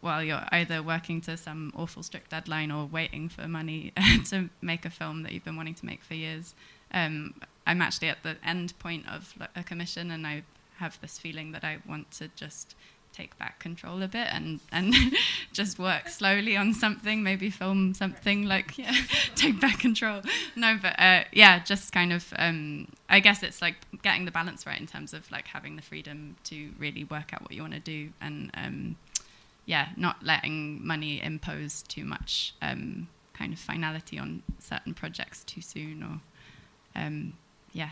while 0.00 0.22
you're 0.22 0.46
either 0.52 0.82
working 0.82 1.20
to 1.22 1.36
some 1.36 1.72
awful 1.76 2.02
strict 2.02 2.30
deadline 2.30 2.70
or 2.70 2.86
waiting 2.86 3.28
for 3.28 3.48
money 3.48 3.92
to 4.26 4.50
make 4.60 4.84
a 4.84 4.90
film 4.90 5.22
that 5.22 5.32
you've 5.32 5.44
been 5.44 5.56
wanting 5.56 5.74
to 5.74 5.86
make 5.86 6.02
for 6.02 6.14
years. 6.14 6.54
Um, 6.92 7.34
I'm 7.66 7.82
actually 7.82 8.08
at 8.08 8.22
the 8.22 8.36
end 8.44 8.78
point 8.78 9.08
of 9.08 9.34
a 9.54 9.64
commission, 9.64 10.10
and 10.10 10.26
I 10.26 10.42
have 10.78 11.00
this 11.00 11.18
feeling 11.18 11.52
that 11.52 11.64
I 11.64 11.78
want 11.86 12.10
to 12.12 12.28
just 12.36 12.74
take 13.16 13.36
back 13.38 13.58
control 13.58 14.02
a 14.02 14.08
bit 14.08 14.28
and 14.30 14.60
and 14.70 14.94
just 15.52 15.78
work 15.78 16.06
slowly 16.08 16.54
on 16.54 16.74
something 16.74 17.22
maybe 17.22 17.48
film 17.48 17.94
something 17.94 18.44
like 18.44 18.76
yeah 18.78 18.94
take 19.34 19.58
back 19.58 19.78
control 19.78 20.20
no 20.54 20.78
but 20.80 20.98
uh, 21.00 21.24
yeah 21.32 21.58
just 21.58 21.92
kind 21.92 22.12
of 22.12 22.34
um, 22.36 22.86
i 23.08 23.18
guess 23.18 23.42
it's 23.42 23.62
like 23.62 23.76
getting 24.02 24.26
the 24.26 24.30
balance 24.30 24.66
right 24.66 24.78
in 24.78 24.86
terms 24.86 25.14
of 25.14 25.30
like 25.30 25.46
having 25.48 25.76
the 25.76 25.82
freedom 25.82 26.36
to 26.44 26.70
really 26.78 27.04
work 27.04 27.32
out 27.32 27.40
what 27.40 27.52
you 27.52 27.62
want 27.62 27.72
to 27.72 27.80
do 27.80 28.10
and 28.20 28.50
um, 28.54 28.96
yeah, 29.66 29.88
not 29.96 30.22
letting 30.22 30.84
money 30.86 31.20
impose 31.20 31.82
too 31.82 32.04
much 32.04 32.54
um, 32.62 33.08
kind 33.34 33.52
of 33.52 33.58
finality 33.58 34.18
on 34.18 34.42
certain 34.58 34.94
projects 34.94 35.44
too 35.44 35.60
soon, 35.60 36.02
or 36.02 36.20
um, 37.00 37.34
yeah. 37.72 37.90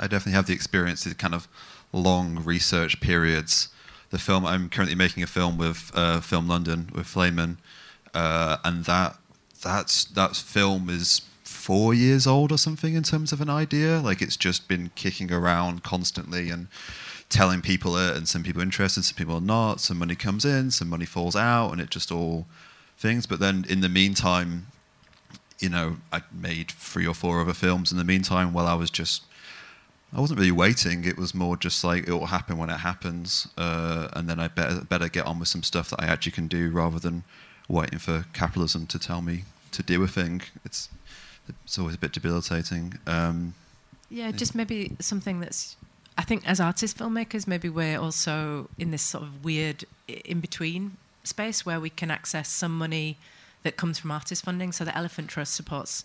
I 0.00 0.06
definitely 0.06 0.32
have 0.32 0.46
the 0.46 0.54
experience 0.54 1.04
of 1.06 1.18
kind 1.18 1.34
of 1.34 1.48
long 1.92 2.42
research 2.44 3.00
periods. 3.00 3.68
The 4.10 4.18
film 4.18 4.46
I'm 4.46 4.68
currently 4.68 4.94
making 4.94 5.24
a 5.24 5.26
film 5.26 5.58
with 5.58 5.90
uh, 5.92 6.20
Film 6.20 6.48
London 6.48 6.90
with 6.94 7.06
FLAMIN, 7.06 7.58
uh, 8.14 8.58
and 8.64 8.84
that 8.84 9.18
that's 9.60 10.04
that 10.04 10.36
film 10.36 10.88
is 10.88 11.22
four 11.42 11.92
years 11.92 12.26
old 12.26 12.52
or 12.52 12.58
something 12.58 12.94
in 12.94 13.02
terms 13.02 13.32
of 13.32 13.40
an 13.40 13.50
idea. 13.50 14.00
Like 14.00 14.22
it's 14.22 14.36
just 14.36 14.68
been 14.68 14.90
kicking 14.94 15.32
around 15.32 15.82
constantly 15.82 16.48
and 16.48 16.68
telling 17.28 17.60
people 17.60 17.96
it, 17.96 18.16
and 18.16 18.28
some 18.28 18.42
people 18.42 18.60
are 18.60 18.64
interested, 18.64 19.04
some 19.04 19.16
people 19.16 19.36
are 19.36 19.40
not. 19.40 19.80
Some 19.80 19.98
money 19.98 20.14
comes 20.14 20.44
in, 20.44 20.70
some 20.70 20.88
money 20.88 21.04
falls 21.04 21.36
out, 21.36 21.70
and 21.70 21.80
it 21.80 21.90
just 21.90 22.10
all 22.10 22.46
things. 22.96 23.26
But 23.26 23.40
then 23.40 23.64
in 23.68 23.80
the 23.80 23.88
meantime, 23.88 24.68
you 25.58 25.68
know, 25.68 25.96
I 26.12 26.22
made 26.32 26.70
three 26.70 27.06
or 27.06 27.14
four 27.14 27.40
other 27.40 27.54
films 27.54 27.92
in 27.92 27.98
the 27.98 28.04
meantime 28.04 28.52
while 28.52 28.66
I 28.66 28.74
was 28.74 28.90
just. 28.90 29.22
I 30.10 30.22
wasn't 30.22 30.38
really 30.38 30.52
waiting. 30.52 31.04
It 31.04 31.18
was 31.18 31.34
more 31.34 31.54
just 31.54 31.84
like 31.84 32.08
it 32.08 32.12
will 32.12 32.26
happen 32.26 32.56
when 32.56 32.70
it 32.70 32.78
happens, 32.78 33.46
uh, 33.58 34.08
and 34.14 34.26
then 34.26 34.40
I 34.40 34.48
better 34.48 34.80
better 34.80 35.06
get 35.06 35.26
on 35.26 35.38
with 35.38 35.48
some 35.48 35.62
stuff 35.62 35.90
that 35.90 36.02
I 36.02 36.06
actually 36.06 36.32
can 36.32 36.48
do 36.48 36.70
rather 36.70 36.98
than 36.98 37.24
waiting 37.68 37.98
for 37.98 38.24
capitalism 38.32 38.86
to 38.86 38.98
tell 38.98 39.20
me 39.20 39.44
to 39.72 39.82
do 39.82 40.02
a 40.02 40.08
thing. 40.08 40.40
It's 40.64 40.88
it's 41.46 41.78
always 41.78 41.94
a 41.94 41.98
bit 41.98 42.12
debilitating. 42.12 42.94
Um, 43.06 43.52
yeah, 44.10 44.30
just 44.30 44.54
maybe 44.54 44.96
something 44.98 45.40
that's 45.40 45.76
I 46.18 46.22
think 46.22 46.46
as 46.46 46.60
artist 46.60 46.98
filmmakers, 46.98 47.46
maybe 47.46 47.68
we're 47.68 47.98
also 47.98 48.68
in 48.76 48.90
this 48.90 49.02
sort 49.02 49.22
of 49.22 49.44
weird 49.44 49.84
in 50.08 50.40
between 50.40 50.96
space 51.22 51.64
where 51.64 51.78
we 51.78 51.90
can 51.90 52.10
access 52.10 52.48
some 52.48 52.76
money 52.76 53.16
that 53.62 53.76
comes 53.76 54.00
from 54.00 54.10
artist 54.10 54.44
funding. 54.44 54.72
So 54.72 54.84
the 54.84 54.96
Elephant 54.96 55.28
Trust 55.28 55.54
supports 55.54 56.04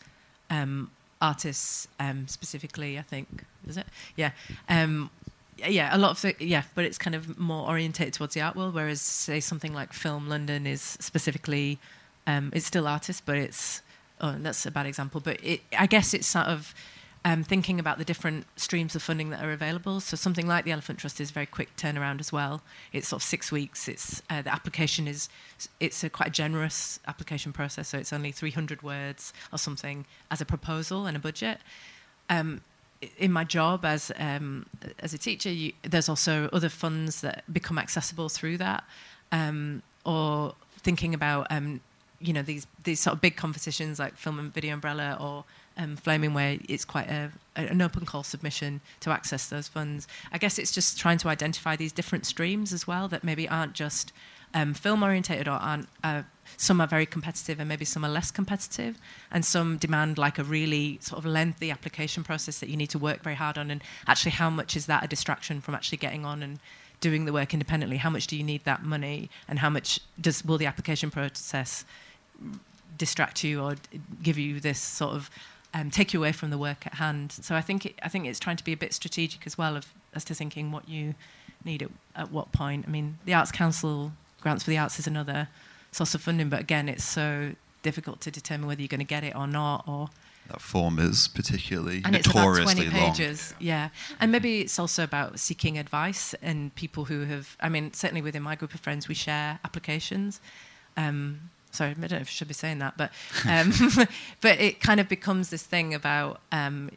um, 0.52 0.92
artists 1.20 1.88
um, 2.00 2.28
specifically, 2.28 3.00
I 3.00 3.02
think, 3.02 3.44
is 3.68 3.76
it? 3.76 3.88
Yeah. 4.16 4.32
Um, 4.70 5.10
yeah, 5.58 5.96
a 5.96 5.98
lot 5.98 6.12
of 6.12 6.22
the, 6.22 6.36
yeah, 6.40 6.64
but 6.76 6.86
it's 6.86 6.98
kind 6.98 7.16
of 7.16 7.40
more 7.40 7.68
orientated 7.68 8.14
towards 8.14 8.34
the 8.36 8.42
art 8.42 8.56
world, 8.56 8.76
whereas 8.76 9.02
say 9.02 9.40
something 9.40 9.74
like 9.74 9.94
Film 9.94 10.28
London 10.28 10.68
is 10.68 10.82
specifically, 10.82 11.80
um, 12.28 12.52
it's 12.54 12.66
still 12.66 12.88
artists, 12.88 13.22
but 13.26 13.38
it's, 13.38 13.82
oh, 14.22 14.36
that's 14.40 14.66
a 14.66 14.72
bad 14.72 14.86
example, 14.86 15.22
but 15.22 15.44
it, 15.44 15.62
I 15.78 15.88
guess 15.88 16.14
it's 16.14 16.28
sort 16.28 16.48
of 16.48 16.74
um, 17.26 17.44
thinking 17.44 17.80
about 17.80 17.98
the 17.98 18.04
different 18.04 18.46
streams 18.58 18.96
of 18.96 19.02
funding 19.02 19.30
that 19.30 19.44
are 19.44 19.52
available. 19.52 20.00
So 20.02 20.18
something 20.18 20.46
like 20.46 20.66
the 20.66 20.72
Elephant 20.72 21.00
Trust 21.00 21.22
is 21.22 21.32
very 21.32 21.46
quick 21.46 21.76
turnaround 21.78 22.20
as 22.20 22.34
well. 22.34 22.62
It's 22.92 23.08
sort 23.08 23.22
of 23.22 23.26
six 23.26 23.52
weeks. 23.52 23.88
It's 23.88 24.22
uh, 24.30 24.42
the 24.42 24.54
application 24.54 25.08
is 25.08 25.30
it's 25.80 26.04
a 26.04 26.10
quite 26.10 26.34
generous 26.34 27.00
application 27.08 27.54
process. 27.54 27.88
So 27.88 27.98
it's 27.98 28.12
only 28.12 28.32
300 28.32 28.84
words 28.84 29.32
or 29.54 29.58
something 29.58 30.06
as 30.32 30.42
a 30.42 30.46
proposal 30.46 31.06
and 31.06 31.16
a 31.16 31.20
budget. 31.20 31.60
Um, 32.30 32.62
in 33.18 33.32
my 33.32 33.44
job 33.44 33.86
as 33.86 34.12
um, 34.18 34.66
as 35.00 35.14
a 35.14 35.18
teacher, 35.18 35.50
you, 35.50 35.74
there's 35.84 36.10
also 36.10 36.50
other 36.52 36.70
funds 36.70 37.22
that 37.22 37.44
become 37.52 37.78
accessible 37.78 38.30
through 38.30 38.58
that, 38.58 38.84
um, 39.32 39.82
or 40.06 40.56
thinking 40.80 41.14
about 41.14 41.48
um, 41.50 41.82
you 42.20 42.34
know 42.34 42.42
these 42.42 42.66
these 42.84 43.00
sort 43.00 43.16
of 43.16 43.22
big 43.22 43.36
competitions 43.36 44.00
like 44.00 44.16
Film 44.16 44.40
and 44.40 44.54
Video 44.54 44.74
Umbrella 44.74 45.18
or 45.20 45.44
um, 45.78 45.96
Flaming 45.96 46.34
Way, 46.34 46.60
it's 46.70 46.86
quite 46.86 47.10
a, 47.10 47.32
an 47.56 47.82
open 47.82 48.06
call 48.06 48.24
submission 48.24 48.82
to 49.02 49.12
access 49.12 49.48
those 49.48 49.68
funds. 49.68 50.08
I 50.32 50.38
guess 50.38 50.60
it's 50.60 50.72
just 50.72 51.00
trying 51.00 51.18
to 51.20 51.30
identify 51.30 51.76
these 51.76 51.92
different 51.92 52.26
streams 52.26 52.74
as 52.74 52.88
well 52.88 53.08
that 53.08 53.24
maybe 53.24 53.48
aren't 53.48 53.74
just 53.74 54.12
um, 54.54 54.74
film 54.74 55.04
orientated 55.04 55.48
or 55.48 55.52
aren't. 55.52 55.88
Uh, 56.04 56.24
some 56.58 56.80
are 56.82 56.88
very 56.88 57.06
competitive 57.06 57.60
and 57.60 57.68
maybe 57.68 57.86
some 57.86 58.06
are 58.06 58.10
less 58.10 58.30
competitive, 58.30 58.98
and 59.32 59.44
some 59.44 59.78
demand 59.78 60.18
like 60.18 60.38
a 60.38 60.44
really 60.44 61.00
sort 61.02 61.18
of 61.20 61.26
lengthy 61.26 61.72
application 61.72 62.24
process 62.24 62.60
that 62.60 62.70
you 62.70 62.78
need 62.78 62.90
to 62.90 63.00
work 63.00 63.24
very 63.24 63.36
hard 63.36 63.58
on. 63.58 63.72
And 63.72 63.82
actually, 64.08 64.32
how 64.32 64.50
much 64.50 64.76
is 64.76 64.86
that 64.86 65.04
a 65.04 65.08
distraction 65.08 65.62
from 65.62 65.74
actually 65.74 65.98
getting 65.98 66.26
on 66.26 66.44
and 66.44 66.60
doing 67.00 67.26
the 67.26 67.34
work 67.34 67.54
independently? 67.54 67.98
How 67.98 68.10
much 68.10 68.28
do 68.28 68.38
you 68.38 68.44
need 68.44 68.64
that 68.66 68.84
money, 68.84 69.30
and 69.48 69.60
how 69.60 69.70
much 69.70 70.00
does 70.22 70.46
will 70.46 70.58
the 70.58 70.68
application 70.68 71.10
process 71.10 71.86
distract 72.98 73.44
you 73.44 73.62
or 73.62 73.76
give 74.22 74.38
you 74.38 74.60
this 74.60 74.80
sort 74.80 75.14
of 75.14 75.30
um, 75.74 75.90
take 75.90 76.14
you 76.14 76.20
away 76.20 76.32
from 76.32 76.50
the 76.50 76.58
work 76.58 76.86
at 76.86 76.96
hand. 76.96 77.32
So 77.32 77.56
I 77.56 77.62
think 77.62 77.86
it, 77.86 77.96
I 78.04 78.10
think 78.10 78.26
it's 78.26 78.40
trying 78.40 78.58
to 78.58 78.64
be 78.64 78.74
a 78.74 78.78
bit 78.78 78.94
strategic 78.94 79.46
as 79.48 79.58
well 79.58 79.76
of, 79.76 79.94
as 80.14 80.24
to 80.26 80.36
thinking 80.36 80.72
what 80.72 80.88
you 80.88 81.16
need 81.66 81.82
at, 81.82 81.90
at 82.16 82.32
what 82.32 82.52
point. 82.52 82.86
I 82.88 82.92
mean, 82.92 83.18
the 83.26 83.34
Arts 83.34 83.52
Council 83.52 84.12
grants 84.42 84.64
for 84.64 84.70
the 84.70 84.78
arts 84.78 85.00
is 85.00 85.08
another 85.08 85.48
source 85.92 86.14
of 86.14 86.22
funding, 86.22 86.50
but 86.50 86.60
again, 86.60 86.90
it's 86.90 87.04
so 87.04 87.54
difficult 87.82 88.22
to 88.22 88.32
determine 88.32 88.68
whether 88.68 88.82
you're 88.82 88.88
going 88.88 89.00
to 89.00 89.06
get 89.06 89.24
it 89.24 89.36
or 89.36 89.48
not, 89.48 89.88
or 89.88 90.10
that 90.50 90.62
form 90.62 91.00
is 91.00 91.28
particularly 91.30 92.02
and 92.04 92.16
it's 92.16 92.28
about 92.28 92.46
notoriously 92.46 92.86
20 92.90 92.90
long. 92.90 93.12
pages 93.12 93.54
yeah 93.60 93.88
and 94.20 94.30
maybe 94.30 94.60
it's 94.60 94.78
also 94.78 95.02
about 95.02 95.40
seeking 95.40 95.78
advice 95.78 96.36
and 96.42 96.76
people 96.76 97.06
who 97.06 97.22
have 97.24 97.56
i 97.62 97.70
mean 97.70 97.94
certainly 97.94 98.22
within 98.22 98.44
my 98.44 98.54
group 98.54 98.74
of 98.74 98.80
friends 98.82 99.08
we 99.08 99.16
share 99.16 99.58
applications 99.64 100.42
um, 100.98 101.50
sorry 101.74 101.90
i 101.92 101.94
don't 101.94 102.12
know 102.12 102.18
if 102.18 102.28
i 102.28 102.32
should 102.32 102.48
be 102.48 102.54
saying 102.54 102.80
that 102.80 102.96
but 102.96 103.12
um, 103.50 103.74
but 104.42 104.60
it 104.60 104.80
kind 104.80 105.00
of 105.00 105.10
becomes 105.10 105.50
this 105.50 105.64
thing 105.64 105.94
about 105.94 106.40
um, 106.52 106.90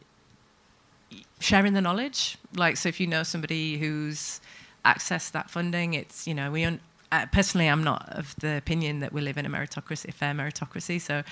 sharing 1.39 1.73
the 1.73 1.81
knowledge. 1.81 2.37
Like 2.55 2.77
so 2.77 2.89
if 2.89 2.99
you 2.99 3.07
know 3.07 3.23
somebody 3.23 3.77
who's 3.77 4.41
accessed 4.85 5.31
that 5.31 5.49
funding 5.49 5.93
it's 5.93 6.27
you 6.27 6.33
know 6.33 6.49
we 6.49 6.63
un- 6.63 6.79
uh, 7.11 7.25
personally 7.33 7.67
i'm 7.67 7.83
not 7.83 8.07
of 8.09 8.33
the 8.37 8.55
opinion 8.55 9.01
that 9.01 9.11
we 9.11 9.19
live 9.19 9.37
in 9.37 9.45
a 9.45 9.49
meritocracy 9.49 10.07
a 10.09 10.11
fair 10.11 10.33
meritocracy. 10.33 10.99
So 10.99 11.23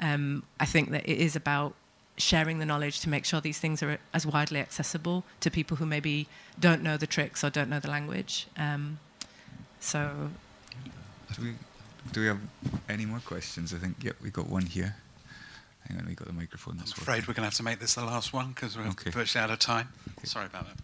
um, 0.00 0.42
i 0.60 0.66
think 0.66 0.90
that 0.90 1.08
it 1.08 1.18
is 1.18 1.36
about 1.36 1.74
sharing 2.16 2.58
the 2.58 2.66
knowledge 2.66 3.00
to 3.00 3.08
make 3.08 3.24
sure 3.24 3.40
these 3.40 3.58
things 3.58 3.82
are 3.82 3.98
as 4.12 4.26
widely 4.26 4.60
accessible 4.60 5.24
to 5.40 5.50
people 5.50 5.78
who 5.78 5.86
maybe 5.86 6.28
don't 6.58 6.82
know 6.82 6.96
the 6.96 7.06
tricks 7.06 7.42
or 7.42 7.48
don't 7.48 7.70
know 7.70 7.80
the 7.80 7.88
language. 7.88 8.46
Um, 8.58 8.98
so 9.80 10.28
we, 11.40 11.54
do 12.12 12.20
we 12.20 12.26
have 12.26 12.40
any 12.88 13.06
more 13.06 13.20
questions? 13.20 13.72
I 13.74 13.78
think, 13.78 13.96
yep, 14.02 14.16
we 14.22 14.30
got 14.30 14.48
one 14.48 14.66
here. 14.66 14.96
Hang 15.88 15.98
on, 15.98 16.06
we 16.06 16.14
got 16.14 16.26
the 16.26 16.32
microphone. 16.32 16.76
I'm 16.78 16.84
afraid 16.84 17.06
working. 17.06 17.22
we're 17.28 17.34
going 17.34 17.42
to 17.42 17.42
have 17.44 17.54
to 17.54 17.62
make 17.62 17.78
this 17.80 17.94
the 17.94 18.04
last 18.04 18.32
one 18.32 18.48
because 18.50 18.76
we're 18.76 18.86
Okay. 18.88 19.10
virtually 19.10 19.42
out 19.42 19.50
of 19.50 19.58
time. 19.58 19.88
Sorry 20.24 20.46
about 20.46 20.66
that. 20.66 20.76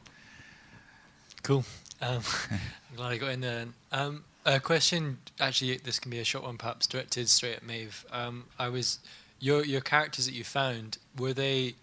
Cool. 1.43 1.65
Um, 2.01 2.21
I'm 2.51 2.97
glad 2.97 3.13
I 3.13 3.17
got 3.19 3.31
in 3.31 3.41
there. 3.41 3.67
Um, 3.93 4.25
a 4.45 4.61
question, 4.61 5.19
actually, 5.41 5.77
this 5.79 5.99
can 5.99 6.11
be 6.11 6.19
a 6.19 6.25
short 6.25 6.45
one, 6.45 6.57
perhaps 6.57 6.87
directed 6.87 7.29
straight 7.29 7.57
at 7.57 7.63
Maeve. 7.65 8.05
Um, 8.13 8.45
I 8.59 8.69
was 8.69 8.99
your 9.39 9.65
your 9.65 9.81
characters 9.83 10.27
that 10.27 10.33
you 10.35 10.45
found 10.45 10.97
were 11.19 11.35
they 11.35 11.75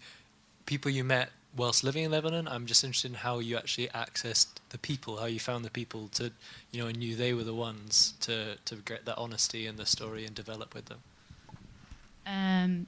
people 0.66 0.90
you 0.90 1.04
met 1.04 1.30
whilst 1.56 1.84
living 1.84 2.04
in 2.04 2.10
Lebanon? 2.10 2.48
I'm 2.48 2.66
just 2.66 2.82
interested 2.82 3.12
in 3.12 3.18
how 3.18 3.38
you 3.38 3.56
actually 3.56 3.88
accessed 3.88 4.53
the 4.74 4.78
people, 4.78 5.18
how 5.18 5.26
you 5.26 5.38
found 5.38 5.64
the 5.64 5.70
people 5.70 6.08
to, 6.08 6.32
you 6.72 6.80
know, 6.80 6.88
and 6.88 6.98
knew 6.98 7.14
they 7.14 7.32
were 7.32 7.44
the 7.44 7.54
ones 7.54 8.14
to 8.26 8.56
to 8.64 8.74
get 8.90 9.04
that 9.04 9.16
honesty 9.16 9.68
in 9.68 9.76
the 9.76 9.86
story 9.86 10.26
and 10.26 10.34
develop 10.34 10.74
with 10.74 10.86
them. 10.86 11.00
Um, 12.26 12.86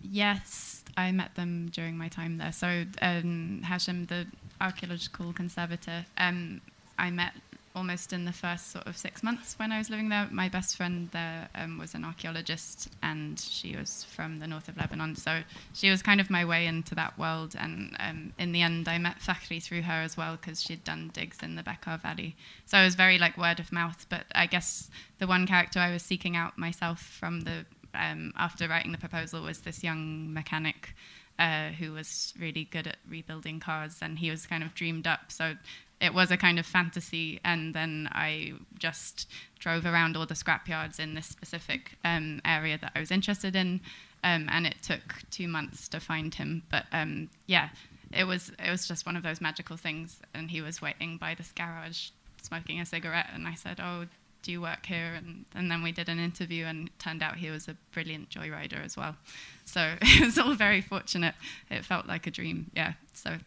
yes, 0.00 0.82
I 0.96 1.12
met 1.12 1.34
them 1.34 1.68
during 1.70 1.98
my 1.98 2.08
time 2.08 2.38
there. 2.38 2.52
So 2.52 2.84
um, 3.02 3.60
Hashem, 3.64 4.06
the 4.06 4.26
archaeological 4.62 5.34
conservator, 5.34 6.06
um, 6.16 6.62
I 6.98 7.10
met 7.10 7.34
almost 7.76 8.12
in 8.12 8.24
the 8.24 8.32
first 8.32 8.72
sort 8.72 8.86
of 8.86 8.96
six 8.96 9.22
months 9.22 9.58
when 9.58 9.70
I 9.70 9.78
was 9.78 9.90
living 9.90 10.08
there. 10.08 10.26
My 10.32 10.48
best 10.48 10.76
friend 10.76 11.10
there 11.12 11.48
um, 11.54 11.78
was 11.78 11.94
an 11.94 12.04
archaeologist, 12.04 12.88
and 13.02 13.38
she 13.38 13.76
was 13.76 14.04
from 14.04 14.38
the 14.38 14.46
north 14.46 14.68
of 14.68 14.78
Lebanon. 14.78 15.14
So 15.14 15.42
she 15.74 15.90
was 15.90 16.02
kind 16.02 16.20
of 16.20 16.30
my 16.30 16.44
way 16.44 16.66
into 16.66 16.94
that 16.94 17.18
world. 17.18 17.54
And 17.58 17.94
um, 18.00 18.32
in 18.38 18.52
the 18.52 18.62
end, 18.62 18.88
I 18.88 18.96
met 18.96 19.18
Fakhri 19.18 19.62
through 19.62 19.82
her 19.82 20.02
as 20.02 20.16
well 20.16 20.36
because 20.36 20.62
she'd 20.62 20.84
done 20.84 21.10
digs 21.12 21.38
in 21.42 21.54
the 21.54 21.62
Bekaa 21.62 22.00
Valley. 22.00 22.34
So 22.64 22.78
it 22.78 22.84
was 22.84 22.94
very 22.94 23.18
like 23.18 23.36
word 23.36 23.60
of 23.60 23.70
mouth. 23.70 24.06
But 24.08 24.24
I 24.34 24.46
guess 24.46 24.90
the 25.18 25.26
one 25.26 25.46
character 25.46 25.78
I 25.78 25.92
was 25.92 26.02
seeking 26.02 26.34
out 26.34 26.56
myself 26.56 27.00
from 27.00 27.42
the 27.42 27.66
um, 27.94 28.32
after 28.36 28.68
writing 28.68 28.92
the 28.92 28.98
proposal 28.98 29.42
was 29.42 29.60
this 29.60 29.84
young 29.84 30.32
mechanic 30.32 30.94
uh, 31.38 31.68
who 31.68 31.92
was 31.92 32.32
really 32.38 32.64
good 32.64 32.86
at 32.86 32.96
rebuilding 33.08 33.60
cars, 33.60 33.98
and 34.00 34.18
he 34.18 34.30
was 34.30 34.46
kind 34.46 34.62
of 34.62 34.74
dreamed 34.74 35.06
up. 35.06 35.30
So 35.30 35.54
it 36.00 36.12
was 36.12 36.30
a 36.30 36.36
kind 36.36 36.58
of 36.58 36.66
fantasy, 36.66 37.40
and 37.44 37.74
then 37.74 38.08
I 38.12 38.52
just 38.78 39.28
drove 39.58 39.86
around 39.86 40.16
all 40.16 40.26
the 40.26 40.34
scrapyards 40.34 41.00
in 41.00 41.14
this 41.14 41.26
specific 41.26 41.96
um, 42.04 42.40
area 42.44 42.78
that 42.78 42.92
I 42.94 43.00
was 43.00 43.10
interested 43.10 43.56
in, 43.56 43.80
um, 44.22 44.48
and 44.50 44.66
it 44.66 44.76
took 44.82 45.22
two 45.30 45.48
months 45.48 45.88
to 45.88 46.00
find 46.00 46.34
him. 46.34 46.62
But 46.70 46.84
um, 46.92 47.30
yeah, 47.46 47.70
it 48.12 48.24
was 48.24 48.52
it 48.62 48.70
was 48.70 48.86
just 48.86 49.06
one 49.06 49.16
of 49.16 49.22
those 49.22 49.40
magical 49.40 49.76
things, 49.76 50.20
and 50.34 50.50
he 50.50 50.60
was 50.60 50.82
waiting 50.82 51.16
by 51.16 51.34
this 51.34 51.52
garage 51.52 52.10
smoking 52.42 52.80
a 52.80 52.86
cigarette, 52.86 53.30
and 53.32 53.48
I 53.48 53.54
said, 53.54 53.80
"Oh, 53.80 54.04
do 54.42 54.52
you 54.52 54.60
work 54.60 54.84
here?" 54.84 55.14
And, 55.14 55.46
and 55.54 55.70
then 55.70 55.82
we 55.82 55.92
did 55.92 56.10
an 56.10 56.18
interview, 56.18 56.66
and 56.66 56.90
turned 56.98 57.22
out 57.22 57.36
he 57.36 57.50
was 57.50 57.68
a 57.68 57.76
brilliant 57.92 58.28
joyrider 58.28 58.84
as 58.84 58.98
well. 58.98 59.16
So 59.64 59.94
it 60.02 60.24
was 60.24 60.38
all 60.38 60.54
very 60.54 60.82
fortunate. 60.82 61.34
It 61.70 61.86
felt 61.86 62.06
like 62.06 62.26
a 62.26 62.30
dream, 62.30 62.70
yeah. 62.74 62.94
So 63.14 63.38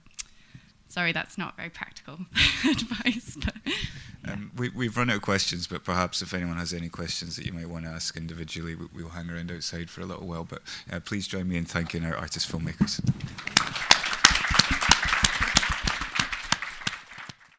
sorry, 0.90 1.14
that's 1.14 1.38
not 1.38 1.56
very 1.56 1.70
practical 1.70 2.18
advice, 2.70 3.38
but 3.44 3.56
Um, 4.28 4.52
we, 4.58 4.70
we've 4.70 4.98
run 4.98 5.10
out 5.10 5.18
of 5.18 5.22
questions, 5.22 5.66
but 5.66 5.84
perhaps 5.86 6.22
if 6.22 6.34
anyone 6.34 6.58
has 6.58 6.74
any 6.74 6.90
questions 6.90 7.38
that 7.38 7.46
you 7.46 7.54
might 7.54 7.70
want 7.70 7.86
to 7.86 7.92
ask 7.92 8.18
individually, 8.18 8.76
we, 8.76 8.86
we'll 8.94 9.10
hang 9.10 9.30
around 9.30 9.50
outside 9.52 9.90
for 9.90 10.02
a 10.02 10.06
little 10.06 10.28
while. 10.28 10.44
But 10.44 10.62
uh, 10.92 11.00
please 11.00 11.26
join 11.26 11.48
me 11.48 11.56
in 11.58 11.66
thanking 11.66 12.04
our 12.04 12.16
artist 12.16 12.52
filmmakers. 12.52 13.00